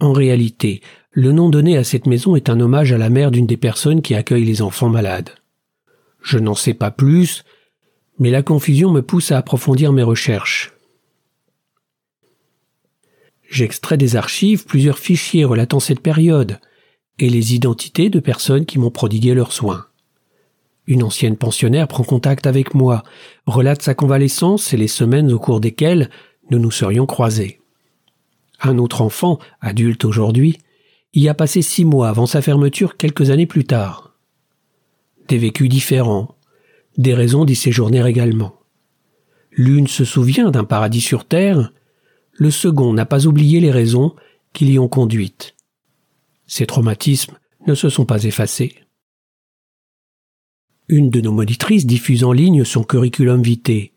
[0.00, 3.46] En réalité, le nom donné à cette maison est un hommage à la mère d'une
[3.46, 5.30] des personnes qui accueillent les enfants malades.
[6.20, 7.44] Je n'en sais pas plus,
[8.18, 10.75] mais la confusion me pousse à approfondir mes recherches.
[13.48, 16.58] J'extrais des archives plusieurs fichiers relatant cette période
[17.18, 19.86] et les identités de personnes qui m'ont prodigué leurs soins.
[20.86, 23.02] Une ancienne pensionnaire prend contact avec moi,
[23.46, 26.10] relate sa convalescence et les semaines au cours desquelles
[26.50, 27.60] nous nous serions croisés.
[28.60, 30.58] Un autre enfant, adulte aujourd'hui,
[31.12, 34.14] y a passé six mois avant sa fermeture quelques années plus tard.
[35.28, 36.36] Des vécus différents,
[36.98, 38.60] des raisons d'y séjourner également.
[39.50, 41.72] L'une se souvient d'un paradis sur terre,
[42.38, 44.14] le second n'a pas oublié les raisons
[44.52, 45.54] qui l'y ont conduite.
[46.46, 48.74] Ces traumatismes ne se sont pas effacés.
[50.88, 53.90] Une de nos monitrices diffuse en ligne son curriculum vitae.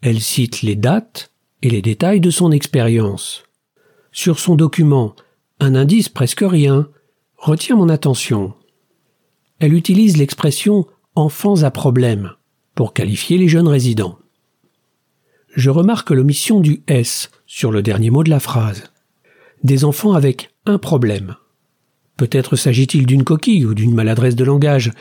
[0.00, 3.44] Elle cite les dates et les détails de son expérience.
[4.12, 5.14] Sur son document,
[5.60, 6.88] un indice presque rien
[7.36, 8.54] retient mon attention.
[9.58, 12.32] Elle utilise l'expression enfants à problème
[12.74, 14.18] pour qualifier les jeunes résidents.
[15.54, 18.84] Je remarque l'omission du S sur le dernier mot de la phrase.
[19.62, 21.36] Des enfants avec un problème.
[22.16, 24.92] Peut-être s'agit-il d'une coquille ou d'une maladresse de langage,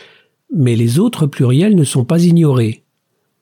[0.53, 2.83] mais les autres pluriels ne sont pas ignorés.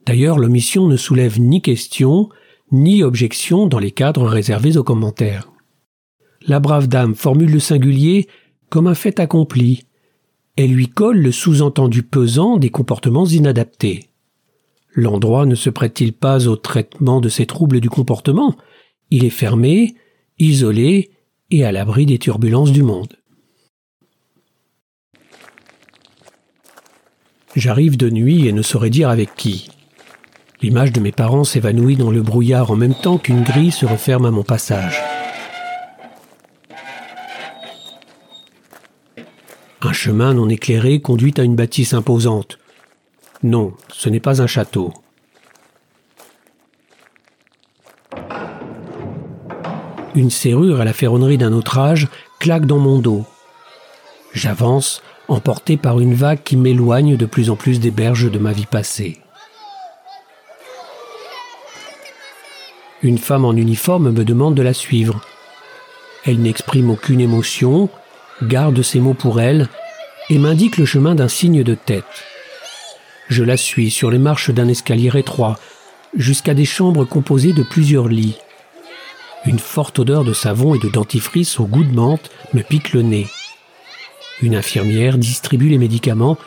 [0.06, 2.30] D'ailleurs, l'omission ne soulève ni question,
[2.72, 5.52] ni objection dans les cadres réservés aux commentaires.
[6.46, 8.28] La brave dame formule le singulier
[8.70, 9.86] comme un fait accompli,
[10.58, 14.09] et lui colle le sous-entendu pesant des comportements inadaptés.
[15.00, 18.58] L'endroit ne se prête-t-il pas au traitement de ces troubles du comportement?
[19.12, 19.96] Il est fermé,
[20.40, 21.12] isolé
[21.52, 23.16] et à l'abri des turbulences du monde.
[27.56, 29.70] J'arrive de nuit et ne saurais dire avec qui.
[30.62, 34.26] L'image de mes parents s'évanouit dans le brouillard en même temps qu'une grille se referme
[34.26, 35.02] à mon passage.
[39.82, 42.60] Un chemin non éclairé conduit à une bâtisse imposante.
[43.44, 44.94] Non, ce n'est pas un château.
[50.16, 52.08] Une serrure à la ferronnerie d'un autre âge
[52.40, 53.26] claque dans mon dos.
[54.34, 58.52] J'avance, emporté par une vague qui m'éloigne de plus en plus des berges de ma
[58.52, 59.20] vie passée.
[63.02, 65.22] Une femme en uniforme me demande de la suivre.
[66.26, 67.90] Elle n'exprime aucune émotion,
[68.42, 69.70] garde ses mots pour elle
[70.30, 72.04] et m'indique le chemin d'un signe de tête.
[73.30, 75.58] Je la suis sur les marches d'un escalier étroit,
[76.16, 78.38] jusqu'à des chambres composées de plusieurs lits.
[79.46, 83.04] Une forte odeur de savon et de dentifrice au goût de menthe me pique le
[83.04, 83.28] nez.
[84.42, 86.38] Une infirmière distribue les médicaments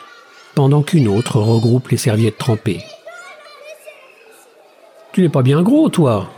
[0.53, 2.83] pendant qu'une autre regroupe les serviettes trempées.
[5.13, 6.29] Tu n'es pas bien gros, toi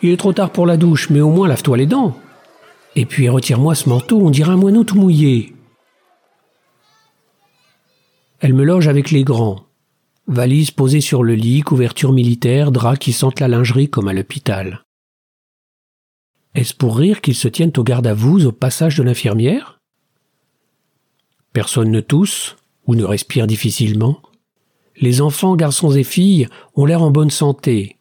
[0.00, 2.16] il est trop tard pour la douche, mais au moins lave-toi les dents.
[2.94, 5.54] Et puis retire-moi ce manteau, on dirait un moineau tout mouillé.
[8.40, 9.66] Elle me loge avec les grands.
[10.26, 14.84] Valise posée sur le lit, couverture militaire, drap qui sentent la lingerie comme à l'hôpital.
[16.54, 19.80] Est-ce pour rire qu'ils se tiennent au garde à vous au passage de l'infirmière?
[21.52, 22.56] Personne ne tousse
[22.86, 24.20] ou ne respire difficilement.
[24.96, 27.98] Les enfants, garçons et filles, ont l'air en bonne santé,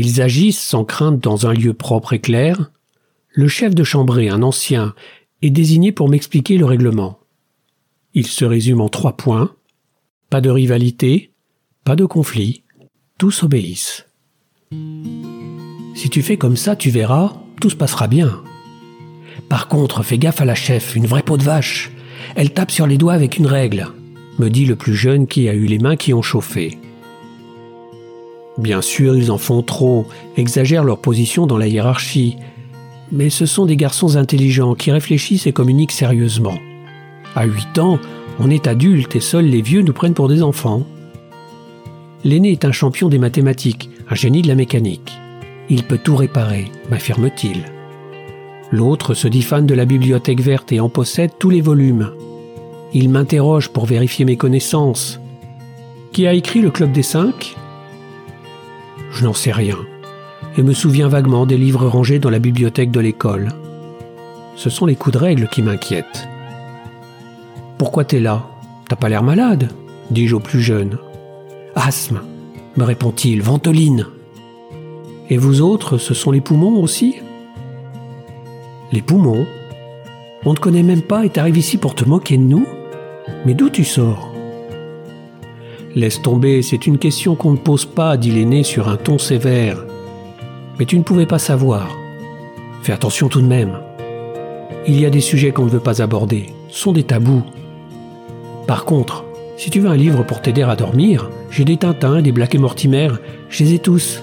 [0.00, 2.70] ils agissent sans crainte dans un lieu propre et clair.
[3.30, 4.94] Le chef de chambrée, un ancien,
[5.42, 7.18] est désigné pour m'expliquer le règlement.
[8.14, 9.52] Il se résume en trois points.
[10.30, 11.32] Pas de rivalité,
[11.84, 12.62] pas de conflit,
[13.16, 14.04] tous obéissent.
[15.94, 17.32] Si tu fais comme ça, tu verras,
[17.62, 18.42] tout se passera bien.
[19.48, 21.90] Par contre, fais gaffe à la chef, une vraie peau de vache.
[22.36, 23.88] Elle tape sur les doigts avec une règle,
[24.38, 26.78] me dit le plus jeune qui a eu les mains qui ont chauffé.
[28.58, 30.06] Bien sûr, ils en font trop,
[30.36, 32.36] exagèrent leur position dans la hiérarchie,
[33.10, 36.58] mais ce sont des garçons intelligents qui réfléchissent et communiquent sérieusement.
[37.34, 37.98] À 8 ans,
[38.38, 40.86] on est adulte et seuls les vieux nous prennent pour des enfants.
[42.24, 45.12] L'aîné est un champion des mathématiques, un génie de la mécanique.
[45.68, 47.64] Il peut tout réparer, m'affirme-t-il.
[48.70, 52.10] L'autre se dit fan de la bibliothèque verte et en possède tous les volumes.
[52.92, 55.20] Il m'interroge pour vérifier mes connaissances.
[56.12, 57.56] Qui a écrit le Club des Cinq?
[59.10, 59.78] Je n'en sais rien,
[60.56, 63.50] et me souviens vaguement des livres rangés dans la bibliothèque de l'école.
[64.56, 66.28] Ce sont les coups de règle qui m'inquiètent.
[67.78, 68.44] Pourquoi t'es là?
[68.88, 69.70] T'as pas l'air malade?
[70.10, 70.98] dis-je au plus jeune.
[71.76, 72.22] Asthme,
[72.76, 74.06] me répond-il, ventoline.
[75.30, 77.16] Et vous autres, ce sont les poumons aussi?
[78.90, 79.46] Les poumons?
[80.44, 82.66] On ne connaît même pas et t'arrives ici pour te moquer de nous?
[83.44, 84.32] Mais d'où tu sors?
[85.94, 89.84] Laisse tomber, c'est une question qu'on ne pose pas, dit l'aîné sur un ton sévère.
[90.78, 91.96] Mais tu ne pouvais pas savoir.
[92.82, 93.78] Fais attention tout de même.
[94.86, 97.44] Il y a des sujets qu'on ne veut pas aborder, ce sont des tabous.
[98.68, 99.24] Par contre,
[99.56, 102.58] si tu veux un livre pour t'aider à dormir, j'ai des Tintins, des Black et
[102.58, 103.08] Mortimer,
[103.48, 104.22] je les ai tous.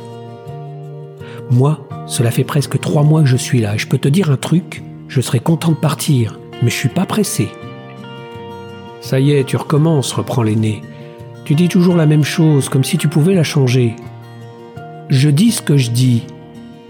[1.49, 4.29] Moi, cela fait presque trois mois que je suis là, et je peux te dire
[4.29, 7.49] un truc, je serais content de partir, mais je suis pas pressé.
[9.01, 10.83] Ça y est, tu recommences, reprend l'aîné.
[11.43, 13.95] Tu dis toujours la même chose, comme si tu pouvais la changer.
[15.09, 16.21] Je dis ce que je dis.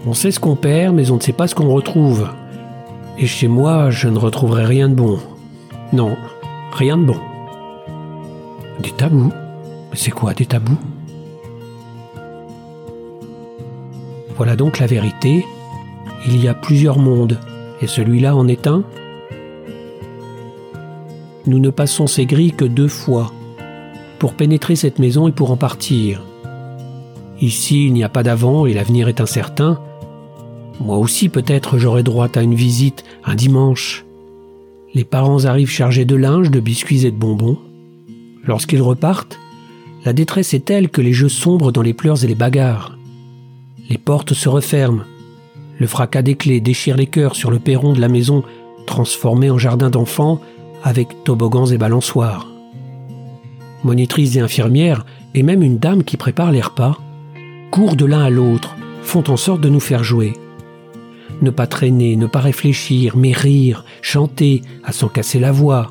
[0.06, 2.28] On sait ce qu'on perd, mais on ne sait pas ce qu'on retrouve.
[3.18, 5.18] Et chez moi, je ne retrouverai rien de bon.
[5.94, 6.18] Non,
[6.72, 7.16] rien de bon.
[8.80, 9.32] Des tabous
[9.96, 10.78] c'est quoi des tabous
[14.36, 15.44] Voilà donc la vérité.
[16.26, 17.38] Il y a plusieurs mondes,
[17.80, 18.84] et celui-là en est un
[21.46, 23.32] Nous ne passons ces grilles que deux fois,
[24.18, 26.22] pour pénétrer cette maison et pour en partir.
[27.40, 29.80] Ici, il n'y a pas d'avant et l'avenir est incertain.
[30.80, 34.04] Moi aussi, peut-être, j'aurai droit à une visite un dimanche.
[34.94, 37.58] Les parents arrivent chargés de linge, de biscuits et de bonbons.
[38.46, 39.38] Lorsqu'ils repartent,
[40.04, 42.96] la détresse est telle que les jeux sombrent dans les pleurs et les bagarres.
[43.90, 45.04] Les portes se referment.
[45.78, 48.44] Le fracas des clés déchire les cœurs sur le perron de la maison
[48.86, 50.40] transformée en jardin d'enfants
[50.84, 52.46] avec toboggans et balançoires.
[53.82, 55.04] Monitrices et infirmières,
[55.34, 56.98] et même une dame qui prépare les repas,
[57.70, 60.34] courent de l'un à l'autre, font en sorte de nous faire jouer.
[61.42, 65.90] Ne pas traîner, ne pas réfléchir, mais rire, chanter, à s'en casser la voix.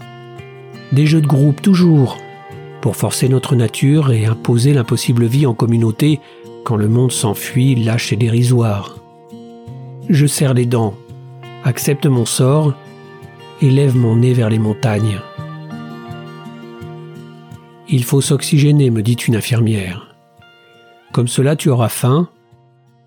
[0.92, 2.18] Des jeux de groupe toujours,
[2.86, 6.20] pour forcer notre nature et imposer l'impossible vie en communauté
[6.64, 9.00] quand le monde s'enfuit lâche et dérisoire.
[10.08, 10.94] Je serre les dents,
[11.64, 12.76] accepte mon sort
[13.60, 15.18] et lève mon nez vers les montagnes.
[17.90, 20.16] Il faut s'oxygéner, me dit une infirmière.
[21.12, 22.30] Comme cela tu auras faim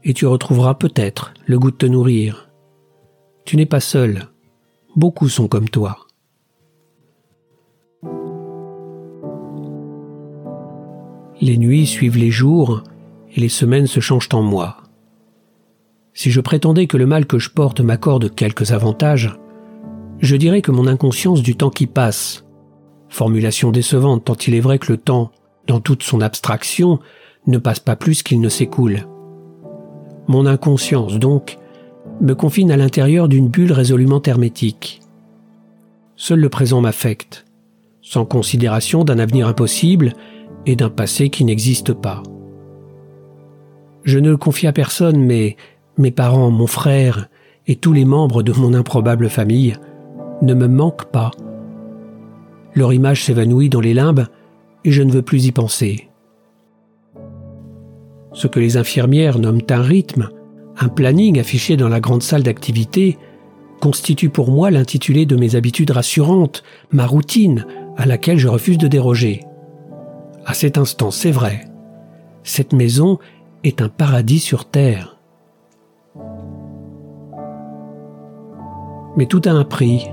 [0.03, 2.49] et tu retrouveras peut-être le goût de te nourrir.
[3.45, 4.27] Tu n'es pas seul,
[4.97, 6.08] beaucoup sont comme toi.
[11.41, 12.83] Les nuits suivent les jours
[13.35, 14.79] et les semaines se changent en mois.
[16.13, 19.39] Si je prétendais que le mal que je porte m'accorde quelques avantages,
[20.19, 22.45] je dirais que mon inconscience du temps qui passe,
[23.09, 25.31] formulation décevante tant il est vrai que le temps,
[25.69, 26.99] dans toute son abstraction,
[27.47, 29.07] ne passe pas plus qu'il ne s'écoule.
[30.27, 31.59] Mon inconscience, donc,
[32.21, 35.01] me confine à l'intérieur d'une bulle résolument hermétique.
[36.17, 37.45] Seul le présent m'affecte,
[38.03, 40.15] sans considération d'un avenir impossible
[40.67, 42.23] et d'un passé qui n'existe pas.
[44.05, 45.57] Je ne le confie à personne, mais
[45.97, 47.29] mes parents, mon frère
[47.67, 49.75] et tous les membres de mon improbable famille
[50.43, 51.31] ne me manquent pas.
[52.75, 54.27] Leur image s'évanouit dans les limbes
[54.85, 56.09] et je ne veux plus y penser.
[58.33, 60.31] Ce que les infirmières nomment un rythme,
[60.79, 63.19] un planning affiché dans la grande salle d'activité,
[63.81, 66.63] constitue pour moi l'intitulé de mes habitudes rassurantes,
[66.93, 67.67] ma routine,
[67.97, 69.43] à laquelle je refuse de déroger.
[70.49, 71.67] À cet instant, c'est vrai.
[72.43, 73.19] Cette maison
[73.65, 75.19] est un paradis sur terre.
[79.19, 80.07] Mais tout a un prix,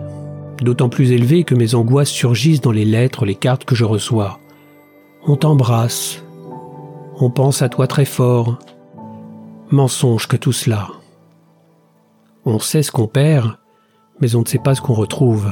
[0.61, 4.41] d'autant plus élevé que mes angoisses surgissent dans les lettres, les cartes que je reçois.
[5.25, 6.21] On t'embrasse,
[7.21, 8.59] on pense à toi très fort.
[9.71, 10.89] Mensonge que tout cela.
[12.43, 13.55] On sait ce qu'on perd,
[14.19, 15.49] mais on ne sait pas ce qu'on retrouve.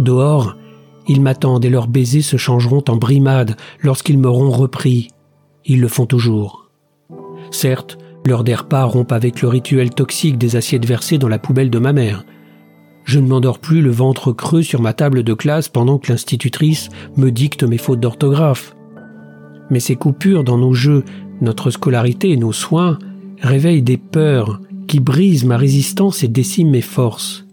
[0.00, 0.56] Dehors,
[1.06, 5.08] ils m'attendent et leurs baisers se changeront en brimades lorsqu'ils m'auront repris.
[5.66, 6.70] Ils le font toujours.
[7.50, 11.70] Certes, l'heure des repas rompt avec le rituel toxique des assiettes versées dans la poubelle
[11.70, 12.24] de ma mère.
[13.04, 16.88] Je ne m'endors plus le ventre creux sur ma table de classe pendant que l'institutrice
[17.16, 18.74] me dicte mes fautes d'orthographe.
[19.70, 21.04] Mais ces coupures dans nos jeux,
[21.42, 22.98] notre scolarité et nos soins
[23.42, 27.43] réveillent des peurs qui brisent ma résistance et déciment mes forces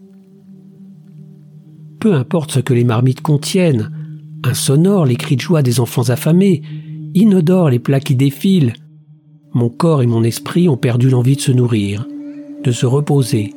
[2.02, 3.92] peu importe ce que les marmites contiennent,
[4.42, 6.60] insonores les cris de joie des enfants affamés,
[7.14, 8.72] inodores les plats qui défilent,
[9.54, 12.08] mon corps et mon esprit ont perdu l'envie de se nourrir,
[12.64, 13.54] de se reposer,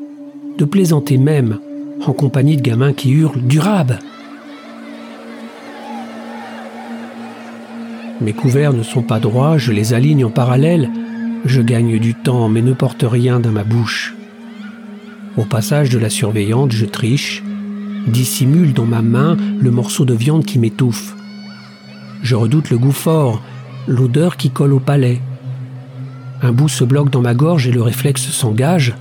[0.59, 1.57] de plaisanter même,
[2.05, 3.97] en compagnie de gamins qui hurlent durable.
[8.21, 10.91] Mes couverts ne sont pas droits, je les aligne en parallèle,
[11.45, 14.13] je gagne du temps mais ne porte rien dans ma bouche.
[15.35, 17.41] Au passage de la surveillante, je triche,
[18.07, 21.15] dissimule dans ma main le morceau de viande qui m'étouffe.
[22.21, 23.41] Je redoute le goût fort,
[23.87, 25.21] l'odeur qui colle au palais.
[26.41, 28.95] Un bout se bloque dans ma gorge et le réflexe s'engage.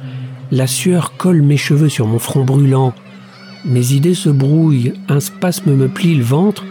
[0.50, 2.94] La sueur colle mes cheveux sur mon front brûlant.
[3.64, 6.64] Mes idées se brouillent, un spasme me plie le ventre,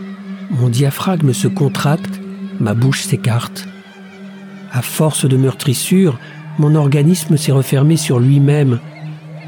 [0.52, 2.22] mon diaphragme se contracte,
[2.60, 3.68] ma bouche s'écarte.
[4.72, 6.20] À force de meurtrissure,
[6.60, 8.80] mon organisme s'est refermé sur lui-même.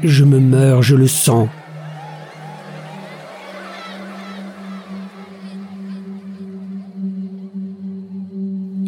[0.02, 1.48] Je me meurs, je le sens.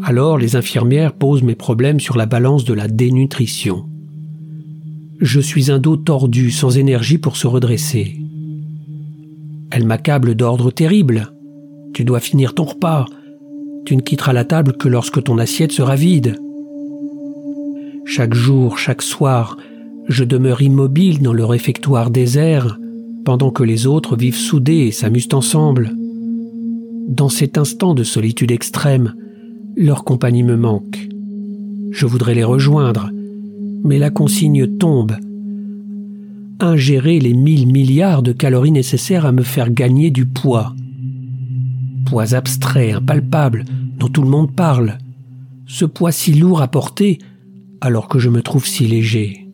[0.09, 3.85] Alors les infirmières posent mes problèmes sur la balance de la dénutrition.
[5.21, 8.17] Je suis un dos tordu, sans énergie pour se redresser.
[9.71, 11.31] Elle m'accable d'ordre terrible.
[11.93, 13.05] Tu dois finir ton repas.
[13.85, 16.37] Tu ne quitteras la table que lorsque ton assiette sera vide.
[18.07, 19.59] Chaque jour, chaque soir,
[20.09, 22.79] je demeure immobile dans le réfectoire désert,
[23.27, 25.93] pendant que les autres vivent soudés et s'amusent ensemble.
[27.09, 29.13] Dans cet instant de solitude extrême,
[29.79, 31.09] leur compagnie me manque.
[31.93, 33.11] Je voudrais les rejoindre,
[33.85, 35.17] mais la consigne tombe.
[36.61, 40.75] ingérer les mille milliards de calories nécessaires à me faire gagner du poids.
[42.05, 43.65] Poids abstrait, impalpable,
[43.97, 44.99] dont tout le monde parle.
[45.67, 47.19] Ce poids si lourd à porter
[47.81, 49.47] alors que je me trouve si léger.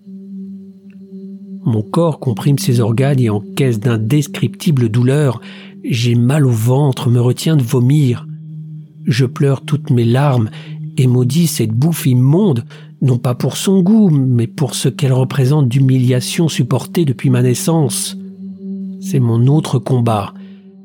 [1.66, 5.42] Mon corps comprime ses organes et encaisse d'indescriptibles douleurs.
[5.84, 8.26] J'ai mal au ventre, me retiens de vomir.
[9.06, 10.50] Je pleure toutes mes larmes
[10.96, 12.64] et maudis cette bouffe immonde,
[13.02, 18.16] non pas pour son goût, mais pour ce qu'elle représente d'humiliation supportée depuis ma naissance.
[19.00, 20.32] C'est mon autre combat,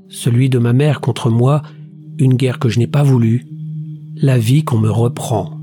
[0.10, 1.62] celui de ma mère contre moi,
[2.18, 3.46] une guerre que je n'ai pas voulu,
[4.16, 5.58] la vie qu'on me reprend.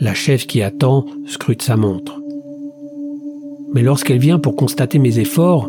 [0.00, 2.22] La chef qui attend scrute sa montre.
[3.74, 5.68] Mais lorsqu'elle vient pour constater mes efforts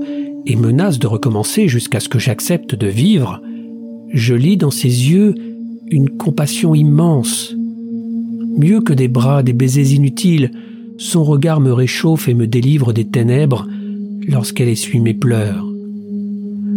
[0.50, 3.40] et menace de recommencer jusqu'à ce que j'accepte de vivre,
[4.12, 5.36] je lis dans ses yeux
[5.92, 7.56] une compassion immense.
[8.58, 10.52] Mieux que des bras, des baisers inutiles,
[10.98, 13.68] son regard me réchauffe et me délivre des ténèbres
[14.28, 15.66] lorsqu'elle essuie mes pleurs.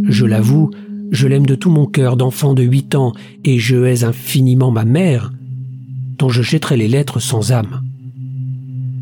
[0.04, 0.70] Je l'avoue,
[1.10, 3.12] je l'aime de tout mon cœur d'enfant de huit ans,
[3.44, 5.32] et je hais infiniment ma mère,
[6.18, 7.82] dont je jetterai les lettres sans âme.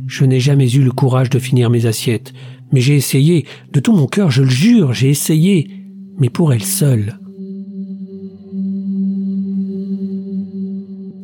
[0.07, 2.33] Je n'ai jamais eu le courage de finir mes assiettes,
[2.73, 5.71] mais j'ai essayé, de tout mon cœur, je le jure, j'ai essayé,
[6.19, 7.19] mais pour elle seule.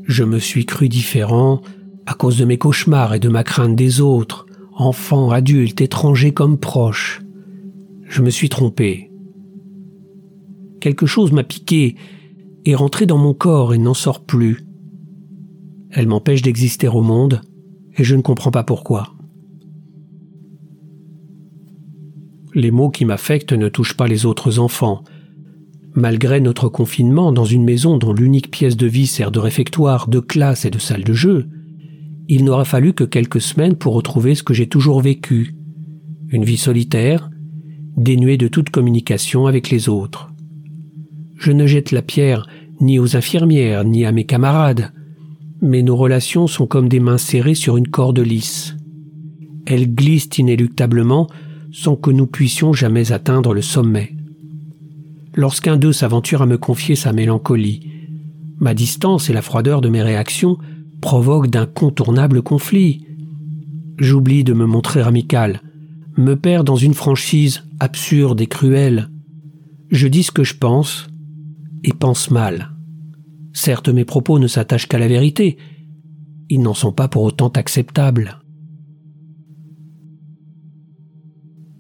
[0.05, 1.61] Je me suis cru différent
[2.07, 6.59] à cause de mes cauchemars et de ma crainte des autres, enfants, adultes, étrangers comme
[6.59, 7.23] proches.
[8.09, 9.11] Je me suis trompé.
[10.81, 11.97] Quelque chose m'a piqué,
[12.65, 14.65] est rentré dans mon corps et n'en sort plus.
[15.91, 17.41] Elle m'empêche d'exister au monde,
[17.97, 19.16] et je ne comprends pas pourquoi.
[22.57, 25.05] Les mots qui m'affectent ne touchent pas les autres enfants.
[25.95, 30.21] Malgré notre confinement dans une maison dont l'unique pièce de vie sert de réfectoire, de
[30.21, 31.49] classe et de salle de jeu,
[32.29, 35.55] il n'aura fallu que quelques semaines pour retrouver ce que j'ai toujours vécu,
[36.31, 37.29] une vie solitaire,
[37.99, 40.33] dénuée de toute communication avec les autres.
[41.37, 42.47] Je ne jette la pierre
[42.81, 44.95] ni aux infirmières, ni à mes camarades,
[45.61, 48.75] mais nos relations sont comme des mains serrées sur une corde lisse.
[49.67, 51.29] Elles glissent inéluctablement
[51.73, 54.15] sans que nous puissions jamais atteindre le sommet.
[55.35, 57.91] Lorsqu'un d'eux s'aventure à me confier sa mélancolie,
[58.59, 60.59] ma distance et la froideur de mes réactions
[61.01, 63.07] provoquent d'incontournables conflits.
[63.99, 65.61] J'oublie de me montrer amical,
[66.17, 69.11] me perds dans une franchise absurde et cruelle.
[69.91, 71.07] Je dis ce que je pense
[71.85, 72.73] et pense mal.
[73.53, 75.57] Certes, mes propos ne s'attachent qu'à la vérité,
[76.49, 78.39] ils n'en sont pas pour autant acceptables.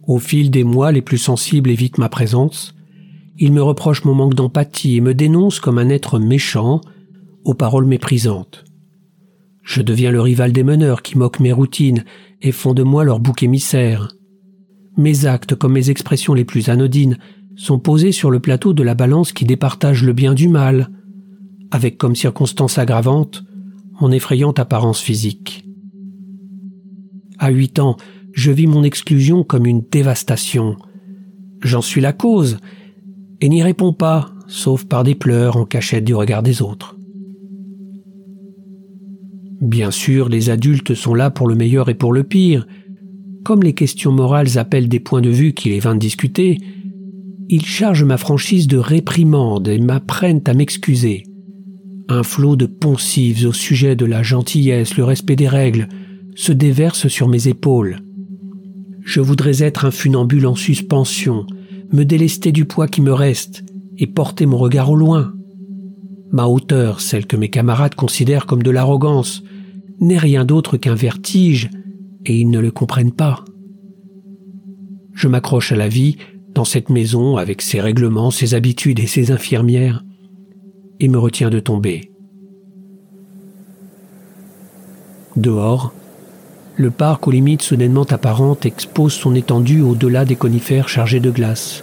[0.07, 2.75] Au fil des mois, les plus sensibles évitent ma présence,
[3.39, 6.81] ils me reprochent mon manque d'empathie et me dénoncent comme un être méchant,
[7.45, 8.65] aux paroles méprisantes.
[9.63, 12.05] Je deviens le rival des meneurs qui moquent mes routines
[12.41, 14.09] et font de moi leur bouc émissaire.
[14.97, 17.19] Mes actes comme mes expressions les plus anodines
[17.57, 20.91] sont posés sur le plateau de la balance qui départage le bien du mal,
[21.71, 23.45] avec comme circonstance aggravante
[24.01, 25.65] mon effrayante apparence physique.
[27.39, 27.97] À huit ans,
[28.37, 30.77] je vis mon exclusion comme une dévastation.
[31.63, 32.59] J'en suis la cause,
[33.41, 36.97] et n'y réponds pas, sauf par des pleurs en cachette du regard des autres.
[39.63, 42.67] Bien sûr, les adultes sont là pour le meilleur et pour le pire.
[43.43, 46.59] Comme les questions morales appellent des points de vue qu'il est vain discuter,
[47.49, 51.25] ils chargent ma franchise de réprimande et m'apprennent à m'excuser.
[52.11, 55.89] Un flot de poncives au sujet de la gentillesse, le respect des règles,
[56.35, 58.03] se déverse sur mes épaules.
[59.07, 61.47] Je voudrais être un funambule en suspension,
[61.93, 63.63] me délester du poids qui me reste
[63.99, 65.33] et porter mon regard au loin.
[66.33, 69.45] Ma hauteur, celle que mes camarades considèrent comme de l'arrogance,
[70.01, 71.71] n'est rien d'autre qu'un vertige,
[72.25, 73.45] et ils ne le comprennent pas.
[75.15, 76.17] Je m'accroche à la vie
[76.53, 80.05] dans cette maison avec ses règlements, ses habitudes et ses infirmières,
[80.99, 82.11] et me retiens de tomber.
[85.37, 85.95] Dehors,
[86.77, 91.83] le parc aux limites soudainement apparentes expose son étendue au-delà des conifères chargés de glace.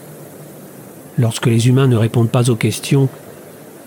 [1.18, 3.10] Lorsque les humains ne répondent pas aux questions,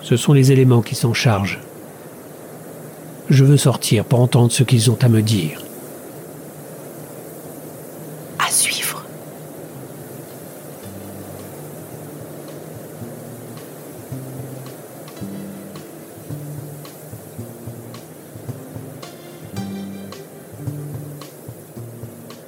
[0.01, 1.59] ce sont les éléments qui s'en chargent.
[3.29, 5.66] Je veux sortir pour entendre ce qu'ils ont à me dire.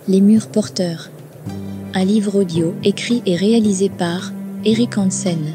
[0.10, 1.12] Les murs porteurs.
[1.94, 4.32] Un livre audio écrit et réalisé par
[4.66, 5.54] Eric Hansen.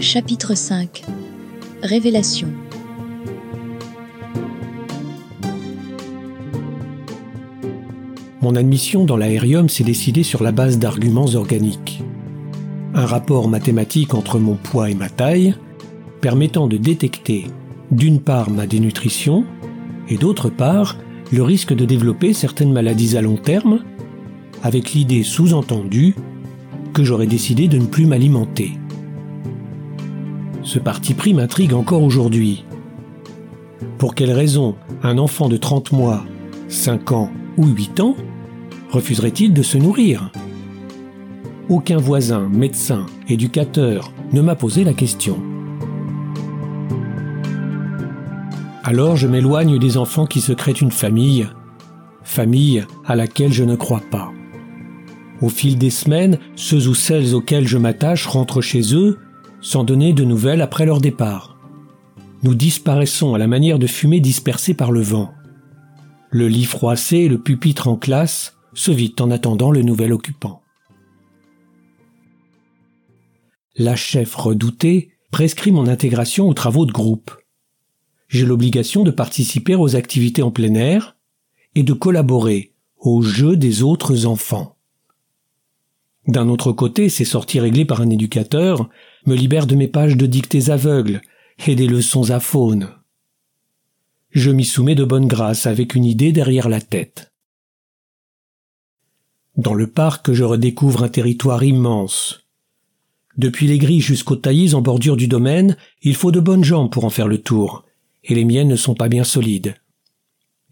[0.00, 1.04] Chapitre 5.
[1.84, 2.48] Révélation.
[8.42, 12.02] Mon admission dans l'aérium s'est décidée sur la base d'arguments organiques.
[12.94, 15.54] Un rapport mathématique entre mon poids et ma taille,
[16.20, 17.46] permettant de détecter
[17.92, 19.44] d'une part ma dénutrition,
[20.08, 20.96] et d'autre part
[21.32, 23.80] le risque de développer certaines maladies à long terme,
[24.62, 26.14] avec l'idée sous-entendue
[26.92, 28.72] que j'aurais décidé de ne plus m'alimenter.
[30.62, 32.64] Ce parti pris m'intrigue encore aujourd'hui.
[33.98, 36.24] Pour quelle raison un enfant de 30 mois,
[36.68, 38.16] 5 ans ou 8 ans
[38.90, 40.30] refuserait-il de se nourrir?
[41.68, 45.38] Aucun voisin, médecin, éducateur ne m'a posé la question.
[48.88, 51.46] Alors je m'éloigne des enfants qui se créent une famille,
[52.22, 54.32] famille à laquelle je ne crois pas.
[55.42, 59.18] Au fil des semaines, ceux ou celles auxquels je m'attache rentrent chez eux
[59.60, 61.58] sans donner de nouvelles après leur départ.
[62.42, 65.34] Nous disparaissons à la manière de fumée dispersée par le vent.
[66.30, 70.62] Le lit froissé et le pupitre en classe se vident en attendant le nouvel occupant.
[73.76, 77.30] La chef redoutée prescrit mon intégration aux travaux de groupe.
[78.28, 81.16] J'ai l'obligation de participer aux activités en plein air
[81.74, 84.76] et de collaborer aux jeux des autres enfants.
[86.26, 88.90] D'un autre côté, ces sorties réglées par un éducateur
[89.24, 91.22] me libèrent de mes pages de dictées aveugles
[91.66, 92.90] et des leçons à faune.
[94.30, 97.32] Je m'y soumets de bonne grâce avec une idée derrière la tête.
[99.56, 102.44] Dans le parc, je redécouvre un territoire immense.
[103.38, 107.04] Depuis les grilles jusqu'aux taillis en bordure du domaine, il faut de bonnes jambes pour
[107.04, 107.87] en faire le tour,
[108.24, 109.74] et les miennes ne sont pas bien solides.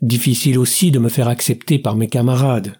[0.03, 2.79] Difficile aussi de me faire accepter par mes camarades.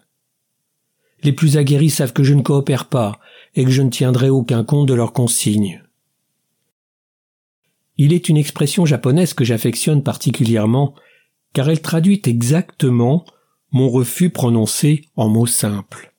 [1.23, 3.19] Les plus aguerris savent que je ne coopère pas
[3.55, 5.83] et que je ne tiendrai aucun compte de leurs consignes.
[7.97, 10.93] Il est une expression japonaise que j'affectionne particulièrement
[11.53, 13.25] car elle traduit exactement
[13.71, 16.13] mon refus prononcé en mots simples.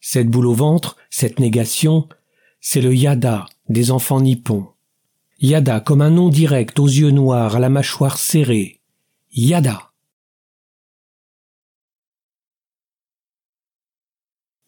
[0.00, 2.08] Cette boule au ventre, cette négation,
[2.60, 4.68] c'est le yada des enfants nippons.
[5.42, 8.80] Yada comme un nom direct aux yeux noirs, à la mâchoire serrée.
[9.32, 9.90] Yada.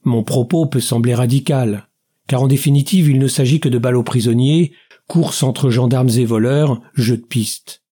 [0.03, 1.89] Mon propos peut sembler radical,
[2.27, 4.73] car en définitive il ne s'agit que de ballots prisonniers,
[5.07, 7.85] courses entre gendarmes et voleurs, jeux de piste.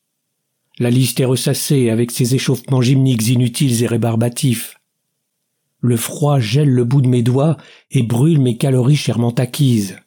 [0.80, 4.80] La liste est ressassée avec ses échauffements gymniques inutiles et rébarbatifs.
[5.78, 7.58] Le froid gèle le bout de mes doigts
[7.92, 10.00] et brûle mes calories chèrement acquises.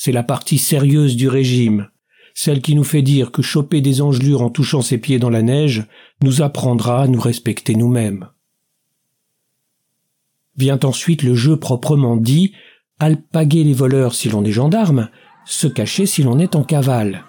[0.00, 1.88] C'est la partie sérieuse du régime,
[2.32, 5.42] celle qui nous fait dire que choper des engelures en touchant ses pieds dans la
[5.42, 5.88] neige
[6.22, 8.28] nous apprendra à nous respecter nous-mêmes.
[10.56, 12.52] Vient ensuite le jeu proprement dit,
[13.00, 15.08] alpaguer les voleurs si l'on est gendarme,
[15.44, 17.24] se cacher si l'on est en cavale.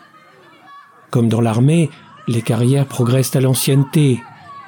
[1.10, 1.90] Comme dans l'armée,
[2.28, 4.20] les carrières progressent à l'ancienneté.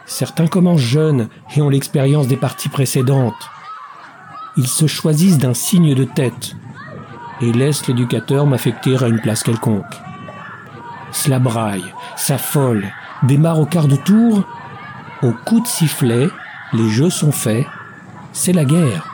[0.08, 3.52] Certains commencent jeunes et ont l'expérience des parties précédentes.
[4.58, 6.56] Ils se choisissent d'un signe de tête
[7.42, 9.96] et laissent l'éducateur m'affecter à une place quelconque.
[11.12, 12.86] Cela braille, s'affole,
[13.24, 14.44] démarre au quart de tour.
[15.22, 16.28] Au coup de sifflet,
[16.74, 17.66] les jeux sont faits
[18.34, 19.08] c'est la guerre.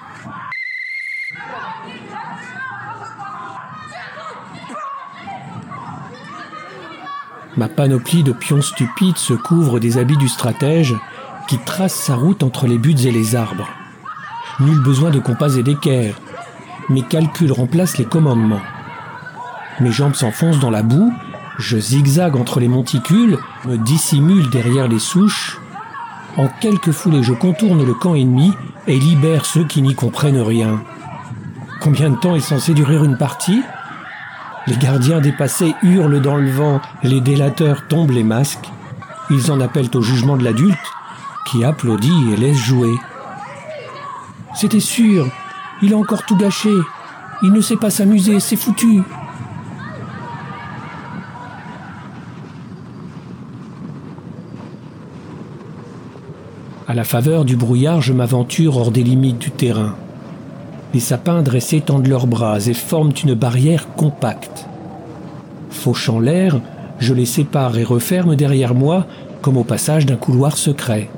[7.55, 10.95] Ma panoplie de pions stupides se couvre des habits du stratège
[11.47, 13.67] qui trace sa route entre les buttes et les arbres.
[14.59, 16.19] Nul besoin de compas et d'équerre.
[16.89, 18.61] Mes calculs remplacent les commandements.
[19.81, 21.11] Mes jambes s'enfoncent dans la boue,
[21.57, 25.59] je zigzague entre les monticules, me dissimule derrière les souches.
[26.37, 28.53] En quelques foulées, je contourne le camp ennemi
[28.87, 30.81] et libère ceux qui n'y comprennent rien.
[31.81, 33.61] Combien de temps est censé durer une partie?
[34.65, 38.69] Les gardiens dépassés hurlent dans le vent, les délateurs tombent les masques.
[39.29, 40.77] Ils en appellent au jugement de l'adulte,
[41.47, 42.95] qui applaudit et laisse jouer.
[44.53, 45.27] C'était sûr,
[45.81, 46.71] il a encore tout gâché.
[47.43, 49.01] Il ne sait pas s'amuser, c'est foutu.
[56.87, 59.95] À la faveur du brouillard, je m'aventure hors des limites du terrain.
[60.93, 64.65] Les sapins dressés tendent leurs bras et forment une barrière compacte.
[65.69, 66.59] Fauchant l'air,
[66.97, 69.05] je les sépare et referme derrière moi
[69.41, 71.09] comme au passage d'un couloir secret.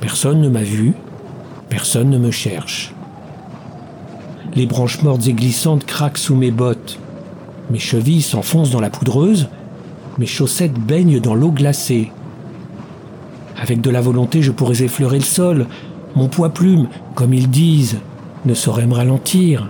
[0.00, 0.94] Personne ne m'a vu,
[1.68, 2.94] personne ne me cherche.
[4.54, 6.98] Les branches mortes et glissantes craquent sous mes bottes.
[7.70, 9.48] Mes chevilles s'enfoncent dans la poudreuse,
[10.18, 12.10] mes chaussettes baignent dans l'eau glacée.
[13.60, 15.66] Avec de la volonté, je pourrais effleurer le sol.
[16.16, 17.98] Mon poids plume, comme ils disent,
[18.44, 19.68] ne saurait me ralentir.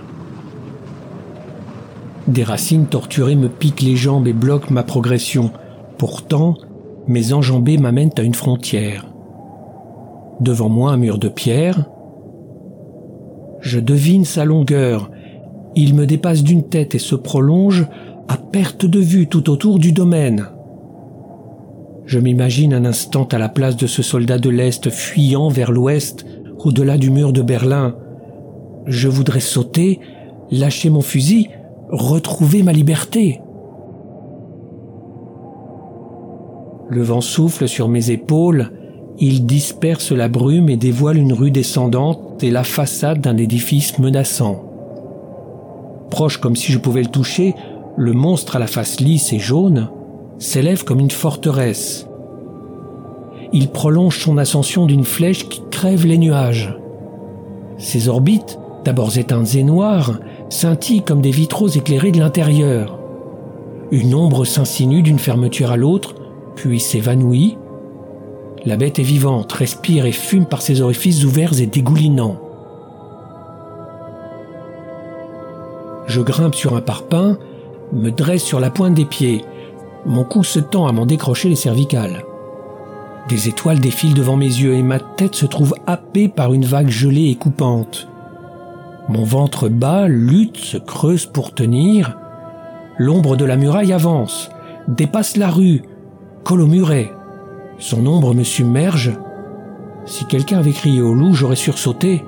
[2.27, 5.51] Des racines torturées me piquent les jambes et bloquent ma progression.
[5.97, 6.55] Pourtant,
[7.07, 9.05] mes enjambées m'amènent à une frontière.
[10.39, 11.85] Devant moi un mur de pierre.
[13.61, 15.11] Je devine sa longueur.
[15.75, 17.85] Il me dépasse d'une tête et se prolonge
[18.27, 20.47] à perte de vue tout autour du domaine.
[22.05, 26.25] Je m'imagine un instant à la place de ce soldat de l'Est fuyant vers l'Ouest,
[26.57, 27.95] au-delà du mur de Berlin.
[28.87, 29.99] Je voudrais sauter,
[30.49, 31.49] lâcher mon fusil,
[31.89, 33.41] retrouver ma liberté.
[36.89, 38.71] Le vent souffle sur mes épaules,
[39.19, 44.63] il disperse la brume et dévoile une rue descendante et la façade d'un édifice menaçant.
[46.09, 47.53] Proche comme si je pouvais le toucher,
[47.97, 49.89] le monstre à la face lisse et jaune
[50.37, 52.07] s'élève comme une forteresse.
[53.51, 56.77] Il prolonge son ascension d'une flèche qui crève les nuages.
[57.77, 60.19] Ses orbites, d'abord éteintes et noires,
[60.49, 62.99] scintillent comme des vitraux éclairés de l'intérieur.
[63.91, 66.15] Une ombre s'insinue d'une fermeture à l'autre,
[66.55, 67.57] puis s'évanouit.
[68.65, 72.39] La bête est vivante, respire et fume par ses orifices ouverts et dégoulinants.
[76.07, 77.37] Je grimpe sur un parpaing,
[77.93, 79.45] me dresse sur la pointe des pieds.
[80.05, 82.23] Mon cou se tend à m'en décrocher les cervicales.
[83.29, 86.89] Des étoiles défilent devant mes yeux et ma tête se trouve happée par une vague
[86.89, 88.07] gelée et coupante.
[89.07, 92.17] Mon ventre bas, lutte, se creuse pour tenir.
[92.97, 94.49] L'ombre de la muraille avance,
[94.87, 95.83] dépasse la rue,
[96.43, 97.11] colle au muret.
[97.79, 99.17] Son ombre me submerge.
[100.05, 102.23] Si quelqu'un avait crié au loup, j'aurais sursauté,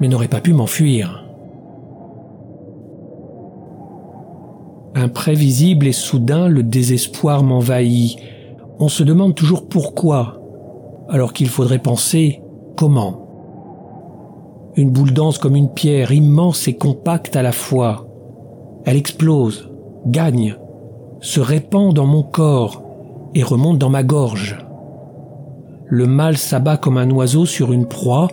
[0.00, 1.24] mais n'aurais pas pu m'enfuir.
[4.94, 8.16] Imprévisible et soudain, le désespoir m'envahit.
[8.78, 10.40] On se demande toujours pourquoi,
[11.08, 12.40] alors qu'il faudrait penser
[12.76, 13.20] comment.
[14.76, 18.06] Une boule dense comme une pierre, immense et compacte à la fois.
[18.84, 19.70] Elle explose,
[20.06, 20.56] gagne,
[21.20, 22.82] se répand dans mon corps
[23.34, 24.58] et remonte dans ma gorge.
[25.86, 28.28] Le mal s'abat comme un oiseau sur une proie,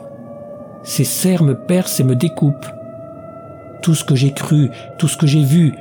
[0.84, 2.68] ses serres me percent et me découpent.
[3.82, 5.74] Tout ce que j'ai cru, tout ce que j'ai vu,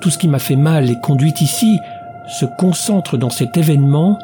[0.00, 1.78] tout ce qui m'a fait mal et conduit ici,
[2.28, 4.18] se concentre dans cet événement,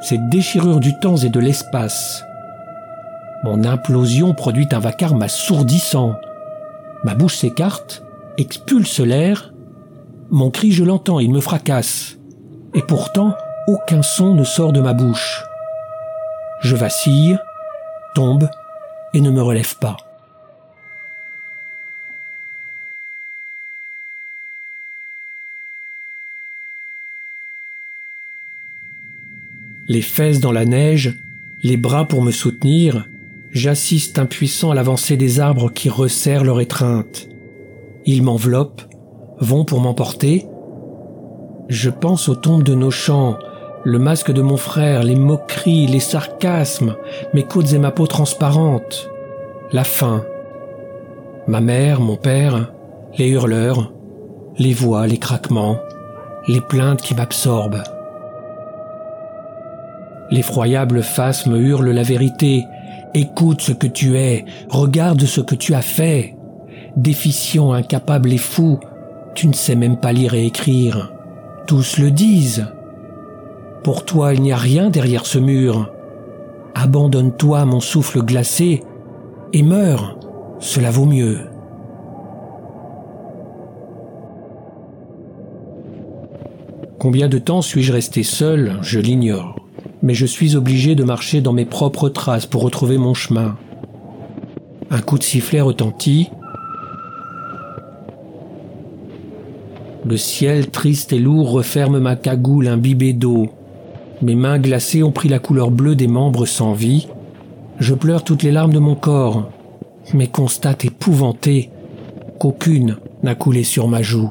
[0.00, 2.24] cette déchirure du temps et de l'espace.
[3.44, 6.14] Mon implosion produit un vacarme assourdissant.
[7.02, 8.04] Ma bouche s'écarte,
[8.38, 9.52] expulse l'air.
[10.30, 12.18] Mon cri, je l'entends, il me fracasse.
[12.74, 13.34] Et pourtant,
[13.66, 15.42] aucun son ne sort de ma bouche.
[16.60, 17.38] Je vacille,
[18.14, 18.48] tombe
[19.14, 19.96] et ne me relève pas.
[29.88, 31.14] Les fesses dans la neige,
[31.62, 33.06] les bras pour me soutenir,
[33.56, 37.26] J'assiste impuissant à l'avancée des arbres qui resserrent leur étreinte.
[38.04, 38.82] Ils m'enveloppent,
[39.40, 40.46] vont pour m'emporter.
[41.70, 43.38] Je pense aux tombes de nos champs,
[43.86, 46.96] le masque de mon frère, les moqueries, les sarcasmes,
[47.34, 49.08] mes côtes et ma peau transparente,
[49.70, 50.24] la faim,
[51.46, 52.72] ma mère, mon père,
[53.16, 53.92] les hurleurs,
[54.58, 55.78] les voix, les craquements,
[56.48, 57.84] les plaintes qui m'absorbent.
[60.32, 62.64] L'effroyable face me hurle la vérité,
[63.14, 66.34] Écoute ce que tu es, regarde ce que tu as fait.
[66.96, 68.80] Déficient, incapable et fou,
[69.36, 71.12] tu ne sais même pas lire et écrire.
[71.68, 72.66] Tous le disent.
[73.86, 75.92] Pour toi, il n'y a rien derrière ce mur.
[76.74, 78.82] Abandonne-toi mon souffle glacé
[79.52, 80.18] et meurs,
[80.58, 81.38] cela vaut mieux.
[86.98, 88.76] Combien de temps suis-je resté seul?
[88.82, 89.54] Je l'ignore
[90.02, 93.56] mais je suis obligé de marcher dans mes propres traces pour retrouver mon chemin.
[94.90, 96.28] Un coup de sifflet retentit.
[100.04, 103.48] Le ciel triste et lourd referme ma cagoule imbibée d'eau.
[104.22, 107.08] Mes mains glacées ont pris la couleur bleue des membres sans vie.
[107.78, 109.50] Je pleure toutes les larmes de mon corps,
[110.14, 111.70] mais constate épouvanté
[112.38, 114.30] qu'aucune n'a coulé sur ma joue.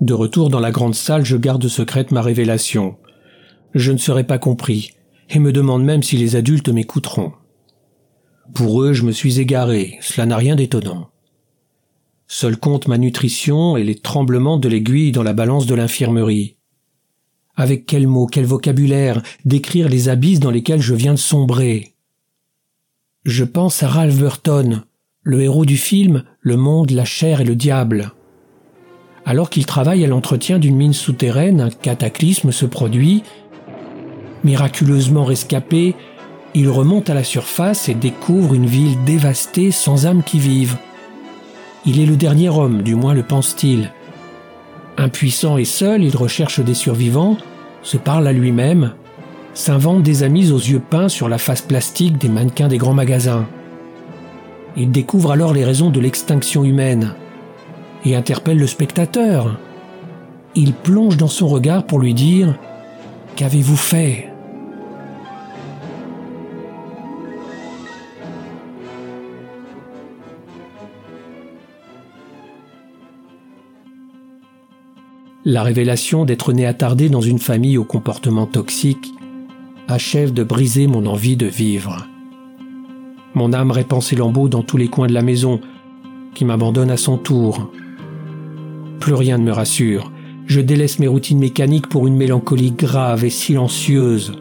[0.00, 2.96] De retour dans la grande salle, je garde secrète ma révélation.
[3.74, 4.90] Je ne serai pas compris,
[5.30, 7.32] et me demande même si les adultes m'écouteront.
[8.52, 11.08] Pour eux, je me suis égaré, cela n'a rien d'étonnant.
[12.26, 16.56] Seul compte ma nutrition et les tremblements de l'aiguille dans la balance de l'infirmerie.
[17.56, 21.94] Avec quels mots, quel vocabulaire décrire les abysses dans lesquels je viens de sombrer?
[23.24, 24.82] Je pense à Ralph Burton,
[25.22, 28.12] le héros du film Le monde, la chair et le diable.
[29.24, 33.22] Alors qu'il travaille à l'entretien d'une mine souterraine, un cataclysme se produit.
[34.42, 35.94] Miraculeusement rescapé,
[36.54, 40.76] il remonte à la surface et découvre une ville dévastée sans âme qui vive.
[41.86, 43.92] Il est le dernier homme, du moins le pense-t-il.
[44.96, 47.36] Impuissant et seul, il recherche des survivants,
[47.82, 48.92] se parle à lui-même,
[49.52, 53.46] s'inventent des amis aux yeux peints sur la face plastique des mannequins des grands magasins.
[54.76, 57.14] Il découvre alors les raisons de l'extinction humaine
[58.04, 59.58] et interpelle le spectateur.
[60.54, 62.54] Il plonge dans son regard pour lui dire
[63.36, 64.33] Qu'avez-vous fait?
[75.46, 79.12] La révélation d'être né attardé dans une famille au comportement toxique
[79.88, 82.06] achève de briser mon envie de vivre.
[83.34, 85.60] Mon âme répand ses lambeaux dans tous les coins de la maison,
[86.34, 87.70] qui m'abandonne à son tour.
[89.00, 90.10] Plus rien ne me rassure.
[90.46, 94.32] Je délaisse mes routines mécaniques pour une mélancolie grave et silencieuse.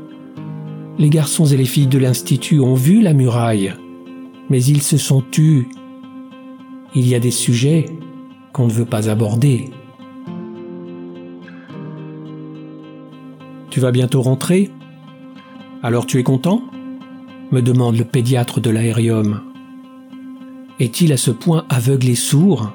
[0.98, 3.74] Les garçons et les filles de l'Institut ont vu la muraille,
[4.50, 5.68] mais ils se sont tus.
[6.96, 7.88] Il y a des sujets
[8.54, 9.70] qu'on ne veut pas aborder.
[13.74, 14.70] Tu vas bientôt rentrer
[15.82, 16.62] Alors tu es content?
[17.52, 19.42] me demande le pédiatre de l'aérium.
[20.80, 22.72] Est-il à ce point aveugle et sourd?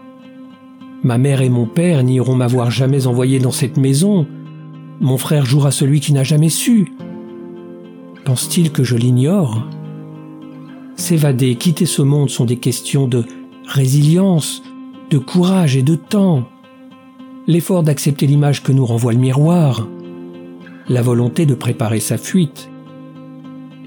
[1.04, 4.26] Ma mère et mon père n'iront m'avoir jamais envoyé dans cette maison.
[4.98, 6.92] Mon frère jouera celui qui n'a jamais su.
[8.24, 9.68] Pense-t-il que je l'ignore?
[10.96, 13.24] S'évader, quitter ce monde sont des questions de
[13.68, 14.64] résilience,
[15.10, 16.48] de courage et de temps.
[17.46, 19.86] L'effort d'accepter l'image que nous renvoie le miroir,
[20.88, 22.70] la volonté de préparer sa fuite,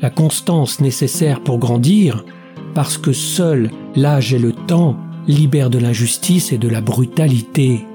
[0.02, 2.26] la constance nécessaire pour grandir,
[2.74, 4.98] parce que seul l'âge et le temps
[5.28, 7.86] libèrent de l'injustice et de la brutalité.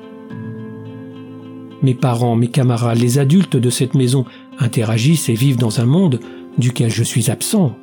[1.83, 4.25] Mes parents, mes camarades, les adultes de cette maison
[4.59, 6.21] interagissent et vivent dans un monde
[6.59, 7.77] duquel je suis absent.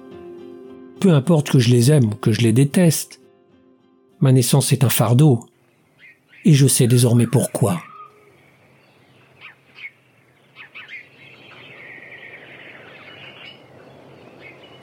[1.00, 3.20] Peu importe que je les aime ou que je les déteste.
[4.20, 5.42] Ma naissance est un fardeau.
[6.46, 7.82] Et je sais désormais pourquoi.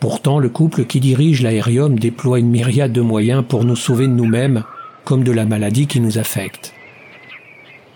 [0.01, 4.13] Pourtant, le couple qui dirige l'aérium déploie une myriade de moyens pour nous sauver de
[4.13, 4.65] nous-mêmes,
[5.05, 6.73] comme de la maladie qui nous affecte.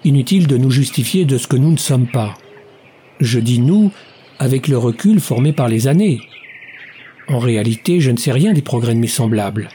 [0.05, 2.35] Inutile de nous justifier de ce que nous ne sommes pas.
[3.21, 3.91] Je dis nous
[4.39, 6.21] avec le recul formé par les années.
[7.27, 9.71] En réalité, je ne sais rien des progrès de mes semblables.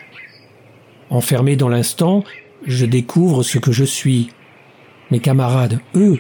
[1.10, 2.23] Enfermé dans l'instant,
[2.68, 4.30] je découvre ce que je suis.
[5.10, 6.19] Mes camarades, eux,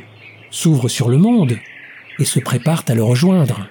[0.49, 1.57] s'ouvrent sur le monde
[2.17, 3.69] et se préparent à le rejoindre.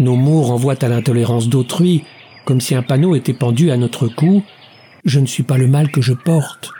[0.00, 2.04] Nos mots renvoient à l'intolérance d'autrui,
[2.46, 4.42] comme si un panneau était pendu à notre cou.
[5.04, 6.70] Je ne suis pas le mal que je porte.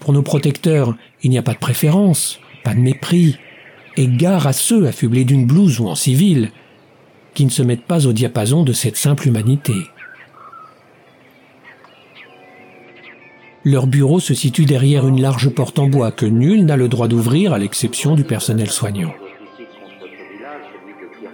[0.00, 3.36] Pour nos protecteurs, il n'y a pas de préférence, pas de mépris.
[3.96, 6.50] Et gare à ceux affublés d'une blouse ou en civil,
[7.34, 9.74] qui ne se mettent pas au diapason de cette simple humanité.
[13.64, 17.06] Leur bureau se situe derrière une large porte en bois que nul n'a le droit
[17.06, 19.14] d'ouvrir à l'exception du personnel soignant.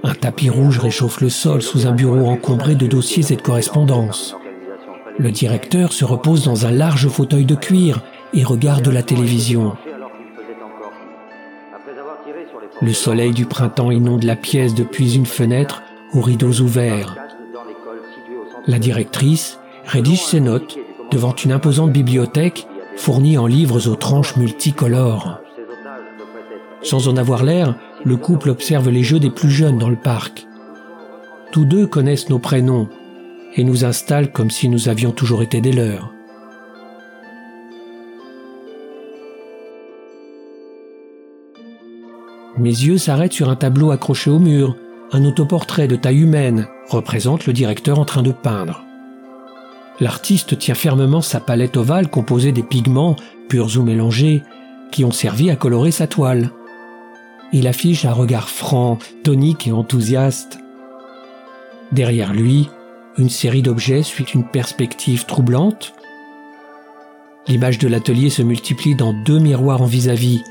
[0.04, 4.36] Un tapis rouge réchauffe le sol sous un bureau encombré de dossiers et de correspondances.
[5.18, 8.02] Le directeur se repose dans un large fauteuil de cuir
[8.34, 9.76] et regarde la télévision.
[12.82, 15.82] Le soleil du printemps inonde la pièce depuis une fenêtre
[16.12, 17.16] aux rideaux ouverts.
[18.66, 20.76] La directrice rédige ses notes
[21.10, 22.66] devant une imposante bibliothèque
[22.96, 25.40] fournie en livres aux tranches multicolores.
[26.82, 27.74] Sans en avoir l'air,
[28.04, 30.46] le couple observe les jeux des plus jeunes dans le parc.
[31.52, 32.88] Tous deux connaissent nos prénoms
[33.56, 36.12] et nous installent comme si nous avions toujours été des leurs.
[42.58, 44.76] Mes yeux s'arrêtent sur un tableau accroché au mur.
[45.12, 48.84] Un autoportrait de taille humaine représente le directeur en train de peindre.
[50.00, 53.16] L'artiste tient fermement sa palette ovale composée des pigments,
[53.48, 54.42] purs ou mélangés,
[54.90, 56.50] qui ont servi à colorer sa toile
[57.54, 60.58] il affiche un regard franc, tonique et enthousiaste.
[61.92, 62.68] Derrière lui,
[63.16, 65.94] une série d'objets suit une perspective troublante.
[67.46, 70.42] L'image de l'atelier se multiplie dans deux miroirs en vis-à-vis.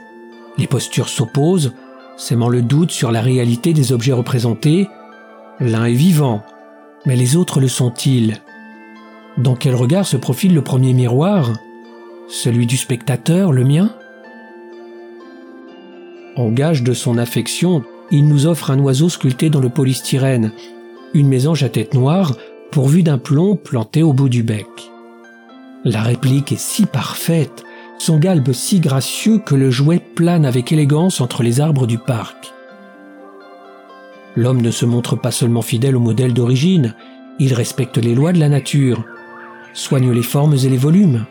[0.57, 1.73] Les postures s'opposent,
[2.15, 4.87] sémant le doute sur la réalité des objets représentés.
[5.59, 6.41] L'un est vivant,
[7.05, 8.37] mais les autres le sont-ils?
[9.37, 11.51] Dans quel regard se profile le premier miroir?
[12.29, 13.93] Celui du spectateur, le mien?
[16.35, 20.51] En gage de son affection, il nous offre un oiseau sculpté dans le polystyrène,
[21.13, 22.35] une mésange à tête noire
[22.71, 24.67] pourvue d'un plomb planté au bout du bec.
[25.85, 27.63] La réplique est si parfaite,
[27.99, 32.53] son galbe si gracieux que le jouet plane avec élégance entre les arbres du parc.
[34.35, 36.95] L'homme ne se montre pas seulement fidèle au modèle d'origine,
[37.39, 39.03] il respecte les lois de la nature,
[39.73, 41.25] soigne les formes et les volumes.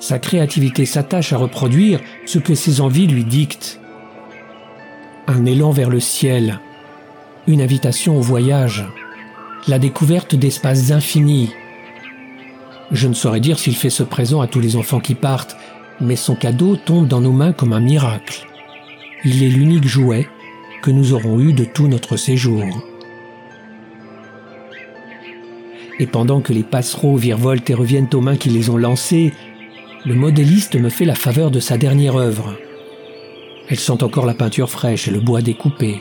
[0.00, 3.80] Sa créativité s'attache à reproduire ce que ses envies lui dictent.
[5.26, 6.60] Un élan vers le ciel,
[7.46, 8.84] une invitation au voyage,
[9.66, 11.50] la découverte d'espaces infinis.
[12.90, 15.56] Je ne saurais dire s'il fait ce présent à tous les enfants qui partent,
[16.00, 18.46] mais son cadeau tombe dans nos mains comme un miracle.
[19.24, 20.28] Il est l'unique jouet
[20.82, 22.64] que nous aurons eu de tout notre séjour.
[25.98, 29.32] Et pendant que les passereaux virevoltent et reviennent aux mains qui les ont lancés,
[30.04, 32.54] le modéliste me fait la faveur de sa dernière œuvre.
[33.68, 35.98] Elle sent encore la peinture fraîche et le bois découpé.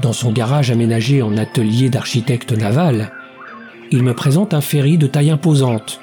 [0.00, 3.12] Dans son garage aménagé en atelier d'architecte naval,
[3.90, 6.00] il me présente un ferry de taille imposante,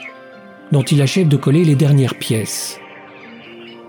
[0.72, 2.80] dont il achève de coller les dernières pièces.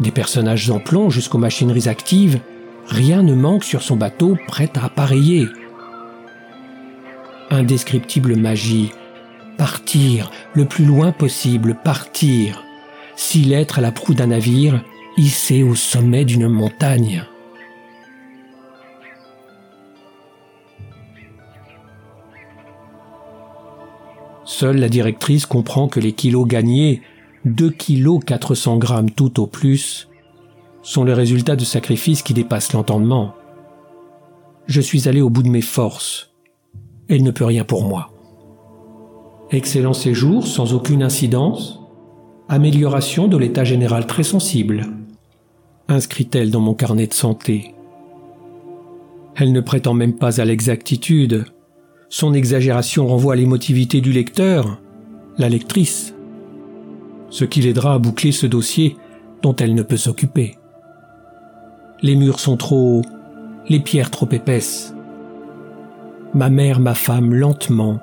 [0.01, 2.41] Des personnages en plomb jusqu'aux machineries actives,
[2.87, 5.47] rien ne manque sur son bateau prêt à appareiller.
[7.51, 8.93] Indescriptible magie,
[9.59, 12.65] partir, le plus loin possible, partir,
[13.17, 14.83] six lettres à la proue d'un navire,
[15.21, 17.25] hissé au sommet d'une montagne.
[24.47, 27.03] Seule la directrice comprend que les kilos gagnés,
[27.45, 30.09] 2 kilos 400 grammes tout au plus,
[30.83, 33.35] sont le résultat de sacrifices qui dépassent l'entendement.
[34.67, 36.31] Je suis allé au bout de mes forces.
[37.09, 38.11] Elle ne peut rien pour moi.
[39.51, 41.81] Excellent séjour sans aucune incidence.
[42.49, 44.89] Amélioration de l'état général très sensible.
[45.91, 47.75] Inscrit-elle dans mon carnet de santé.
[49.35, 51.47] Elle ne prétend même pas à l'exactitude.
[52.09, 54.79] Son exagération renvoie à l'émotivité du lecteur,
[55.37, 56.15] la lectrice.
[57.29, 58.97] Ce qui l'aidera à boucler ce dossier
[59.43, 60.59] dont elle ne peut s'occuper.
[62.03, 63.05] Les murs sont trop hauts,
[63.69, 64.95] les pierres trop épaisses.
[66.35, 67.99] Ma mère m'affame lentement,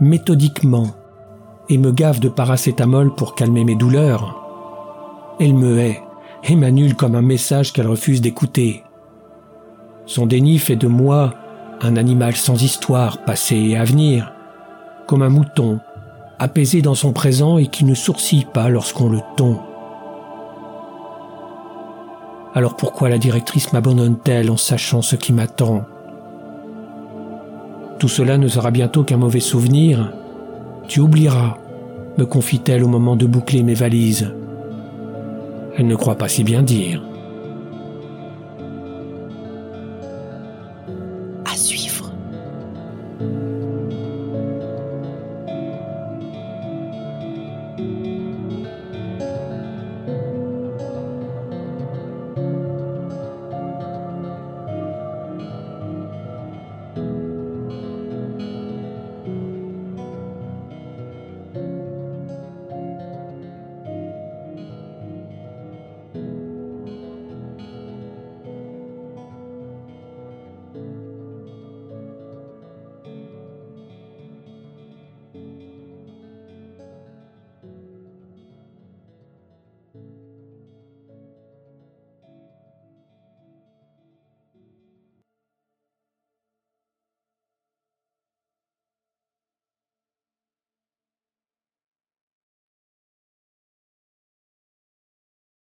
[0.00, 0.96] méthodiquement,
[1.68, 5.36] et me gave de paracétamol pour calmer mes douleurs.
[5.38, 6.00] Elle me hait
[6.44, 8.82] et m'annule comme un message qu'elle refuse d'écouter.
[10.06, 11.34] Son déni fait de moi
[11.82, 14.32] un animal sans histoire, passé et à venir,
[15.06, 15.80] comme un mouton,
[16.38, 19.60] apaisé dans son présent et qui ne sourcille pas lorsqu'on le tond.
[22.54, 25.84] Alors pourquoi la directrice m'abandonne-t-elle en sachant ce qui m'attend?
[27.98, 30.12] Tout cela ne sera bientôt qu'un mauvais souvenir.
[30.88, 31.58] Tu oublieras,
[32.18, 34.32] me confie-t-elle au moment de boucler mes valises.
[35.76, 37.02] Elle ne croit pas si bien dire.